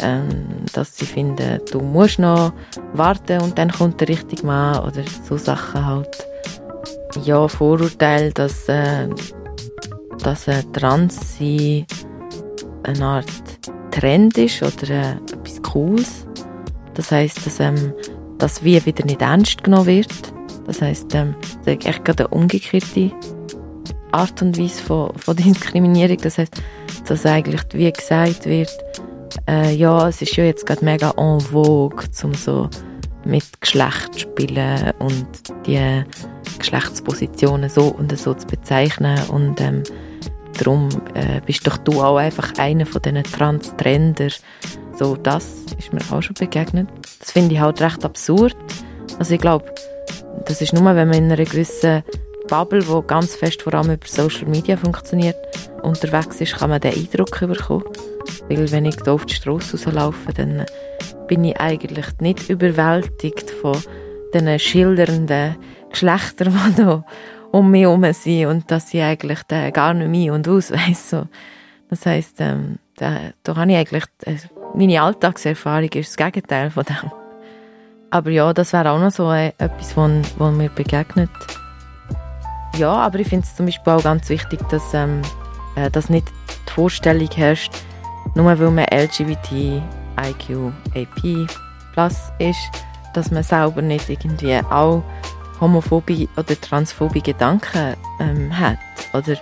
ähm, 0.00 0.46
dass 0.72 0.96
sie 0.96 1.06
finden, 1.06 1.60
du 1.70 1.80
musst 1.80 2.18
noch 2.18 2.52
warten 2.92 3.40
und 3.42 3.58
dann 3.58 3.70
kommt 3.70 4.00
der 4.00 4.08
richtige 4.08 4.46
Mann. 4.46 4.84
Oder 4.84 5.02
so 5.28 5.36
Sachen 5.36 5.84
halt. 5.84 6.28
Ja, 7.24 7.48
Vorurteil, 7.48 8.32
dass, 8.32 8.68
äh, 8.68 9.08
dass 10.22 10.46
äh, 10.48 10.62
Trans 10.72 11.38
eine 11.40 13.04
Art 13.04 13.26
Trend 13.90 14.38
ist 14.38 14.62
oder 14.62 14.90
äh, 14.90 15.12
etwas 15.12 15.62
Cooles. 15.62 16.26
Das 16.94 17.10
heißt, 17.10 17.46
dass 17.46 17.60
ähm, 17.60 17.92
das 18.38 18.62
wie 18.62 18.84
wieder 18.84 19.04
nicht 19.04 19.22
ernst 19.22 19.64
genommen 19.64 19.86
wird. 19.86 20.32
Das 20.66 20.82
heißt, 20.82 21.14
ähm, 21.14 21.34
das 21.64 21.76
ist 21.76 21.86
echt 21.86 22.20
eine 22.20 22.28
umgekehrte 22.28 23.12
Art 24.12 24.42
und 24.42 24.58
Weise 24.58 24.82
von, 24.82 25.12
von 25.16 25.36
Diskriminierung. 25.36 26.18
Das 26.18 26.38
heißt, 26.38 26.62
dass 27.06 27.26
eigentlich 27.26 27.62
wie 27.72 27.92
gesagt 27.92 28.46
wird, 28.46 28.70
äh, 29.48 29.74
ja, 29.74 30.08
es 30.08 30.22
ist 30.22 30.36
ja 30.36 30.44
jetzt 30.44 30.66
gerade 30.66 30.84
mega 30.84 31.12
en 31.16 31.40
vogue, 31.40 32.04
um 32.22 32.34
so 32.34 32.68
mit 33.24 33.60
Geschlecht 33.60 34.14
zu 34.14 34.20
spielen 34.20 34.92
und 34.98 35.26
die 35.66 36.04
Geschlechtspositionen 36.58 37.68
so 37.68 37.88
und 37.88 38.16
so 38.18 38.34
zu 38.34 38.46
bezeichnen 38.46 39.18
und 39.28 39.60
ähm, 39.60 39.82
darum 40.58 40.88
äh, 41.14 41.40
bist 41.44 41.66
doch 41.66 41.76
du 41.78 42.02
auch 42.02 42.16
einfach 42.16 42.52
einer 42.58 42.86
von 42.86 43.02
diesen 43.02 43.22
Transtrender. 43.22 44.28
So, 44.94 45.16
das 45.16 45.64
ist 45.78 45.92
mir 45.92 46.00
auch 46.10 46.22
schon 46.22 46.34
begegnet. 46.34 46.88
Das 47.20 47.32
finde 47.32 47.54
ich 47.54 47.60
halt 47.60 47.80
recht 47.80 48.04
absurd. 48.04 48.56
Also 49.18 49.34
ich 49.34 49.40
glaube, 49.40 49.72
das 50.46 50.60
ist 50.60 50.72
nur, 50.72 50.84
wenn 50.84 51.08
man 51.08 51.18
in 51.18 51.32
einer 51.32 51.44
gewissen 51.44 52.02
Bubble, 52.48 52.80
die 52.80 53.06
ganz 53.06 53.36
fest 53.36 53.62
vor 53.62 53.74
allem 53.74 53.92
über 53.92 54.06
Social 54.06 54.48
Media 54.48 54.76
funktioniert, 54.76 55.36
unterwegs 55.82 56.40
ist, 56.40 56.56
kann 56.56 56.70
man 56.70 56.80
den 56.80 56.94
Eindruck 56.94 57.38
bekommen. 57.38 57.84
Weil 58.48 58.70
wenn 58.72 58.84
ich 58.86 58.96
da 58.96 59.12
auf 59.12 59.26
die 59.26 59.34
Straße 59.34 59.76
rauslaufe, 59.76 60.32
dann 60.32 60.64
bin 61.28 61.44
ich 61.44 61.60
eigentlich 61.60 62.06
nicht 62.20 62.48
überwältigt 62.48 63.50
von 63.50 63.76
diesen 64.34 64.58
schildernden 64.58 65.56
Geschlechtern, 65.90 66.58
die 66.76 66.82
da 66.82 67.04
um 67.52 67.70
mich 67.70 67.82
herum 67.82 68.04
sind 68.12 68.46
und 68.46 68.70
dass 68.70 68.92
ich 68.92 69.02
eigentlich 69.02 69.46
gar 69.72 69.94
nicht 69.94 70.08
mehr 70.08 70.34
und 70.34 70.48
aus 70.48 70.70
weiss. 70.70 71.10
So. 71.10 71.26
Das 71.90 72.04
heisst, 72.04 72.40
ähm, 72.40 72.78
da, 72.96 73.32
da 73.42 73.56
habe 73.56 73.70
ich 73.70 73.76
eigentlich, 73.78 74.04
äh, 74.24 74.36
meine 74.74 75.00
Alltagserfahrung 75.00 75.88
ist 75.90 76.10
das 76.10 76.16
Gegenteil 76.16 76.70
von 76.70 76.84
dem. 76.84 77.10
Aber 78.10 78.30
ja, 78.30 78.52
das 78.52 78.72
wäre 78.72 78.90
auch 78.90 79.00
noch 79.00 79.10
so 79.10 79.30
äh, 79.30 79.48
etwas, 79.58 79.96
was 79.96 80.54
mir 80.54 80.70
begegnet. 80.70 81.30
Ja, 82.76 82.92
aber 82.92 83.18
ich 83.18 83.28
finde 83.28 83.46
es 83.46 83.56
zum 83.56 83.66
Beispiel 83.66 83.92
auch 83.92 84.02
ganz 84.02 84.28
wichtig, 84.28 84.60
dass, 84.68 84.94
ähm, 84.94 85.22
äh, 85.76 85.90
dass 85.90 86.10
nicht 86.10 86.28
die 86.68 86.72
Vorstellung 86.72 87.28
herrscht, 87.34 87.72
nur 88.34 88.46
weil 88.46 88.70
man 88.70 88.86
LGBT, 88.92 89.82
IQ, 90.20 90.72
AP 90.94 91.48
plus 91.92 92.16
ist, 92.38 92.58
dass 93.14 93.30
man 93.30 93.42
selber 93.42 93.82
nicht 93.82 94.08
irgendwie 94.08 94.56
auch 94.70 95.02
homophobe 95.60 96.28
oder 96.36 96.60
transphobe 96.60 97.20
Gedanken 97.20 97.96
ähm, 98.20 98.56
hat. 98.56 98.78
Oder, 99.12 99.38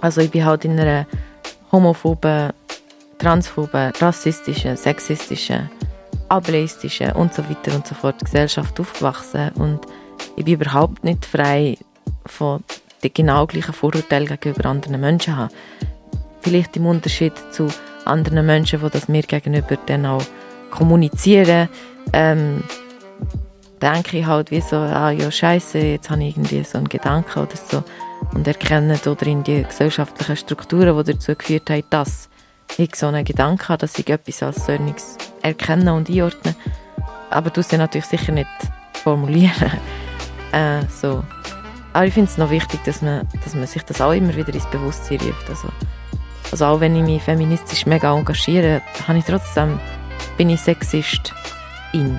also 0.00 0.20
ich 0.20 0.30
bin 0.30 0.44
halt 0.44 0.64
in 0.64 0.78
einer 0.78 1.06
homophoben, 1.70 2.52
transphoben, 3.18 3.92
rassistischen, 4.00 4.76
sexistischen, 4.76 5.70
ableistischen 6.28 7.12
und 7.12 7.32
so 7.34 7.48
weiter 7.48 7.74
und 7.76 7.86
so 7.86 7.94
fort 7.94 8.18
Gesellschaft 8.24 8.78
aufgewachsen 8.80 9.50
und 9.54 9.80
ich 10.36 10.44
bin 10.44 10.54
überhaupt 10.54 11.04
nicht 11.04 11.24
frei 11.24 11.76
von 12.26 12.62
den 13.02 13.12
genau 13.12 13.46
gleichen 13.46 13.74
Vorurteilen 13.74 14.26
gegenüber 14.26 14.68
anderen 14.68 15.00
Menschen 15.00 15.36
haben. 15.36 15.52
Vielleicht 16.40 16.76
im 16.76 16.86
Unterschied 16.86 17.32
zu 17.50 17.68
anderen 18.04 18.44
Menschen, 18.46 18.80
die 18.80 18.90
das 18.90 19.08
mir 19.08 19.22
gegenüber 19.22 19.76
dann 19.86 20.06
auch 20.06 20.24
kommunizieren, 20.70 21.68
ähm, 22.12 22.62
denke 23.80 24.18
ich 24.18 24.26
halt 24.26 24.50
wie 24.50 24.60
so, 24.60 24.76
ah 24.76 25.10
ja 25.10 25.30
scheiße, 25.30 25.78
jetzt 25.78 26.10
habe 26.10 26.24
ich 26.24 26.36
irgendwie 26.36 26.64
so 26.64 26.78
einen 26.78 26.88
Gedanken 26.88 27.40
oder 27.40 27.56
so 27.56 27.82
und 28.32 28.46
erkenne 28.46 28.98
oder 29.06 29.26
in 29.26 29.44
die 29.44 29.62
gesellschaftlichen 29.62 30.36
Strukturen, 30.36 30.96
die 30.96 31.12
dazu 31.12 31.34
geführt 31.34 31.68
haben, 31.70 31.84
dass 31.90 32.28
ich 32.78 32.94
so 32.96 33.06
einen 33.06 33.24
Gedanken 33.24 33.68
habe, 33.68 33.78
dass 33.78 33.98
ich 33.98 34.08
etwas 34.08 34.42
als 34.42 34.66
solches 34.66 35.16
erkenne 35.42 35.94
und 35.94 36.08
einordne. 36.08 36.54
Aber 37.30 37.50
du 37.50 37.60
ja 37.60 37.78
natürlich 37.78 38.06
sicher 38.06 38.32
nicht 38.32 38.48
formulieren. 38.92 39.72
äh, 40.52 40.82
so. 40.88 41.22
Aber 41.94 42.06
ich 42.06 42.12
finde 42.14 42.28
es 42.28 42.38
noch 42.38 42.50
wichtig, 42.50 42.82
dass 42.84 43.02
man, 43.02 43.24
dass 43.44 43.54
man 43.54 43.68
sich 43.68 43.84
das 43.84 44.00
auch 44.00 44.10
immer 44.10 44.34
wieder 44.34 44.52
ins 44.52 44.66
Bewusstsein 44.66 45.20
ruft. 45.20 45.48
Also, 45.48 45.68
also 46.50 46.64
auch 46.66 46.80
wenn 46.80 46.96
ich 46.96 47.04
mich 47.04 47.22
feministisch 47.22 47.86
mega 47.86 48.12
engagiere, 48.12 48.82
habe 49.06 49.18
ich 49.18 49.24
trotzdem, 49.24 49.78
bin 50.36 50.50
ich 50.50 50.60
Sexist 50.60 51.32
in. 51.92 52.18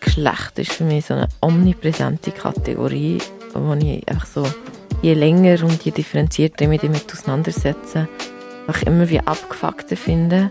Geschlecht 0.00 0.58
ist 0.58 0.72
für 0.72 0.84
mich 0.84 1.06
so 1.06 1.14
eine 1.14 1.28
omnipräsente 1.40 2.32
Kategorie, 2.32 3.18
wo 3.54 3.74
ich 3.74 4.08
einfach 4.08 4.26
so 4.26 4.44
je 5.02 5.14
länger 5.14 5.62
und 5.62 5.84
je 5.84 5.92
differenzierter 5.92 6.62
ich 6.62 6.68
mich 6.68 6.80
damit 6.80 7.12
auseinandersetze, 7.12 8.08
einfach 8.66 8.82
immer 8.82 9.08
wie 9.08 9.20
abgefuckter 9.20 9.96
finde. 9.96 10.50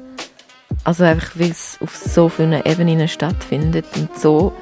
Also 0.84 1.04
einfach, 1.04 1.32
weil 1.36 1.52
es 1.52 1.78
auf 1.82 1.96
so 1.96 2.30
vielen 2.30 2.66
Ebenen 2.66 3.08
stattfindet 3.08 3.86
und 3.96 4.18
so 4.18 4.54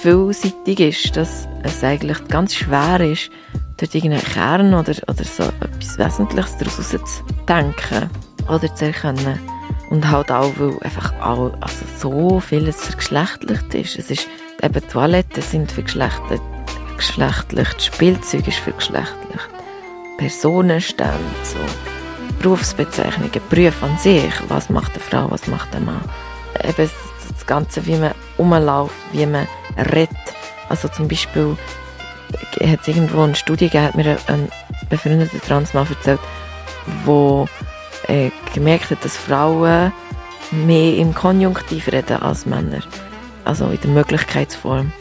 vielseitig 0.00 0.80
ist, 0.80 1.16
dass 1.16 1.46
es 1.62 1.84
eigentlich 1.84 2.26
ganz 2.28 2.54
schwer 2.54 3.00
ist, 3.00 3.30
dort 3.76 3.94
irgendeinen 3.94 4.24
Kern 4.24 4.74
oder, 4.74 4.94
oder 5.08 5.24
so 5.24 5.44
etwas 5.44 5.98
Wesentliches 5.98 6.58
daraus 6.58 6.88
zu 6.88 7.24
denken 7.48 8.10
oder 8.48 8.74
zu 8.74 8.86
erkennen. 8.86 9.38
Und 9.90 10.10
halt 10.10 10.32
auch, 10.32 10.50
weil 10.56 10.76
einfach 10.80 11.12
auch, 11.20 11.52
also 11.60 11.84
so 11.98 12.40
vieles 12.40 12.80
vergeschlechtlicht 12.80 13.74
ist. 13.74 13.98
Es 13.98 14.10
ist, 14.10 14.26
eben 14.62 14.88
Toiletten 14.88 15.42
sind 15.42 15.70
vergeschlechtlicht, 15.70 16.42
vergeschlechtlicht, 16.88 17.82
Spielzeug 17.82 18.48
ist 18.48 18.58
vergeschlechtlicht, 18.58 19.50
Personenstände, 20.18 21.18
so, 21.44 21.58
Berufsbezeichnungen, 22.42 23.40
Berufe 23.48 23.86
an 23.86 23.96
sich, 23.98 24.32
was 24.48 24.68
macht 24.68 24.92
eine 24.92 25.00
Frau, 25.00 25.30
was 25.30 25.46
macht 25.46 25.74
ein 25.74 25.84
Mann. 25.84 26.02
Eben 26.62 26.90
das 27.36 27.46
Ganze, 27.46 27.86
wie 27.86 27.96
man 27.96 28.12
rumläuft, 28.38 28.94
wie 29.12 29.26
man 29.26 29.46
redet. 29.92 30.10
Also 30.68 30.88
zum 30.88 31.08
Beispiel 31.08 31.56
hat 32.60 32.80
es 32.82 32.88
irgendwo 32.88 33.22
eine 33.22 33.34
Studie 33.34 33.68
gegeben, 33.68 33.86
hat 33.86 33.94
mir 33.94 34.16
ein 34.26 34.50
befreundeter 34.90 35.40
Transmann 35.40 35.86
erzählt, 35.88 36.20
wo 37.04 37.48
äh, 38.08 38.30
gemerkt 38.54 38.90
hat, 38.90 39.04
dass 39.04 39.16
Frauen 39.16 39.92
mehr 40.50 40.96
im 40.96 41.14
Konjunktiv 41.14 41.88
reden 41.88 42.22
als 42.22 42.44
Männer. 42.44 42.80
Also 43.44 43.66
in 43.66 43.80
der 43.80 43.90
Möglichkeitsform. 43.90 44.92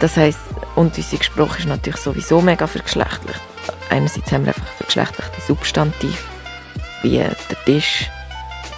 Das 0.00 0.16
heisst, 0.16 0.40
und 0.74 0.96
unser 0.96 1.16
Gesprochen 1.16 1.58
ist 1.58 1.68
natürlich 1.68 2.00
sowieso 2.00 2.40
mega 2.40 2.66
vergeschlechtlicht. 2.66 3.40
Einerseits 3.90 4.30
haben 4.32 4.44
wir 4.46 4.54
einfach 4.54 4.72
vergeschlechtlichte 4.76 5.40
Substantiv, 5.46 6.24
wie 7.02 7.18
der 7.18 7.36
Tisch 7.64 8.10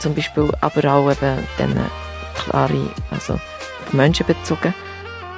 zum 0.01 0.15
Beispiel, 0.15 0.51
aber 0.61 0.93
auch 0.93 1.11
eben 1.11 1.47
dann 1.59 1.91
klare, 2.35 2.91
also 3.11 3.35
auf 3.35 3.93
Menschen 3.93 4.27
bezogen. 4.27 4.75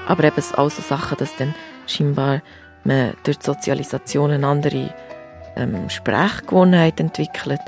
Aber 0.06 0.24
eben 0.24 0.42
auch 0.56 0.70
so 0.70 0.82
Sachen, 0.82 1.18
dass 1.18 1.34
dann 1.36 1.54
scheinbar 1.86 2.40
man 2.84 3.14
durch 3.24 3.38
die 3.38 3.46
Sozialisation 3.46 4.30
eine 4.30 4.46
andere 4.46 4.94
ähm, 5.56 5.88
Sprechgewohnheit 5.88 6.98
entwickelt. 7.00 7.60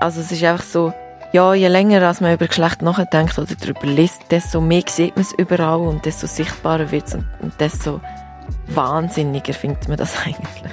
Also 0.00 0.20
es 0.20 0.32
ist 0.32 0.44
einfach 0.44 0.64
so, 0.64 0.92
ja, 1.32 1.54
je 1.54 1.68
länger 1.68 2.02
als 2.02 2.20
man 2.20 2.34
über 2.34 2.46
Geschlecht 2.46 2.82
nachdenkt 2.82 3.38
oder 3.38 3.54
darüber 3.58 3.86
liest, 3.86 4.22
desto 4.30 4.60
mehr 4.60 4.82
sieht 4.86 5.16
man 5.16 5.24
es 5.24 5.32
überall 5.32 5.80
und 5.80 6.04
desto 6.04 6.26
sichtbarer 6.26 6.90
wird 6.90 7.08
es 7.08 7.14
und, 7.14 7.26
und 7.40 7.60
desto 7.60 8.00
wahnsinniger 8.68 9.54
findet 9.54 9.88
man 9.88 9.96
das 9.96 10.16
eigentlich. 10.24 10.72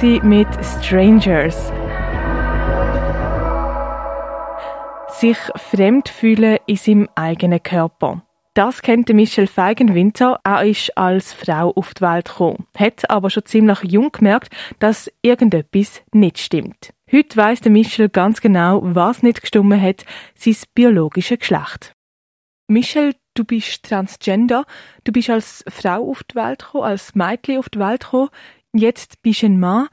Halsey 0.00 0.20
mit 0.22 0.48
Strangers. 0.64 1.72
Sich 5.08 5.36
fremd 5.56 6.08
fühlen 6.08 6.58
in 6.66 6.76
seinem 6.76 7.08
eigenen 7.14 7.62
Körper. 7.62 8.22
Das 8.54 8.80
kennt 8.80 9.10
Michelle 9.10 9.46
Feigenwinter. 9.46 10.40
Er 10.42 10.64
ist 10.64 10.96
als 10.96 11.34
Frau 11.34 11.72
auf 11.72 11.92
die 11.92 12.00
Welt 12.00 12.28
gekommen, 12.28 12.66
hat 12.76 13.10
aber 13.10 13.28
schon 13.28 13.44
ziemlich 13.44 13.82
jung 13.84 14.10
gemerkt, 14.10 14.54
dass 14.78 15.12
irgendetwas 15.20 16.02
nicht 16.12 16.38
stimmt. 16.38 16.94
Heute 17.12 17.36
weiss 17.36 17.62
Michelle 17.64 18.08
ganz 18.08 18.40
genau, 18.40 18.80
was 18.82 19.22
nicht 19.22 19.42
gestimmt 19.42 19.80
hat, 19.80 20.06
sein 20.34 20.56
biologisches 20.74 21.40
Geschlecht. 21.40 21.94
Michelle, 22.68 23.14
du 23.34 23.44
bist 23.44 23.84
transgender. 23.84 24.64
Du 25.04 25.12
bist 25.12 25.28
als 25.28 25.64
Frau 25.68 26.08
auf 26.08 26.22
die 26.22 26.36
Welt 26.36 26.60
gekommen, 26.60 26.84
als 26.84 27.14
Mädchen 27.14 27.58
auf 27.58 27.68
die 27.68 27.80
Welt 27.80 28.04
gekommen. 28.04 28.30
Jetzt 28.72 29.22
bist 29.22 29.42
du 29.42 29.46
ein 29.46 29.58
Mann. 29.58 29.88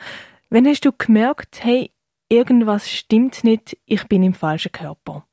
Wann 0.49 0.67
hast 0.67 0.86
du 0.86 0.91
gemerkt, 0.91 1.63
hey, 1.63 1.91
irgendwas 2.30 2.89
stimmt 2.89 3.43
nicht, 3.43 3.78
ich 3.86 4.03
bin 4.07 4.23
im 4.23 4.34
falschen 4.34 4.71
Körper? 4.71 5.25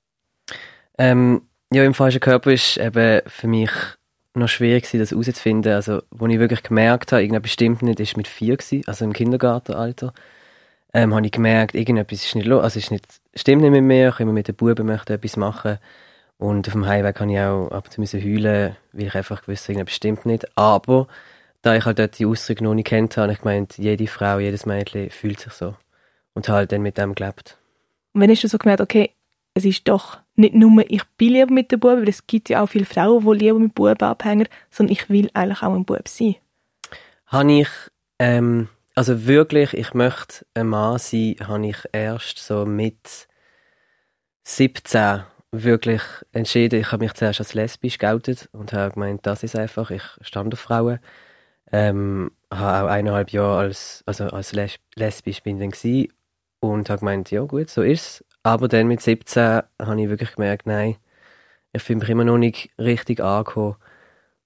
Ähm, 0.98 1.42
ja, 1.72 1.84
im 1.84 1.94
falschen 1.94 2.20
Körper 2.20 2.52
ist 2.52 2.78
eben 2.78 3.20
für 3.26 3.46
mich 3.46 3.70
noch 4.34 4.48
schwierig 4.48 4.90
das 4.90 5.10
herauszufinden. 5.10 5.72
Also, 5.72 6.02
wo 6.10 6.26
ich 6.26 6.38
wirklich 6.38 6.62
gemerkt 6.62 7.12
habe, 7.12 7.22
irgendetwas 7.22 7.52
stimmt 7.52 7.82
nicht, 7.82 8.00
ist 8.00 8.16
mit 8.16 8.28
vier 8.28 8.56
gewesen, 8.56 8.82
also 8.86 9.04
im 9.04 9.12
Kindergartenalter. 9.12 10.12
Ähm, 10.92 11.12
habe 11.14 11.26
ich 11.26 11.32
gemerkt, 11.32 11.74
irgendetwas 11.74 12.24
ist 12.24 12.34
nicht 12.36 12.46
los, 12.46 12.62
also 12.62 12.78
ist 12.78 12.90
nicht, 12.90 13.04
stimmt 13.34 13.62
nicht 13.62 13.72
mit 13.72 13.82
mir, 13.82 14.10
ich 14.10 14.20
immer 14.20 14.32
mit 14.32 14.46
den 14.46 14.54
Buben 14.54 14.86
möchte 14.86 15.14
etwas 15.14 15.36
machen. 15.36 15.78
Und 16.38 16.66
auf 16.66 16.72
dem 16.72 16.86
Heimweg 16.86 17.16
kann 17.16 17.28
ich 17.28 17.40
auch 17.40 17.68
ab 17.70 17.88
und 17.96 18.06
zu 18.06 18.18
heulen, 18.18 18.76
weil 18.92 19.06
ich 19.06 19.14
einfach 19.14 19.42
gewusst 19.42 19.68
irgendetwas 19.68 19.96
stimmt 19.96 20.26
nicht. 20.26 20.56
Aber, 20.56 21.08
da 21.64 21.74
ich 21.74 21.86
halt 21.86 21.98
dort 21.98 22.18
die 22.18 22.26
Ausdrücke 22.26 22.62
noch 22.62 22.74
nicht 22.74 22.86
kennt 22.86 23.16
habe, 23.16 23.32
ich 23.32 23.38
gemeint, 23.38 23.78
jede 23.78 24.06
Frau, 24.06 24.38
jedes 24.38 24.66
Mädchen 24.66 25.08
fühlt 25.08 25.40
sich 25.40 25.54
so. 25.54 25.74
Und 26.34 26.48
halt 26.48 26.72
dann 26.72 26.82
mit 26.82 26.98
dem 26.98 27.14
gelebt. 27.14 27.56
Und 28.12 28.20
wenn 28.20 28.30
hast 28.30 28.44
du 28.44 28.48
so 28.48 28.58
gemerkt, 28.58 28.82
okay, 28.82 29.12
es 29.54 29.64
ist 29.64 29.88
doch 29.88 30.18
nicht 30.34 30.54
nur, 30.54 30.84
ich 30.90 31.04
bin 31.16 31.32
lieber 31.32 31.52
mit 31.52 31.72
den 31.72 31.80
Buben, 31.80 32.02
weil 32.02 32.08
es 32.08 32.26
gibt 32.26 32.50
ja 32.50 32.62
auch 32.62 32.66
viele 32.66 32.84
Frauen, 32.84 33.24
die 33.24 33.44
lieber 33.44 33.58
mit 33.58 33.74
Buben 33.74 34.02
abhängen, 34.02 34.46
sondern 34.70 34.92
ich 34.92 35.08
will 35.08 35.30
eigentlich 35.32 35.62
auch 35.62 35.74
ein 35.74 35.86
Bub 35.86 36.06
sein. 36.06 36.34
Habe 37.28 37.52
ich, 37.52 37.68
ähm, 38.18 38.68
also 38.94 39.26
wirklich, 39.26 39.72
ich 39.72 39.94
möchte 39.94 40.44
ein 40.52 40.66
Mann 40.66 40.98
sein, 40.98 41.36
habe 41.40 41.66
ich 41.66 41.78
erst 41.92 42.38
so 42.38 42.66
mit 42.66 43.26
17 44.42 45.22
wirklich 45.50 46.02
entschieden. 46.32 46.80
Ich 46.80 46.92
habe 46.92 47.04
mich 47.04 47.14
zuerst 47.14 47.40
als 47.40 47.54
lesbisch 47.54 47.96
geoutet 47.96 48.50
und 48.52 48.74
habe 48.74 48.92
gemeint, 48.92 49.24
das 49.24 49.44
ist 49.44 49.56
einfach, 49.56 49.90
ich 49.90 50.02
stand 50.20 50.52
auf 50.52 50.60
Frauen. 50.60 50.98
Ähm, 51.72 52.30
habe 52.52 52.86
auch 52.86 52.90
eineinhalb 52.90 53.30
Jahre 53.30 53.58
als, 53.58 54.02
also 54.06 54.26
als 54.26 54.52
Les 54.52 54.78
lesbisch 54.94 55.42
bin 55.42 55.58
dann 55.58 55.72
und 56.60 56.88
habe 56.88 57.00
gemeint, 57.00 57.30
ja 57.30 57.42
gut, 57.42 57.68
so 57.68 57.82
ist 57.82 58.00
es. 58.00 58.24
Aber 58.42 58.68
dann 58.68 58.86
mit 58.86 59.00
17 59.00 59.62
habe 59.80 60.00
ich 60.00 60.08
wirklich 60.08 60.34
gemerkt, 60.34 60.66
nein, 60.66 60.96
ich 61.72 61.82
fühle 61.82 62.00
mich 62.00 62.08
immer 62.10 62.24
noch 62.24 62.38
nicht 62.38 62.70
richtig 62.78 63.20
angekommen 63.20 63.76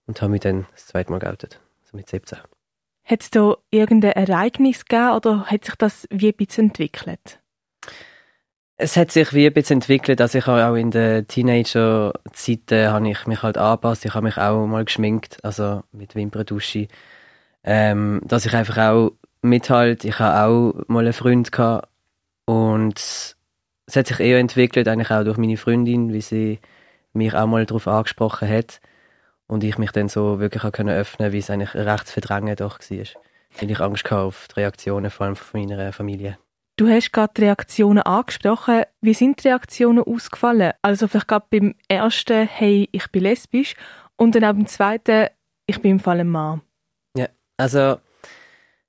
und 0.06 0.22
habe 0.22 0.32
mich 0.32 0.40
dann 0.40 0.66
das 0.72 0.86
zweite 0.86 1.10
Mal 1.10 1.18
geoutet, 1.18 1.60
also 1.82 1.96
mit 1.96 2.08
17. 2.08 2.38
Hat 3.04 3.22
es 3.22 3.30
da 3.30 3.56
irgendein 3.70 4.12
Ereignis 4.12 4.84
gegeben 4.84 5.12
oder 5.12 5.46
hat 5.46 5.64
sich 5.64 5.74
das 5.76 6.06
wie 6.10 6.28
ein 6.28 6.36
bisschen 6.36 6.68
entwickelt? 6.68 7.40
Es 8.80 8.96
hat 8.96 9.10
sich 9.10 9.32
wie 9.32 9.44
ein 9.48 9.52
bisschen 9.52 9.78
entwickelt, 9.78 10.20
also 10.20 10.38
ich 10.38 10.46
auch 10.46 10.76
in 10.76 10.92
der 10.92 11.26
Teenager-Zeiten 11.26 12.92
habe 12.92 13.10
ich 13.10 13.26
mich 13.26 13.42
halt 13.42 13.58
angepasst, 13.58 14.04
ich 14.04 14.14
habe 14.14 14.26
mich 14.26 14.36
auch 14.38 14.66
mal 14.68 14.84
geschminkt, 14.84 15.44
also 15.44 15.82
mit 15.90 16.14
Wimperntusche, 16.14 16.86
ähm, 17.64 18.20
dass 18.24 18.46
ich 18.46 18.54
einfach 18.54 18.78
auch 18.78 19.12
mithalte. 19.42 20.06
Ich 20.06 20.20
habe 20.20 20.48
auch 20.48 20.74
mal 20.86 21.00
einen 21.00 21.12
Freund 21.12 21.50
gehabt 21.50 21.88
und 22.44 23.00
es 23.00 23.96
hat 23.96 24.06
sich 24.06 24.20
eher 24.20 24.38
entwickelt, 24.38 24.86
eigentlich 24.86 25.10
auch 25.10 25.24
durch 25.24 25.38
meine 25.38 25.56
Freundin, 25.56 26.12
wie 26.12 26.20
sie 26.20 26.60
mich 27.12 27.34
auch 27.34 27.48
mal 27.48 27.66
darauf 27.66 27.88
angesprochen 27.88 28.48
hat 28.48 28.80
und 29.48 29.64
ich 29.64 29.76
mich 29.78 29.90
dann 29.90 30.08
so 30.08 30.38
wirklich 30.38 30.62
auch 30.62 30.70
können 30.70 30.96
öffnen, 30.96 31.32
wie 31.32 31.38
es 31.38 31.50
eigentlich 31.50 31.74
recht 31.74 32.08
verdrängen 32.08 32.54
doch 32.54 32.78
war. 32.78 33.06
Weil 33.58 33.70
ich 33.72 33.80
Angst 33.80 34.04
hatte 34.04 34.18
auf 34.18 34.46
die 34.46 34.60
Reaktionen, 34.60 35.10
vor 35.10 35.26
allem 35.26 35.34
von 35.34 35.66
meiner 35.66 35.92
Familie. 35.92 36.38
Du 36.78 36.88
hast 36.88 37.12
gerade 37.12 37.32
die 37.36 37.42
Reaktionen 37.42 38.04
angesprochen. 38.04 38.84
Wie 39.00 39.12
sind 39.12 39.42
die 39.42 39.48
Reaktionen 39.48 40.04
ausgefallen? 40.04 40.74
Also 40.80 41.08
vielleicht 41.08 41.26
gerade 41.26 41.46
beim 41.50 41.74
ersten, 41.88 42.46
hey, 42.46 42.88
ich 42.92 43.10
bin 43.10 43.24
lesbisch 43.24 43.74
und 44.14 44.36
dann 44.36 44.44
auch 44.44 44.52
beim 44.52 44.68
zweiten, 44.68 45.26
ich 45.66 45.82
bin 45.82 45.90
im 45.90 46.00
Fall 46.00 46.20
ein 46.20 46.28
Mann. 46.28 46.62
Ja, 47.16 47.26
also 47.56 47.96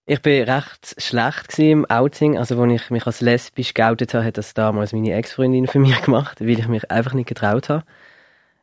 ich 0.06 0.22
bin 0.22 0.48
recht 0.48 1.02
schlecht 1.02 1.58
im 1.58 1.84
Outing. 1.90 2.38
Also, 2.38 2.62
als 2.62 2.74
ich 2.74 2.90
mich 2.92 3.08
als 3.08 3.22
lesbisch 3.22 3.74
geoutet 3.74 4.14
habe, 4.14 4.24
hat 4.24 4.38
das 4.38 4.54
damals 4.54 4.94
meine 4.94 5.16
Ex-Freundin 5.16 5.66
für 5.66 5.80
mich 5.80 6.00
gemacht, 6.04 6.42
weil 6.42 6.60
ich 6.60 6.68
mich 6.68 6.92
einfach 6.92 7.16
nicht 7.16 7.28
getraut 7.28 7.70
habe. 7.70 7.86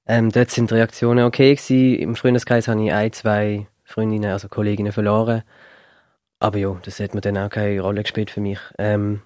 Ähm, 0.07 0.31
dort 0.31 0.53
sind 0.53 0.71
die 0.71 0.75
Reaktionen 0.75 1.25
okay 1.25 1.57
gewesen. 1.57 1.99
Im 1.99 2.15
Freundeskreis 2.15 2.69
habe 2.69 2.81
ich 2.85 2.93
ein, 2.93 3.13
zwei 3.13 3.67
Freundinnen, 3.83 4.31
also 4.31 4.49
Kolleginnen 4.49 4.93
verloren. 4.93 5.43
Aber 6.47 6.59
ja, 6.59 6.77
das 6.85 7.01
hat 7.01 7.13
mir 7.13 7.21
dann 7.21 7.37
auch 7.39 7.51
keine 7.51 7.81
Rolle 7.81 8.03
gespielt 8.03 8.31
für 8.31 8.41
mich. 8.41 8.61
Ähm, 8.79 9.23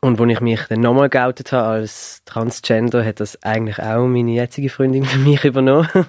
und 0.00 0.20
als 0.20 0.30
ich 0.30 0.40
mich 0.40 0.60
dann 0.68 0.78
nochmal 0.78 1.08
geoutet 1.08 1.50
habe 1.50 1.66
als 1.66 2.22
Transgender, 2.24 3.04
hat 3.04 3.18
das 3.18 3.42
eigentlich 3.42 3.80
auch 3.80 4.06
meine 4.06 4.30
jetzige 4.30 4.68
Freundin 4.68 5.04
für 5.04 5.18
mich 5.18 5.44
übernommen. 5.44 5.88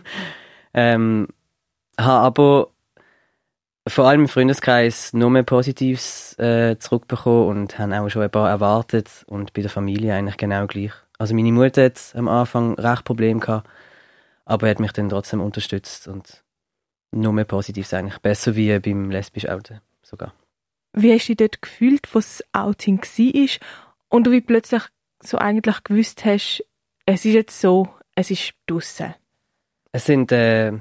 ähm, 0.76 1.28
habe 2.00 2.20
aber 2.20 2.68
vor 3.88 4.08
allem 4.08 4.22
im 4.22 4.28
Freundeskreis 4.28 5.12
nur 5.14 5.32
mehr 5.32 5.42
Positives 5.42 6.38
äh, 6.38 6.78
zurückbekommen 6.78 7.48
und 7.48 7.80
haben 7.80 7.92
auch 7.94 8.08
schon 8.10 8.22
ein 8.22 8.30
paar 8.30 8.48
erwartet 8.48 9.10
und 9.26 9.54
bei 9.54 9.64
der 9.64 9.72
Familie 9.72 10.14
eigentlich 10.14 10.38
genau 10.38 10.68
gleich. 10.68 10.92
Also 11.18 11.34
meine 11.34 11.52
Mutter 11.52 11.86
hat 11.86 12.14
am 12.14 12.28
Anfang 12.28 12.76
recht 12.76 13.06
Probleme 13.06 13.40
gehabt, 13.40 13.68
aber 14.46 14.70
hat 14.70 14.80
mich 14.80 14.92
dann 14.92 15.10
trotzdem 15.10 15.42
unterstützt 15.42 16.08
und 16.08 16.44
nur 17.10 17.34
mehr 17.34 17.46
Positives 17.46 17.92
eigentlich. 17.96 18.20
Besser 18.20 18.56
wie 18.56 18.78
beim 18.78 19.10
lesbisch 19.10 19.50
Outen 19.50 19.82
sogar. 20.08 20.34
Wie 20.94 21.14
hast 21.14 21.28
du 21.28 21.36
dich 21.36 21.38
dort 21.38 21.62
gefühlt, 21.62 22.08
wo 22.14 22.20
das 22.20 22.44
Outing 22.54 23.02
war 23.02 23.68
und 24.10 24.26
du 24.26 24.32
wie 24.32 24.42
plötzlich 24.42 24.84
so 25.22 25.38
eigentlich 25.38 25.84
gewusst 25.84 26.26
hast, 26.26 26.64
es 27.06 27.26
ist 27.26 27.34
jetzt 27.34 27.62
so, 27.62 27.90
es 28.16 28.32
ist 28.32 28.54
draussen? 28.66 29.14
Es 29.92 30.06
sind 30.06 30.32
äh, 30.32 30.74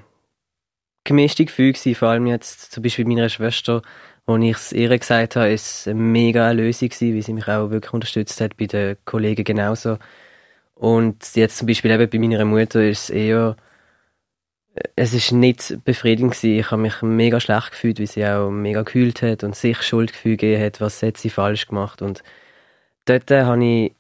gemischte 1.04 1.44
Gefühle 1.44 1.72
gewesen, 1.72 1.94
vor 1.94 2.08
allem 2.08 2.26
jetzt 2.26 2.72
zum 2.72 2.82
Beispiel 2.82 3.04
meiner 3.04 3.28
Schwester, 3.28 3.82
wo 4.26 4.36
ich 4.36 4.56
es 4.56 4.72
ihr 4.72 4.96
gesagt 4.98 5.36
habe, 5.36 5.50
ist 5.50 5.86
eine 5.86 6.00
mega 6.00 6.50
Lösung 6.50 6.88
gewesen, 6.88 7.14
wie 7.14 7.22
sie 7.22 7.32
mich 7.32 7.48
auch 7.48 7.70
wirklich 7.70 7.92
unterstützt 7.92 8.40
hat, 8.40 8.56
bei 8.56 8.66
den 8.66 8.96
Kollegen 9.04 9.44
genauso. 9.44 9.98
Und 10.74 11.34
jetzt 11.34 11.58
zum 11.58 11.66
Beispiel 11.66 11.90
eben 11.92 12.10
bei 12.10 12.18
meiner 12.18 12.44
Mutter 12.44 12.82
ist 12.84 13.04
es 13.04 13.10
eher, 13.10 13.56
es 14.94 15.12
ist 15.14 15.32
nicht 15.32 15.78
befriedigend 15.84 16.32
gewesen. 16.32 16.58
Ich 16.58 16.70
habe 16.70 16.82
mich 16.82 17.02
mega 17.02 17.40
schlecht 17.40 17.70
gefühlt, 17.70 17.98
wie 17.98 18.06
sie 18.06 18.26
auch 18.26 18.50
mega 18.50 18.82
gekühlt 18.82 19.22
hat 19.22 19.44
und 19.44 19.56
sich 19.56 19.82
Schuldgefühl 19.82 20.36
gegeben 20.36 20.62
hat, 20.62 20.80
was 20.80 21.02
hat 21.02 21.16
sie 21.16 21.30
falsch 21.30 21.66
gemacht. 21.66 22.02
Und 22.02 22.22
dort 23.06 23.30
habe 23.30 23.64
ich, 23.64 23.92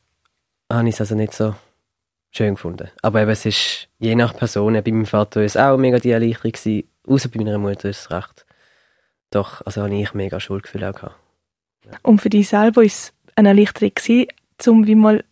habe 0.70 0.88
ich 0.88 0.94
es 0.94 1.00
also 1.00 1.14
nicht 1.14 1.32
so 1.32 1.54
schön 2.30 2.54
gefunden. 2.54 2.90
Aber 3.02 3.22
eben, 3.22 3.30
es 3.30 3.46
ist 3.46 3.88
je 3.98 4.14
nach 4.14 4.36
Person, 4.36 4.74
bei 4.74 4.92
meinem 4.92 5.06
Vater 5.06 5.40
war 5.40 5.46
es 5.46 5.56
auch 5.56 5.76
mega 5.78 5.98
die 5.98 6.10
Erleichterung 6.10 6.84
außer 7.06 7.28
bei 7.28 7.42
meiner 7.42 7.58
Mutter 7.58 7.88
ist 7.88 8.00
es 8.00 8.10
recht. 8.10 8.44
Doch, 9.30 9.64
also 9.64 9.82
habe 9.82 9.94
ich 9.94 10.14
mega 10.14 10.40
Schuldgefühl 10.40 10.84
auch 10.84 10.94
gehabt. 10.94 11.16
Ja. 11.84 11.92
Und 12.02 12.20
für 12.20 12.30
dich 12.30 12.48
selber 12.48 12.76
war 12.76 12.84
es 12.86 13.12
eine 13.34 13.50
Erleichterung 13.50 14.26
um 14.66 14.86
wie 14.86 14.94
mal 14.94 15.24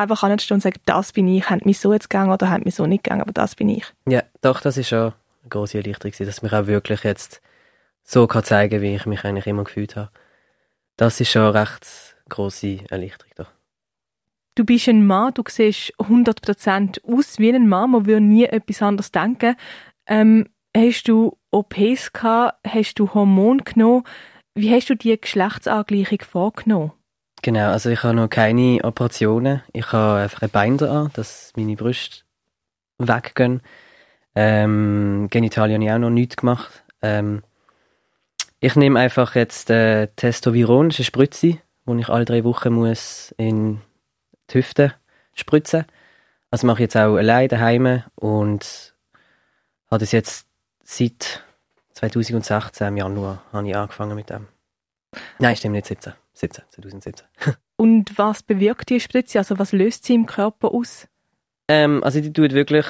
einfach 0.00 0.22
anzustehen 0.22 0.56
und 0.56 0.62
sagen, 0.62 0.80
das 0.86 1.12
bin 1.12 1.28
ich, 1.28 1.48
hat 1.48 1.66
mich 1.66 1.78
so 1.78 1.92
jetzt 1.92 2.10
gegangen 2.10 2.32
oder 2.32 2.50
hat 2.50 2.64
mich 2.64 2.74
so 2.74 2.86
nicht 2.86 3.04
gegangen, 3.04 3.22
aber 3.22 3.32
das 3.32 3.54
bin 3.54 3.68
ich. 3.68 3.84
Ja, 4.06 4.22
doch, 4.40 4.60
das 4.60 4.76
ist 4.76 4.88
schon 4.88 5.12
eine 5.42 5.48
große 5.48 5.78
Erleichterung 5.78 6.12
dass 6.18 6.42
mich 6.42 6.52
auch 6.52 6.66
wirklich 6.66 7.04
jetzt 7.04 7.40
so 8.02 8.26
kann 8.26 8.44
zeigen, 8.44 8.82
wie 8.82 8.94
ich 8.94 9.06
mich 9.06 9.24
eigentlich 9.24 9.46
immer 9.46 9.64
gefühlt 9.64 9.96
habe. 9.96 10.10
Das 10.96 11.20
ist 11.20 11.30
schon 11.30 11.42
eine 11.42 11.54
recht 11.54 12.16
große 12.28 12.78
Erleichterung, 12.88 13.32
doch. 13.36 13.50
Du 14.54 14.64
bist 14.64 14.88
ein 14.88 15.06
Mann, 15.06 15.32
du 15.34 15.42
siehst 15.48 15.94
100% 15.98 17.04
aus 17.04 17.38
wie 17.38 17.54
ein 17.54 17.68
Mann, 17.68 17.92
man 17.92 18.06
würde 18.06 18.20
nie 18.20 18.44
etwas 18.44 18.82
anderes 18.82 19.12
denken. 19.12 19.56
Ähm, 20.06 20.48
hast 20.76 21.08
du 21.08 21.38
OPs 21.50 22.12
gehabt? 22.12 22.58
Hast 22.66 22.98
du 22.98 23.14
Hormone 23.14 23.62
genommen? 23.62 24.04
Wie 24.54 24.72
hast 24.74 24.90
du 24.90 24.96
die 24.96 25.18
Geschlechtsangleichung 25.18 26.20
vorgenommen? 26.20 26.92
Genau, 27.42 27.70
also 27.70 27.88
ich 27.88 28.02
habe 28.02 28.14
noch 28.14 28.28
keine 28.28 28.80
Operationen. 28.84 29.62
Ich 29.72 29.92
habe 29.92 30.20
einfach 30.20 30.42
ein 30.42 30.50
Bein 30.50 30.82
an, 30.82 31.10
dass 31.14 31.52
meine 31.56 31.74
Brüste 31.74 32.18
weggehen. 32.98 33.62
Ähm, 34.34 35.28
Genitalien 35.30 35.80
habe 35.80 35.84
ich 35.84 35.92
auch 35.92 35.98
noch 35.98 36.10
nichts 36.10 36.36
gemacht. 36.36 36.84
Ähm, 37.00 37.42
ich 38.60 38.76
nehme 38.76 39.00
einfach 39.00 39.34
jetzt 39.36 39.70
äh, 39.70 40.08
Testoviron, 40.16 40.90
das 40.90 40.96
ist 40.96 41.00
eine 41.00 41.06
Spritze, 41.06 41.58
die 41.86 42.00
ich 42.00 42.08
alle 42.10 42.26
drei 42.26 42.44
Wochen 42.44 42.74
muss 42.74 43.34
in 43.38 43.80
die 44.50 44.58
Hüfte 44.58 44.94
spritzen. 45.34 45.86
Also 46.50 46.66
mache 46.66 46.78
ich 46.78 46.84
jetzt 46.84 46.96
auch 46.96 47.16
allein 47.16 47.48
daheim 47.48 48.02
und 48.16 48.94
habe 49.90 50.00
das 50.00 50.12
jetzt 50.12 50.46
seit 50.84 51.42
2016 51.94 52.88
im 52.88 52.96
Januar 52.98 53.42
habe 53.52 53.68
ich 53.68 53.76
angefangen 53.76 54.14
mit 54.14 54.28
dem. 54.28 54.46
Nein, 55.38 55.56
stimmt 55.56 55.74
nicht 55.74 55.86
17. 55.86 56.12
17, 56.40 56.64
2017. 56.70 57.26
Und 57.76 58.18
was 58.18 58.42
bewirkt 58.42 58.90
die 58.90 59.00
Spritze? 59.00 59.38
Also 59.38 59.58
was 59.58 59.72
löst 59.72 60.04
sie 60.04 60.14
im 60.14 60.26
Körper 60.26 60.72
aus? 60.72 61.08
Ähm, 61.68 62.02
also 62.02 62.20
die 62.20 62.32
tut 62.32 62.52
wirklich, 62.52 62.86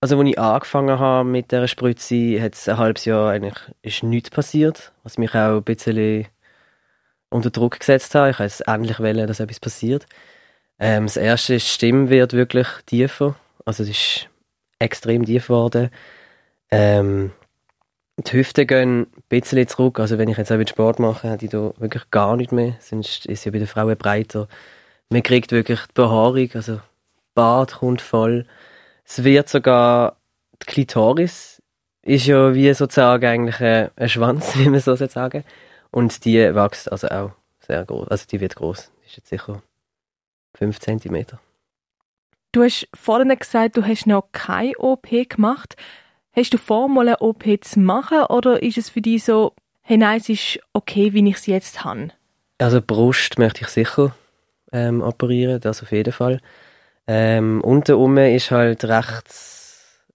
also 0.00 0.18
als 0.18 0.28
ich 0.28 0.38
angefangen 0.38 0.98
habe 0.98 1.28
mit 1.28 1.50
dieser 1.50 1.68
Spritze, 1.68 2.40
hat 2.40 2.54
es 2.54 2.68
ein 2.68 2.78
halbes 2.78 3.04
Jahr 3.06 3.30
eigentlich 3.30 3.58
ist 3.82 4.02
nichts 4.02 4.30
passiert, 4.30 4.92
was 5.02 5.18
mich 5.18 5.34
auch 5.34 5.56
ein 5.56 5.62
bisschen 5.64 6.26
unter 7.30 7.50
Druck 7.50 7.78
gesetzt 7.78 8.14
hat. 8.14 8.30
Ich 8.30 8.38
wollte 8.38 8.52
es 8.52 8.60
endlich 8.60 9.00
wollen, 9.00 9.26
dass 9.26 9.40
etwas 9.40 9.60
passiert. 9.60 10.06
Ähm, 10.78 11.04
das 11.06 11.16
erste 11.16 11.54
ist, 11.54 11.66
die 11.66 11.70
Stimme 11.70 12.10
wird 12.10 12.32
wirklich 12.32 12.68
tiefer. 12.86 13.36
Also 13.64 13.82
es 13.82 13.90
ist 13.90 14.28
extrem 14.78 15.24
tief 15.24 15.46
geworden. 15.46 15.90
Ähm, 16.70 17.32
die 18.18 18.32
Hüften 18.32 18.66
gehen 18.66 19.06
bisschen 19.28 19.66
zurück. 19.68 20.00
Also 20.00 20.18
wenn 20.18 20.28
ich 20.28 20.36
jetzt 20.36 20.52
auch 20.52 20.66
Sport 20.66 20.98
mache, 20.98 21.30
habe 21.30 21.44
ich 21.44 21.50
da 21.50 21.72
wirklich 21.78 22.10
gar 22.10 22.36
nicht 22.36 22.52
mehr. 22.52 22.76
Sonst 22.80 23.26
ist 23.26 23.44
ja 23.44 23.52
bei 23.52 23.58
den 23.58 23.66
Frauen 23.66 23.96
breiter. 23.96 24.48
Man 25.10 25.22
kriegt 25.22 25.52
wirklich 25.52 25.80
die 25.80 25.94
Behaarung, 25.94 26.50
also 26.54 26.80
Bart 27.34 27.74
kommt 27.74 28.00
voll. 28.00 28.46
Es 29.04 29.24
wird 29.24 29.48
sogar 29.48 30.16
die 30.62 30.66
Klitoris 30.66 31.54
ist 32.04 32.26
ja 32.26 32.54
wie 32.54 32.72
sozusagen 32.74 33.24
eigentlich 33.24 33.60
ein, 33.60 33.90
ein 33.96 34.08
Schwanz, 34.08 34.56
wie 34.58 34.68
man 34.68 34.80
so 34.80 34.94
sagen. 34.94 35.44
Und 35.90 36.24
die 36.24 36.38
wächst 36.54 36.90
also 36.90 37.08
auch 37.08 37.32
sehr 37.60 37.84
groß. 37.84 38.08
Also 38.08 38.26
die 38.30 38.40
wird 38.40 38.56
groß. 38.56 38.92
Ist 39.06 39.16
jetzt 39.16 39.28
sicher 39.28 39.62
5 40.56 40.78
cm. 40.78 41.26
Du 42.52 42.62
hast 42.62 42.88
vorhin 42.94 43.36
gesagt, 43.36 43.76
du 43.76 43.84
hast 43.84 44.06
noch 44.06 44.28
keine 44.32 44.76
OP 44.78 45.08
gemacht. 45.28 45.76
Hast 46.36 46.52
du 46.52 46.58
vor, 46.58 46.88
mal 46.88 47.06
eine 47.06 47.20
OP 47.20 47.44
zu 47.60 47.78
machen 47.78 48.24
oder 48.24 48.60
ist 48.60 48.76
es 48.76 48.90
für 48.90 49.00
dich 49.00 49.22
so, 49.22 49.52
hey 49.82 49.96
nein, 49.96 50.18
es 50.18 50.28
ist 50.28 50.58
okay, 50.72 51.12
wie 51.12 51.28
ich 51.28 51.36
es 51.36 51.46
jetzt 51.46 51.84
habe? 51.84 52.08
Also 52.58 52.80
Brust 52.84 53.38
möchte 53.38 53.60
ich 53.62 53.68
sicher 53.68 54.16
ähm, 54.72 55.00
operieren, 55.00 55.60
das 55.60 55.80
auf 55.84 55.92
jeden 55.92 56.12
Fall. 56.12 56.40
Ähm, 57.06 57.60
untenrum 57.60 58.18
ist 58.18 58.50
halt 58.50 58.84
recht, 58.84 59.32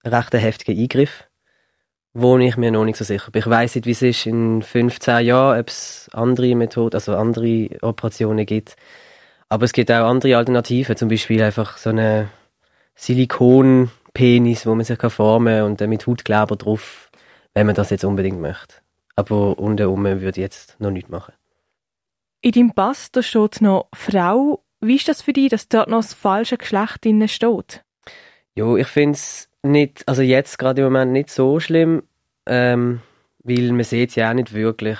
recht 0.04 0.34
ein 0.34 0.40
heftiger 0.42 0.78
Eingriff, 0.78 1.24
wo 2.12 2.36
ich 2.36 2.58
mir 2.58 2.70
noch 2.70 2.84
nicht 2.84 2.98
so 2.98 3.04
sicher 3.04 3.30
bin. 3.30 3.40
Ich 3.40 3.48
weiß 3.48 3.76
nicht, 3.76 3.86
wie 3.86 3.92
es 3.92 4.02
ist 4.02 4.26
in 4.26 4.60
15 4.60 5.24
Jahren, 5.24 5.58
ob 5.58 5.68
es 5.68 6.10
andere 6.12 6.54
Methoden, 6.54 6.96
also 6.96 7.16
andere 7.16 7.70
Operationen 7.80 8.44
gibt. 8.44 8.76
Aber 9.48 9.64
es 9.64 9.72
gibt 9.72 9.90
auch 9.90 10.06
andere 10.06 10.36
Alternativen, 10.36 10.96
zum 10.96 11.08
Beispiel 11.08 11.42
einfach 11.42 11.78
so 11.78 11.88
eine 11.88 12.28
Silikon 12.94 13.90
Penis, 14.12 14.66
wo 14.66 14.74
man 14.74 14.84
sich 14.84 14.98
formen 15.00 15.58
kann 15.58 15.64
und 15.64 15.80
dann 15.80 15.90
mit 15.90 16.06
Hautkleber 16.06 16.56
drauf, 16.56 17.10
wenn 17.54 17.66
man 17.66 17.74
das 17.74 17.90
jetzt 17.90 18.04
unbedingt 18.04 18.40
möchte. 18.40 18.76
Aber 19.16 19.58
unten 19.58 19.94
würde 20.04 20.28
ich 20.28 20.36
jetzt 20.36 20.78
noch 20.80 20.90
nichts 20.90 21.10
machen. 21.10 21.34
In 22.42 22.52
deinem 22.52 22.72
Pass 22.72 23.12
da 23.12 23.22
steht 23.22 23.60
noch 23.60 23.88
Frau. 23.92 24.62
Wie 24.80 24.96
ist 24.96 25.08
das 25.08 25.20
für 25.20 25.34
dich, 25.34 25.50
dass 25.50 25.68
dort 25.68 25.90
noch 25.90 25.98
das 25.98 26.14
falsche 26.14 26.56
Geschlecht 26.56 27.04
drin 27.04 27.28
steht? 27.28 27.84
Jo, 28.54 28.76
ich 28.76 28.86
finde 28.86 29.12
es 29.12 29.48
nicht, 29.62 30.08
also 30.08 30.22
jetzt 30.22 30.58
gerade 30.58 30.80
im 30.80 30.86
Moment 30.86 31.12
nicht 31.12 31.30
so 31.30 31.60
schlimm, 31.60 32.02
ähm, 32.46 33.02
weil 33.42 33.72
man 33.72 33.84
sieht 33.84 34.10
es 34.10 34.14
ja 34.14 34.30
auch 34.30 34.34
nicht 34.34 34.54
wirklich. 34.54 34.98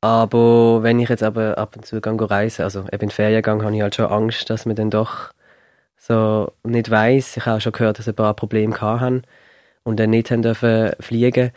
Aber 0.00 0.82
wenn 0.82 0.98
ich 0.98 1.08
jetzt 1.08 1.22
aber 1.22 1.58
ab 1.58 1.76
und 1.76 1.84
zu 1.84 1.98
reise, 1.98 2.64
also 2.64 2.86
eben 2.90 3.04
in 3.04 3.10
Ferien 3.10 3.42
gehe, 3.42 3.62
habe 3.62 3.74
ich 3.74 3.82
halt 3.82 3.94
schon 3.94 4.06
Angst, 4.06 4.48
dass 4.48 4.64
man 4.66 4.76
dann 4.76 4.90
doch 4.90 5.33
so 6.06 6.52
nicht 6.64 6.90
weiß. 6.90 7.38
Ich 7.38 7.46
habe 7.46 7.60
schon 7.60 7.72
gehört, 7.72 7.98
dass 7.98 8.04
sie 8.04 8.12
ein 8.12 8.16
paar 8.16 8.34
Probleme 8.34 8.78
haben 8.80 9.22
und 9.84 9.98
dann 9.98 10.10
nicht 10.10 10.30
haben 10.30 10.42
dürfen 10.42 10.92
fliegen. 11.00 11.50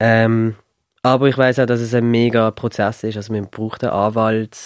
Ähm, 0.00 0.56
aber 1.02 1.28
ich 1.28 1.36
weiß 1.36 1.60
auch, 1.60 1.66
dass 1.66 1.80
es 1.80 1.94
ein 1.94 2.10
mega 2.10 2.50
Prozess 2.50 3.04
ist. 3.04 3.16
Also 3.16 3.32
man 3.32 3.48
braucht 3.48 3.84
einen 3.84 3.92
Anwalt 3.92 4.56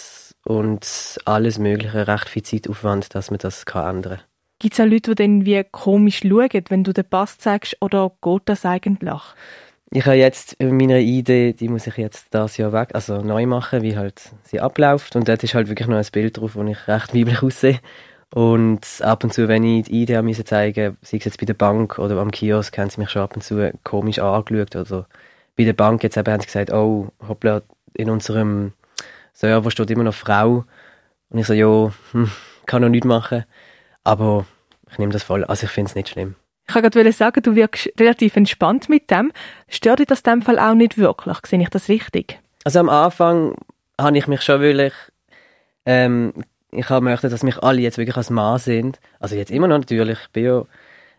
und 0.45 1.19
alles 1.25 1.59
Mögliche, 1.59 2.07
recht 2.07 2.29
viel 2.29 2.43
Zeitaufwand, 2.43 3.15
dass 3.15 3.31
man 3.31 3.39
das 3.39 3.67
kann 3.67 3.97
ändern 3.97 4.19
kann. 4.19 4.25
Gibt 4.61 4.75
es 4.75 4.81
auch 4.81 4.85
Leute, 4.85 5.15
die 5.15 5.23
dann 5.23 5.45
wie 5.45 5.65
komisch 5.65 6.21
schauen, 6.23 6.65
wenn 6.69 6.85
du 6.85 6.93
den 6.93 7.05
Pass 7.05 7.39
zeigst, 7.39 7.77
oder 7.81 8.13
geht 8.23 8.43
das 8.45 8.65
eigentlich? 8.65 9.21
Ich 9.93 10.07
habe 10.07 10.17
jetzt 10.17 10.57
meine 10.63 11.01
Idee, 11.01 11.53
die 11.53 11.69
muss 11.69 11.89
ich 11.89 11.97
jetzt 11.97 12.29
das 12.31 12.59
Jahr 12.59 12.73
weg, 12.73 12.91
also 12.93 13.23
neu 13.23 13.47
machen, 13.47 13.83
wie 13.83 13.97
halt 13.97 14.21
sie 14.45 14.61
abläuft. 14.61 15.17
Und 15.17 15.29
dort 15.29 15.43
ist 15.43 15.55
halt 15.55 15.69
wirklich 15.69 15.89
noch 15.89 15.97
ein 15.97 16.07
Bild 16.13 16.37
drauf, 16.37 16.55
wo 16.55 16.63
ich 16.63 16.87
recht 16.87 17.13
weiblich 17.13 17.43
aussehe. 17.43 17.81
Und 18.33 18.87
ab 19.01 19.25
und 19.25 19.33
zu, 19.33 19.49
wenn 19.49 19.65
ich 19.65 19.87
die 19.87 20.03
Idee 20.03 20.23
müssen 20.23 20.47
zeigen 20.47 20.97
sei 21.03 21.17
es 21.17 21.25
jetzt 21.25 21.41
bei 21.41 21.47
der 21.47 21.55
Bank 21.55 21.99
oder 21.99 22.19
am 22.19 22.31
Kiosk, 22.31 22.79
haben 22.79 22.91
sie 22.91 23.01
mich 23.01 23.11
schon 23.11 23.23
ab 23.23 23.35
und 23.35 23.43
zu 23.43 23.73
komisch 23.83 24.21
angeschaut. 24.21 24.77
Oder 24.77 25.07
bei 25.57 25.65
der 25.65 25.73
Bank 25.73 26.03
jetzt 26.05 26.17
eben 26.17 26.33
haben 26.33 26.41
sie 26.41 26.47
gesagt, 26.47 26.73
oh, 26.73 27.09
hoppla, 27.27 27.63
in 27.95 28.09
unserem 28.09 28.73
Server 29.33 29.71
steht 29.71 29.91
immer 29.91 30.05
noch 30.05 30.15
Frau. 30.15 30.65
Und 31.31 31.39
ich 31.39 31.47
so, 31.47 31.55
ja, 31.55 31.93
hm, 32.13 32.31
kann 32.67 32.83
noch 32.83 32.89
nichts 32.89 33.07
machen. 33.07 33.45
Aber 34.05 34.47
ich 34.91 34.99
nehme 34.99 35.13
das 35.13 35.25
voll. 35.25 35.45
Also 35.45 35.67
ich 35.67 35.73
finde 35.73 35.89
es 35.89 35.95
nicht 35.97 36.09
schlimm. 36.09 36.37
Ich 36.69 36.75
wollte 36.75 36.91
gerade 36.91 37.13
sagen, 37.13 37.43
du 37.43 37.57
wirkst 37.57 37.91
relativ 37.99 38.37
entspannt 38.37 38.89
mit 38.89 39.11
dem. 39.11 39.33
Stört 39.69 39.99
dich 39.99 40.07
das 40.07 40.21
in 40.21 40.35
dem 40.35 40.43
Fall 40.43 40.59
auch 40.61 40.75
nicht 40.75 40.99
wirklich? 40.99 41.37
Sehe 41.47 41.61
ich 41.61 41.69
das 41.69 41.89
richtig? 41.89 42.39
Also 42.63 42.79
am 42.79 42.89
Anfang 42.89 43.57
habe 44.01 44.17
ich 44.17 44.29
mich 44.29 44.43
schon 44.43 44.61
wirklich 44.61 44.93
ähm, 45.85 46.33
ich 46.73 46.89
habe 46.89 47.05
möchte, 47.05 47.29
dass 47.29 47.43
mich 47.43 47.59
alle 47.63 47.81
jetzt 47.81 47.99
wirklich 47.99 48.17
als 48.17 48.31
Mann 48.31 48.59
sind. 48.59 49.01
Also 49.19 49.37
jetzt 49.37 49.51
immer 49.51 49.69
noch 49.69 49.79
natürlich, 49.79 50.19
ich 50.23 50.31
bin 50.31 50.45
ja 50.45 50.65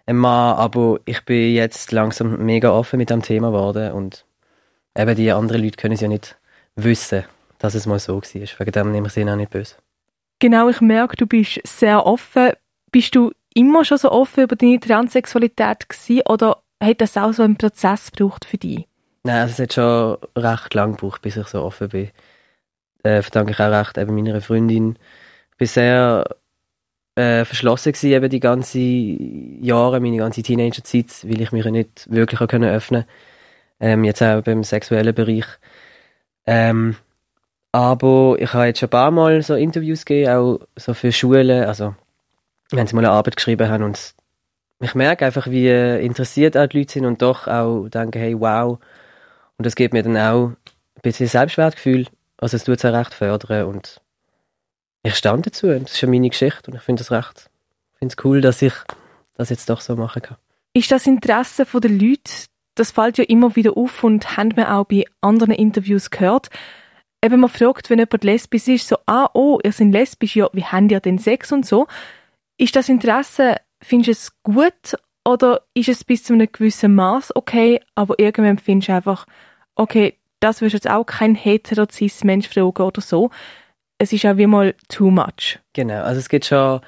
ein 0.05 0.17
Mann, 0.17 0.55
aber 0.57 0.99
ich 1.05 1.23
bin 1.25 1.53
jetzt 1.53 1.91
langsam 1.91 2.43
mega 2.43 2.71
offen 2.71 2.97
mit 2.97 3.09
dem 3.09 3.21
Thema 3.21 3.47
geworden 3.51 3.91
und 3.91 4.25
eben 4.97 5.15
die 5.15 5.31
anderen 5.31 5.63
Leute 5.63 5.77
können 5.77 5.93
es 5.93 6.01
ja 6.01 6.07
nicht 6.07 6.37
wissen, 6.75 7.23
dass 7.59 7.75
es 7.75 7.85
mal 7.85 7.99
so 7.99 8.15
war. 8.15 8.21
Wegen 8.23 8.71
dem 8.71 8.91
nehme 8.91 9.07
ich 9.07 9.13
sie 9.13 9.29
auch 9.29 9.35
nicht 9.35 9.51
böse. 9.51 9.75
Genau, 10.39 10.69
ich 10.69 10.81
merke, 10.81 11.15
du 11.17 11.27
bist 11.27 11.59
sehr 11.65 12.05
offen. 12.05 12.53
Bist 12.91 13.15
du 13.15 13.31
immer 13.53 13.85
schon 13.85 13.97
so 13.97 14.11
offen 14.11 14.43
über 14.43 14.55
deine 14.55 14.79
Transsexualität 14.79 15.87
gewesen, 15.87 16.23
oder 16.27 16.57
hat 16.81 17.01
das 17.01 17.15
auch 17.17 17.31
so 17.31 17.43
einen 17.43 17.57
Prozess 17.57 18.11
gebraucht 18.11 18.45
für 18.45 18.57
dich? 18.57 18.87
Nein, 19.23 19.41
also 19.41 19.51
es 19.51 19.59
hat 19.59 19.73
schon 19.73 20.17
recht 20.35 20.73
lang 20.73 20.93
gebraucht, 20.93 21.21
bis 21.21 21.37
ich 21.37 21.47
so 21.47 21.61
offen 21.61 21.89
bin. 21.89 22.09
Äh, 23.03 23.21
verdanke 23.21 23.51
ich 23.51 23.59
auch 23.59 23.71
recht 23.71 23.97
eben 23.97 24.15
meiner 24.15 24.41
Freundin, 24.41 24.97
bin 25.61 25.67
sehr 25.67 26.25
äh, 27.15 27.45
verschlossen 27.45 27.93
gewesen, 27.93 28.11
eben 28.13 28.29
die 28.31 28.39
ganze 28.39 28.79
Jahre, 28.79 29.99
meine 29.99 30.17
ganze 30.17 30.41
Teenagerzeit, 30.41 31.23
weil 31.23 31.39
ich 31.39 31.51
mich 31.51 31.65
nicht 31.65 32.11
wirklich 32.11 32.39
können 32.49 32.71
öffnen 32.71 33.05
ähm, 33.79 34.03
jetzt 34.03 34.23
auch 34.23 34.41
beim 34.41 34.63
sexuellen 34.63 35.13
Bereich. 35.13 35.45
Ähm, 36.47 36.95
aber 37.71 38.37
ich 38.39 38.51
habe 38.53 38.65
jetzt 38.65 38.79
schon 38.79 38.87
ein 38.87 38.89
paar 38.89 39.11
Mal 39.11 39.39
so 39.43 39.53
Interviews 39.53 40.03
gegeben, 40.03 40.31
auch 40.31 40.59
so 40.75 40.95
für 40.95 41.11
Schulen, 41.11 41.65
also 41.65 41.93
wenn 42.71 42.87
sie 42.87 42.95
mal 42.95 43.05
eine 43.05 43.13
Arbeit 43.13 43.35
geschrieben 43.35 43.69
haben 43.69 43.83
und 43.83 44.15
ich 44.79 44.95
merke 44.95 45.27
einfach, 45.27 45.45
wie 45.45 45.69
interessiert 45.69 46.57
auch 46.57 46.65
die 46.65 46.79
Leute 46.79 46.93
sind 46.93 47.05
und 47.05 47.21
doch 47.21 47.47
auch 47.47 47.87
denken, 47.87 48.19
hey, 48.19 48.39
wow. 48.39 48.79
Und 49.57 49.65
das 49.67 49.75
gibt 49.75 49.93
mir 49.93 50.01
dann 50.01 50.17
auch 50.17 50.47
ein 50.47 51.01
bisschen 51.03 51.27
Selbstwertgefühl. 51.27 52.07
Also 52.37 52.57
es 52.57 52.63
tut 52.63 52.79
es 52.79 52.85
auch 52.85 52.93
recht 52.93 53.13
fördern 53.13 53.65
und 53.65 54.00
ich 55.03 55.15
stand 55.15 55.45
dazu. 55.45 55.67
Das 55.67 55.93
ist 55.93 56.01
ja 56.01 56.07
meine 56.07 56.29
Geschichte 56.29 56.69
und 56.69 56.77
ich 56.77 56.83
finde 56.83 57.01
es 57.01 57.11
recht. 57.11 57.49
Ich 57.93 57.99
finde 57.99 58.15
es 58.17 58.25
cool, 58.25 58.41
dass 58.41 58.61
ich 58.61 58.73
das 59.37 59.49
jetzt 59.49 59.69
doch 59.69 59.81
so 59.81 59.95
machen 59.95 60.21
kann. 60.21 60.37
Ist 60.73 60.91
das 60.91 61.07
Interesse 61.07 61.65
der 61.65 61.89
Leute, 61.89 62.31
das 62.75 62.91
fällt 62.91 63.17
ja 63.17 63.23
immer 63.25 63.55
wieder 63.55 63.75
auf 63.75 64.03
und 64.03 64.37
haben 64.37 64.55
wir 64.55 64.73
auch 64.73 64.85
bei 64.85 65.05
anderen 65.19 65.53
Interviews 65.53 66.09
gehört. 66.09 66.49
Eben 67.23 67.39
man 67.39 67.49
fragt, 67.49 67.89
wenn 67.89 67.99
jemand 67.99 68.23
lesbisch 68.23 68.67
ist, 68.67 68.87
so, 68.87 68.97
ah, 69.05 69.29
oh, 69.33 69.59
ihr 69.63 69.71
seid 69.71 69.91
lesbisch, 69.91 70.35
ja, 70.35 70.47
wie 70.53 70.63
habt 70.63 70.91
ihr 70.91 70.99
denn 70.99 71.19
Sex 71.19 71.51
und 71.51 71.65
so? 71.65 71.87
Ist 72.57 72.75
das 72.75 72.89
Interesse, 72.89 73.57
findest 73.81 74.07
du 74.07 74.11
es 74.11 74.43
gut 74.43 75.01
oder 75.25 75.61
ist 75.73 75.89
es 75.89 76.03
bis 76.03 76.23
zu 76.23 76.33
einem 76.33 76.47
gewissen 76.51 76.95
Maß 76.95 77.35
okay, 77.35 77.79
aber 77.95 78.17
irgendwann 78.17 78.57
findest 78.57 78.89
du 78.89 78.93
einfach, 78.93 79.25
okay, 79.75 80.17
das 80.39 80.61
wirst 80.61 80.73
jetzt 80.73 80.89
auch 80.89 81.05
kein 81.05 81.35
heterozis 81.35 82.23
Mensch 82.23 82.47
fragen 82.47 82.81
oder 82.81 83.01
so 83.01 83.29
es 84.01 84.11
ist 84.11 84.25
auch 84.25 84.37
wie 84.37 84.47
mal 84.47 84.73
too 84.87 85.11
much. 85.11 85.59
Genau, 85.73 86.01
also 86.01 86.19
es 86.19 86.27
gibt 86.27 86.45
schon 86.45 86.81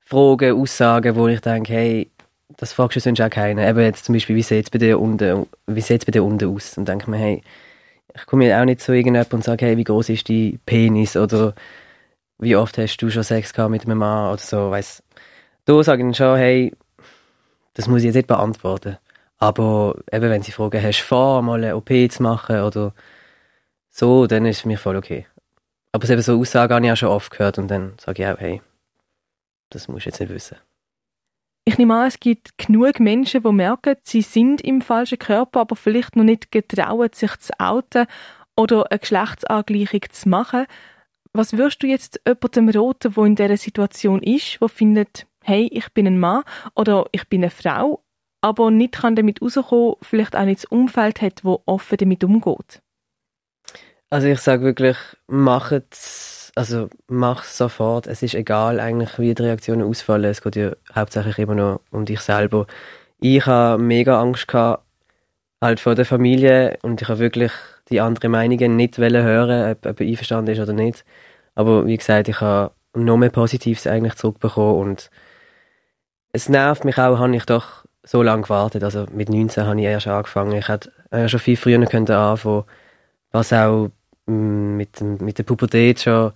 Fragen, 0.00 0.58
Aussagen, 0.58 1.14
wo 1.14 1.28
ich 1.28 1.40
denke, 1.40 1.74
hey, 1.74 2.10
das 2.56 2.72
fragst 2.72 2.96
du 2.96 3.00
sonst 3.00 3.20
auch 3.20 3.28
keiner. 3.28 3.68
Eben 3.68 3.80
jetzt 3.80 4.06
zum 4.06 4.14
Beispiel, 4.14 4.34
wie 4.34 4.42
sieht 4.42 4.64
es 4.64 4.70
bei 4.70 4.78
dir 4.78 4.98
unten, 4.98 5.46
wie 5.66 5.82
sieht's 5.82 6.06
bei 6.06 6.12
dir 6.12 6.24
unten 6.24 6.54
aus? 6.54 6.78
Und 6.78 6.88
denke 6.88 7.10
mir, 7.10 7.18
hey, 7.18 7.42
ich 8.14 8.24
komme 8.24 8.46
mir 8.46 8.58
auch 8.58 8.64
nicht 8.64 8.80
zu 8.80 8.92
irgendjemandem 8.92 9.36
und 9.36 9.44
sage, 9.44 9.66
hey, 9.66 9.76
wie 9.76 9.84
groß 9.84 10.08
ist 10.08 10.30
dein 10.30 10.58
Penis? 10.64 11.18
Oder 11.18 11.54
wie 12.38 12.56
oft 12.56 12.78
hast 12.78 12.96
du 12.96 13.10
schon 13.10 13.24
Sex 13.24 13.52
gehabt 13.52 13.70
mit 13.70 13.84
einem 13.84 13.98
Mann? 13.98 14.32
Oder 14.32 14.40
so, 14.40 14.70
weiss. 14.70 15.02
Da 15.66 15.82
sage 15.82 16.00
ich 16.00 16.06
dann 16.06 16.14
schon, 16.14 16.38
hey, 16.38 16.72
das 17.74 17.88
muss 17.88 17.98
ich 17.98 18.06
jetzt 18.06 18.14
nicht 18.14 18.26
beantworten. 18.26 18.96
Aber 19.36 19.96
eben, 20.10 20.30
wenn 20.30 20.42
sie 20.42 20.52
fragen, 20.52 20.82
hast 20.82 21.00
du 21.00 21.04
vor, 21.04 21.42
mal 21.42 21.62
eine 21.62 21.76
OP 21.76 21.90
zu 22.10 22.22
machen 22.22 22.60
oder 22.60 22.94
so, 23.90 24.26
dann 24.26 24.46
ist 24.46 24.60
es 24.60 24.64
mir 24.64 24.78
voll 24.78 24.96
okay. 24.96 25.26
Aber 25.92 26.08
eben 26.08 26.22
so 26.22 26.38
Aussagen 26.38 26.74
habe 26.74 26.86
ich 26.86 26.92
auch 26.92 26.96
schon 26.96 27.08
oft 27.08 27.30
gehört 27.30 27.58
und 27.58 27.68
dann 27.68 27.94
sage 27.98 28.22
ich 28.22 28.28
auch, 28.28 28.38
hey, 28.38 28.62
das 29.70 29.88
musst 29.88 30.06
du 30.06 30.10
jetzt 30.10 30.20
nicht 30.20 30.32
wissen. 30.32 30.58
Ich 31.64 31.76
nehme 31.76 31.94
an, 31.94 32.06
es 32.06 32.18
gibt 32.18 32.56
genug 32.56 32.98
Menschen, 32.98 33.42
die 33.42 33.52
merken, 33.52 33.96
sie 34.02 34.22
sind 34.22 34.62
im 34.62 34.80
falschen 34.80 35.18
Körper, 35.18 35.60
aber 35.60 35.76
vielleicht 35.76 36.16
noch 36.16 36.24
nicht 36.24 36.50
getrauen, 36.50 37.10
sich 37.12 37.36
zu 37.38 37.52
outen 37.58 38.06
oder 38.56 38.90
eine 38.90 38.98
Geschlechtsangleichung 38.98 40.00
zu 40.10 40.28
machen. 40.28 40.66
Was 41.34 41.52
würdest 41.52 41.82
du 41.82 41.86
jetzt 41.86 42.20
jemandem 42.26 42.70
raten, 42.70 43.12
der 43.12 43.24
in 43.24 43.36
dieser 43.36 43.56
Situation 43.58 44.22
ist, 44.22 44.60
der 44.60 44.68
findet, 44.68 45.26
hey, 45.44 45.68
ich 45.70 45.88
bin 45.92 46.06
ein 46.06 46.18
Mann 46.18 46.42
oder 46.74 47.06
ich 47.12 47.28
bin 47.28 47.42
eine 47.42 47.50
Frau, 47.50 48.02
aber 48.40 48.70
nicht 48.70 48.94
kann 48.94 49.14
damit 49.14 49.42
rauskommen, 49.42 49.96
vielleicht 50.00 50.36
auch 50.36 50.44
nicht 50.44 50.64
das 50.64 50.70
Umfeld 50.70 51.20
hat, 51.20 51.44
wo 51.44 51.62
offen 51.66 51.98
damit 51.98 52.24
umgeht? 52.24 52.80
Also 54.10 54.26
ich 54.28 54.40
sage 54.40 54.62
wirklich, 54.64 54.96
macht's, 55.26 56.50
also 56.54 56.88
mach's 57.08 57.58
sofort. 57.58 58.06
Es 58.06 58.22
ist 58.22 58.34
egal 58.34 58.80
eigentlich, 58.80 59.18
wie 59.18 59.34
die 59.34 59.42
Reaktionen 59.42 59.86
ausfallen. 59.86 60.24
Es 60.30 60.40
geht 60.42 60.56
ja 60.56 60.72
hauptsächlich 60.94 61.38
immer 61.38 61.54
noch 61.54 61.80
um 61.90 62.04
dich 62.06 62.20
selber. 62.20 62.66
ich 63.20 63.46
habe 63.46 63.82
mega 63.82 64.20
Angst 64.20 64.48
gehabt, 64.48 64.84
halt 65.60 65.80
vor 65.80 65.94
der 65.94 66.06
Familie 66.06 66.78
und 66.82 67.02
ich 67.02 67.08
habe 67.08 67.20
wirklich 67.20 67.52
die 67.90 68.00
anderen 68.00 68.32
Meinungen 68.32 68.76
nicht 68.76 68.98
hören, 68.98 69.72
ob, 69.72 70.00
er 70.00 70.06
einverstanden 70.06 70.52
ist 70.52 70.60
oder 70.60 70.72
nicht. 70.72 71.04
Aber 71.54 71.86
wie 71.86 71.96
gesagt, 71.96 72.28
ich 72.28 72.40
habe 72.40 72.72
noch 72.94 73.16
mehr 73.18 73.30
Positives 73.30 73.86
eigentlich 73.86 74.14
zurückbekommen 74.16 74.76
und 74.80 75.10
es 76.32 76.48
nervt 76.48 76.84
mich 76.84 76.98
auch, 76.98 77.18
habe 77.18 77.36
ich 77.36 77.44
doch 77.46 77.84
so 78.04 78.22
lange 78.22 78.42
gewartet. 78.42 78.84
Also 78.84 79.06
mit 79.12 79.28
19 79.30 79.66
habe 79.66 79.80
ich 79.80 79.86
erst 79.86 80.06
angefangen. 80.08 80.52
Ich 80.52 80.68
hätte 80.68 80.92
äh, 81.10 81.28
schon 81.28 81.40
viel 81.40 81.56
früher 81.56 81.84
können 81.86 82.08
anfangen 82.10 82.64
was 83.32 83.52
auch 83.52 83.90
mm, 84.28 84.76
mit, 84.76 85.00
mit 85.00 85.38
der 85.38 85.44
Pubertät 85.44 86.00
schon 86.00 86.28
ein 86.28 86.32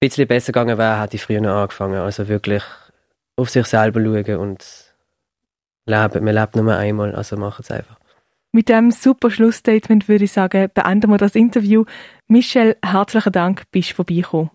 bisschen 0.00 0.26
besser 0.26 0.52
gegangen 0.52 0.78
wäre, 0.78 1.00
hätte 1.00 1.16
ich 1.16 1.22
früher 1.22 1.42
angefangen. 1.42 2.00
Also 2.00 2.28
wirklich 2.28 2.62
auf 3.36 3.50
sich 3.50 3.66
selber 3.66 4.00
schauen 4.00 4.36
und 4.36 4.94
leben. 5.86 6.24
Man 6.24 6.34
lebt 6.34 6.56
nur 6.56 6.74
einmal, 6.74 7.14
also 7.14 7.36
machen 7.36 7.62
es 7.62 7.70
einfach. 7.70 8.00
Mit 8.52 8.68
dem 8.68 8.90
super 8.90 9.30
Schlussstatement 9.30 10.08
würde 10.08 10.24
ich 10.24 10.32
sagen, 10.32 10.68
beenden 10.74 11.10
wir 11.10 11.18
das 11.18 11.36
Interview. 11.36 11.84
Michelle, 12.26 12.76
herzlichen 12.84 13.32
Dank, 13.32 13.62
bist 13.70 13.92
vorbeigekommen. 13.92 14.50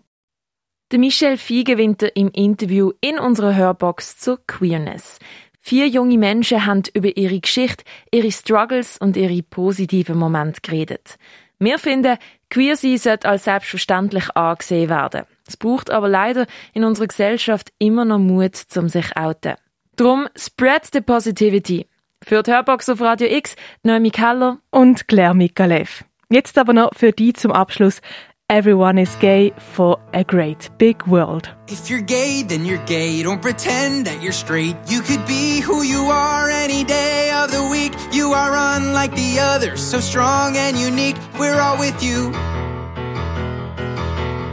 Der 0.92 0.98
Michelle 0.98 1.38
Fiegewinter 1.38 2.14
im 2.14 2.30
Interview 2.30 2.92
in 3.00 3.18
unserer 3.18 3.54
Hörbox 3.56 4.18
zur 4.18 4.38
Queerness. 4.46 5.18
Vier 5.60 5.88
junge 5.88 6.18
Menschen 6.18 6.64
haben 6.64 6.82
über 6.94 7.16
ihre 7.16 7.40
Geschichte, 7.40 7.82
ihre 8.12 8.30
Struggles 8.30 8.98
und 8.98 9.16
ihre 9.16 9.42
positiven 9.42 10.16
Momente 10.16 10.60
geredet. 10.60 11.16
Wir 11.58 11.78
finden, 11.78 12.18
queer 12.50 12.76
sein 12.76 12.98
sollte 12.98 13.28
als 13.28 13.44
selbstverständlich 13.44 14.36
angesehen 14.36 14.90
werden. 14.90 15.24
Es 15.46 15.56
braucht 15.56 15.90
aber 15.90 16.08
leider 16.08 16.46
in 16.74 16.84
unserer 16.84 17.06
Gesellschaft 17.06 17.72
immer 17.78 18.04
noch 18.04 18.18
Mut, 18.18 18.64
um 18.76 18.88
sich 18.88 19.16
outen. 19.16 19.54
Drum 19.96 20.28
spread 20.36 20.86
the 20.92 21.00
positivity. 21.00 21.86
Für 22.22 22.42
die 22.42 22.50
Hörbox 22.50 22.88
auf 22.88 23.00
Radio 23.00 23.28
X, 23.28 23.56
Noemi 23.82 24.10
Keller 24.10 24.58
und 24.70 25.08
Claire 25.08 25.34
Mikalev. 25.34 26.04
Jetzt 26.28 26.58
aber 26.58 26.72
noch 26.72 26.90
für 26.94 27.12
die 27.12 27.32
zum 27.32 27.52
Abschluss 27.52 28.00
Everyone 28.48 28.96
is 28.96 29.16
gay 29.16 29.50
for 29.58 29.98
a 30.14 30.22
great 30.22 30.70
big 30.78 31.04
world. 31.08 31.50
If 31.66 31.90
you're 31.90 32.00
gay, 32.00 32.44
then 32.44 32.64
you're 32.64 32.84
gay. 32.86 33.20
Don't 33.24 33.42
pretend 33.42 34.06
that 34.06 34.22
you're 34.22 34.30
straight. 34.30 34.76
You 34.86 35.00
could 35.00 35.26
be 35.26 35.58
who 35.58 35.82
you 35.82 35.98
are 36.12 36.48
any 36.48 36.84
day 36.84 37.32
of 37.32 37.50
the 37.50 37.66
week. 37.68 37.92
You 38.12 38.34
are 38.34 38.54
unlike 38.76 39.16
the 39.16 39.40
others, 39.40 39.82
so 39.82 39.98
strong 39.98 40.56
and 40.56 40.78
unique. 40.78 41.16
We're 41.40 41.58
all 41.58 41.76
with 41.76 42.00
you. 42.00 42.30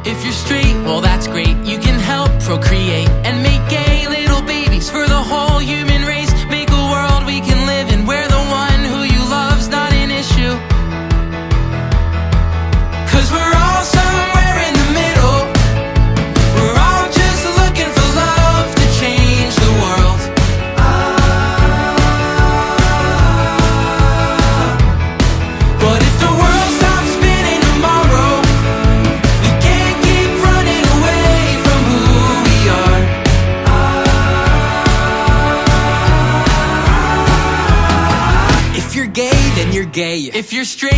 If 0.10 0.24
you're 0.24 0.34
straight, 0.34 0.74
well, 0.86 1.02
that's 1.02 1.28
great. 1.28 1.56
You 1.58 1.78
can 1.78 2.00
help 2.00 2.32
procreate 2.41 3.10
and 3.28 3.44
make 3.44 3.62
gay 3.70 4.08
little 4.08 4.41
babies 4.41 4.89
for 4.89 5.06
the 5.06 5.22
whole 5.22 5.60
human 5.60 6.02
race. 6.08 6.33
You're 40.54 40.64
straight, 40.66 40.93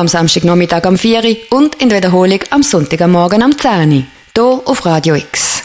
am 0.00 0.08
Samstagnachmittag 0.08 0.86
am 0.86 0.96
4 0.96 1.22
Uhr 1.24 1.36
und 1.50 1.74
in 1.74 1.90
der 1.90 1.98
Wiederholung 1.98 2.40
am 2.48 2.62
Sonntagmorgen 2.62 3.42
am 3.42 3.56
10 3.56 3.92
Uhr. 3.92 4.02
Hier 4.34 4.62
auf 4.64 4.86
Radio 4.86 5.14
X. 5.14 5.59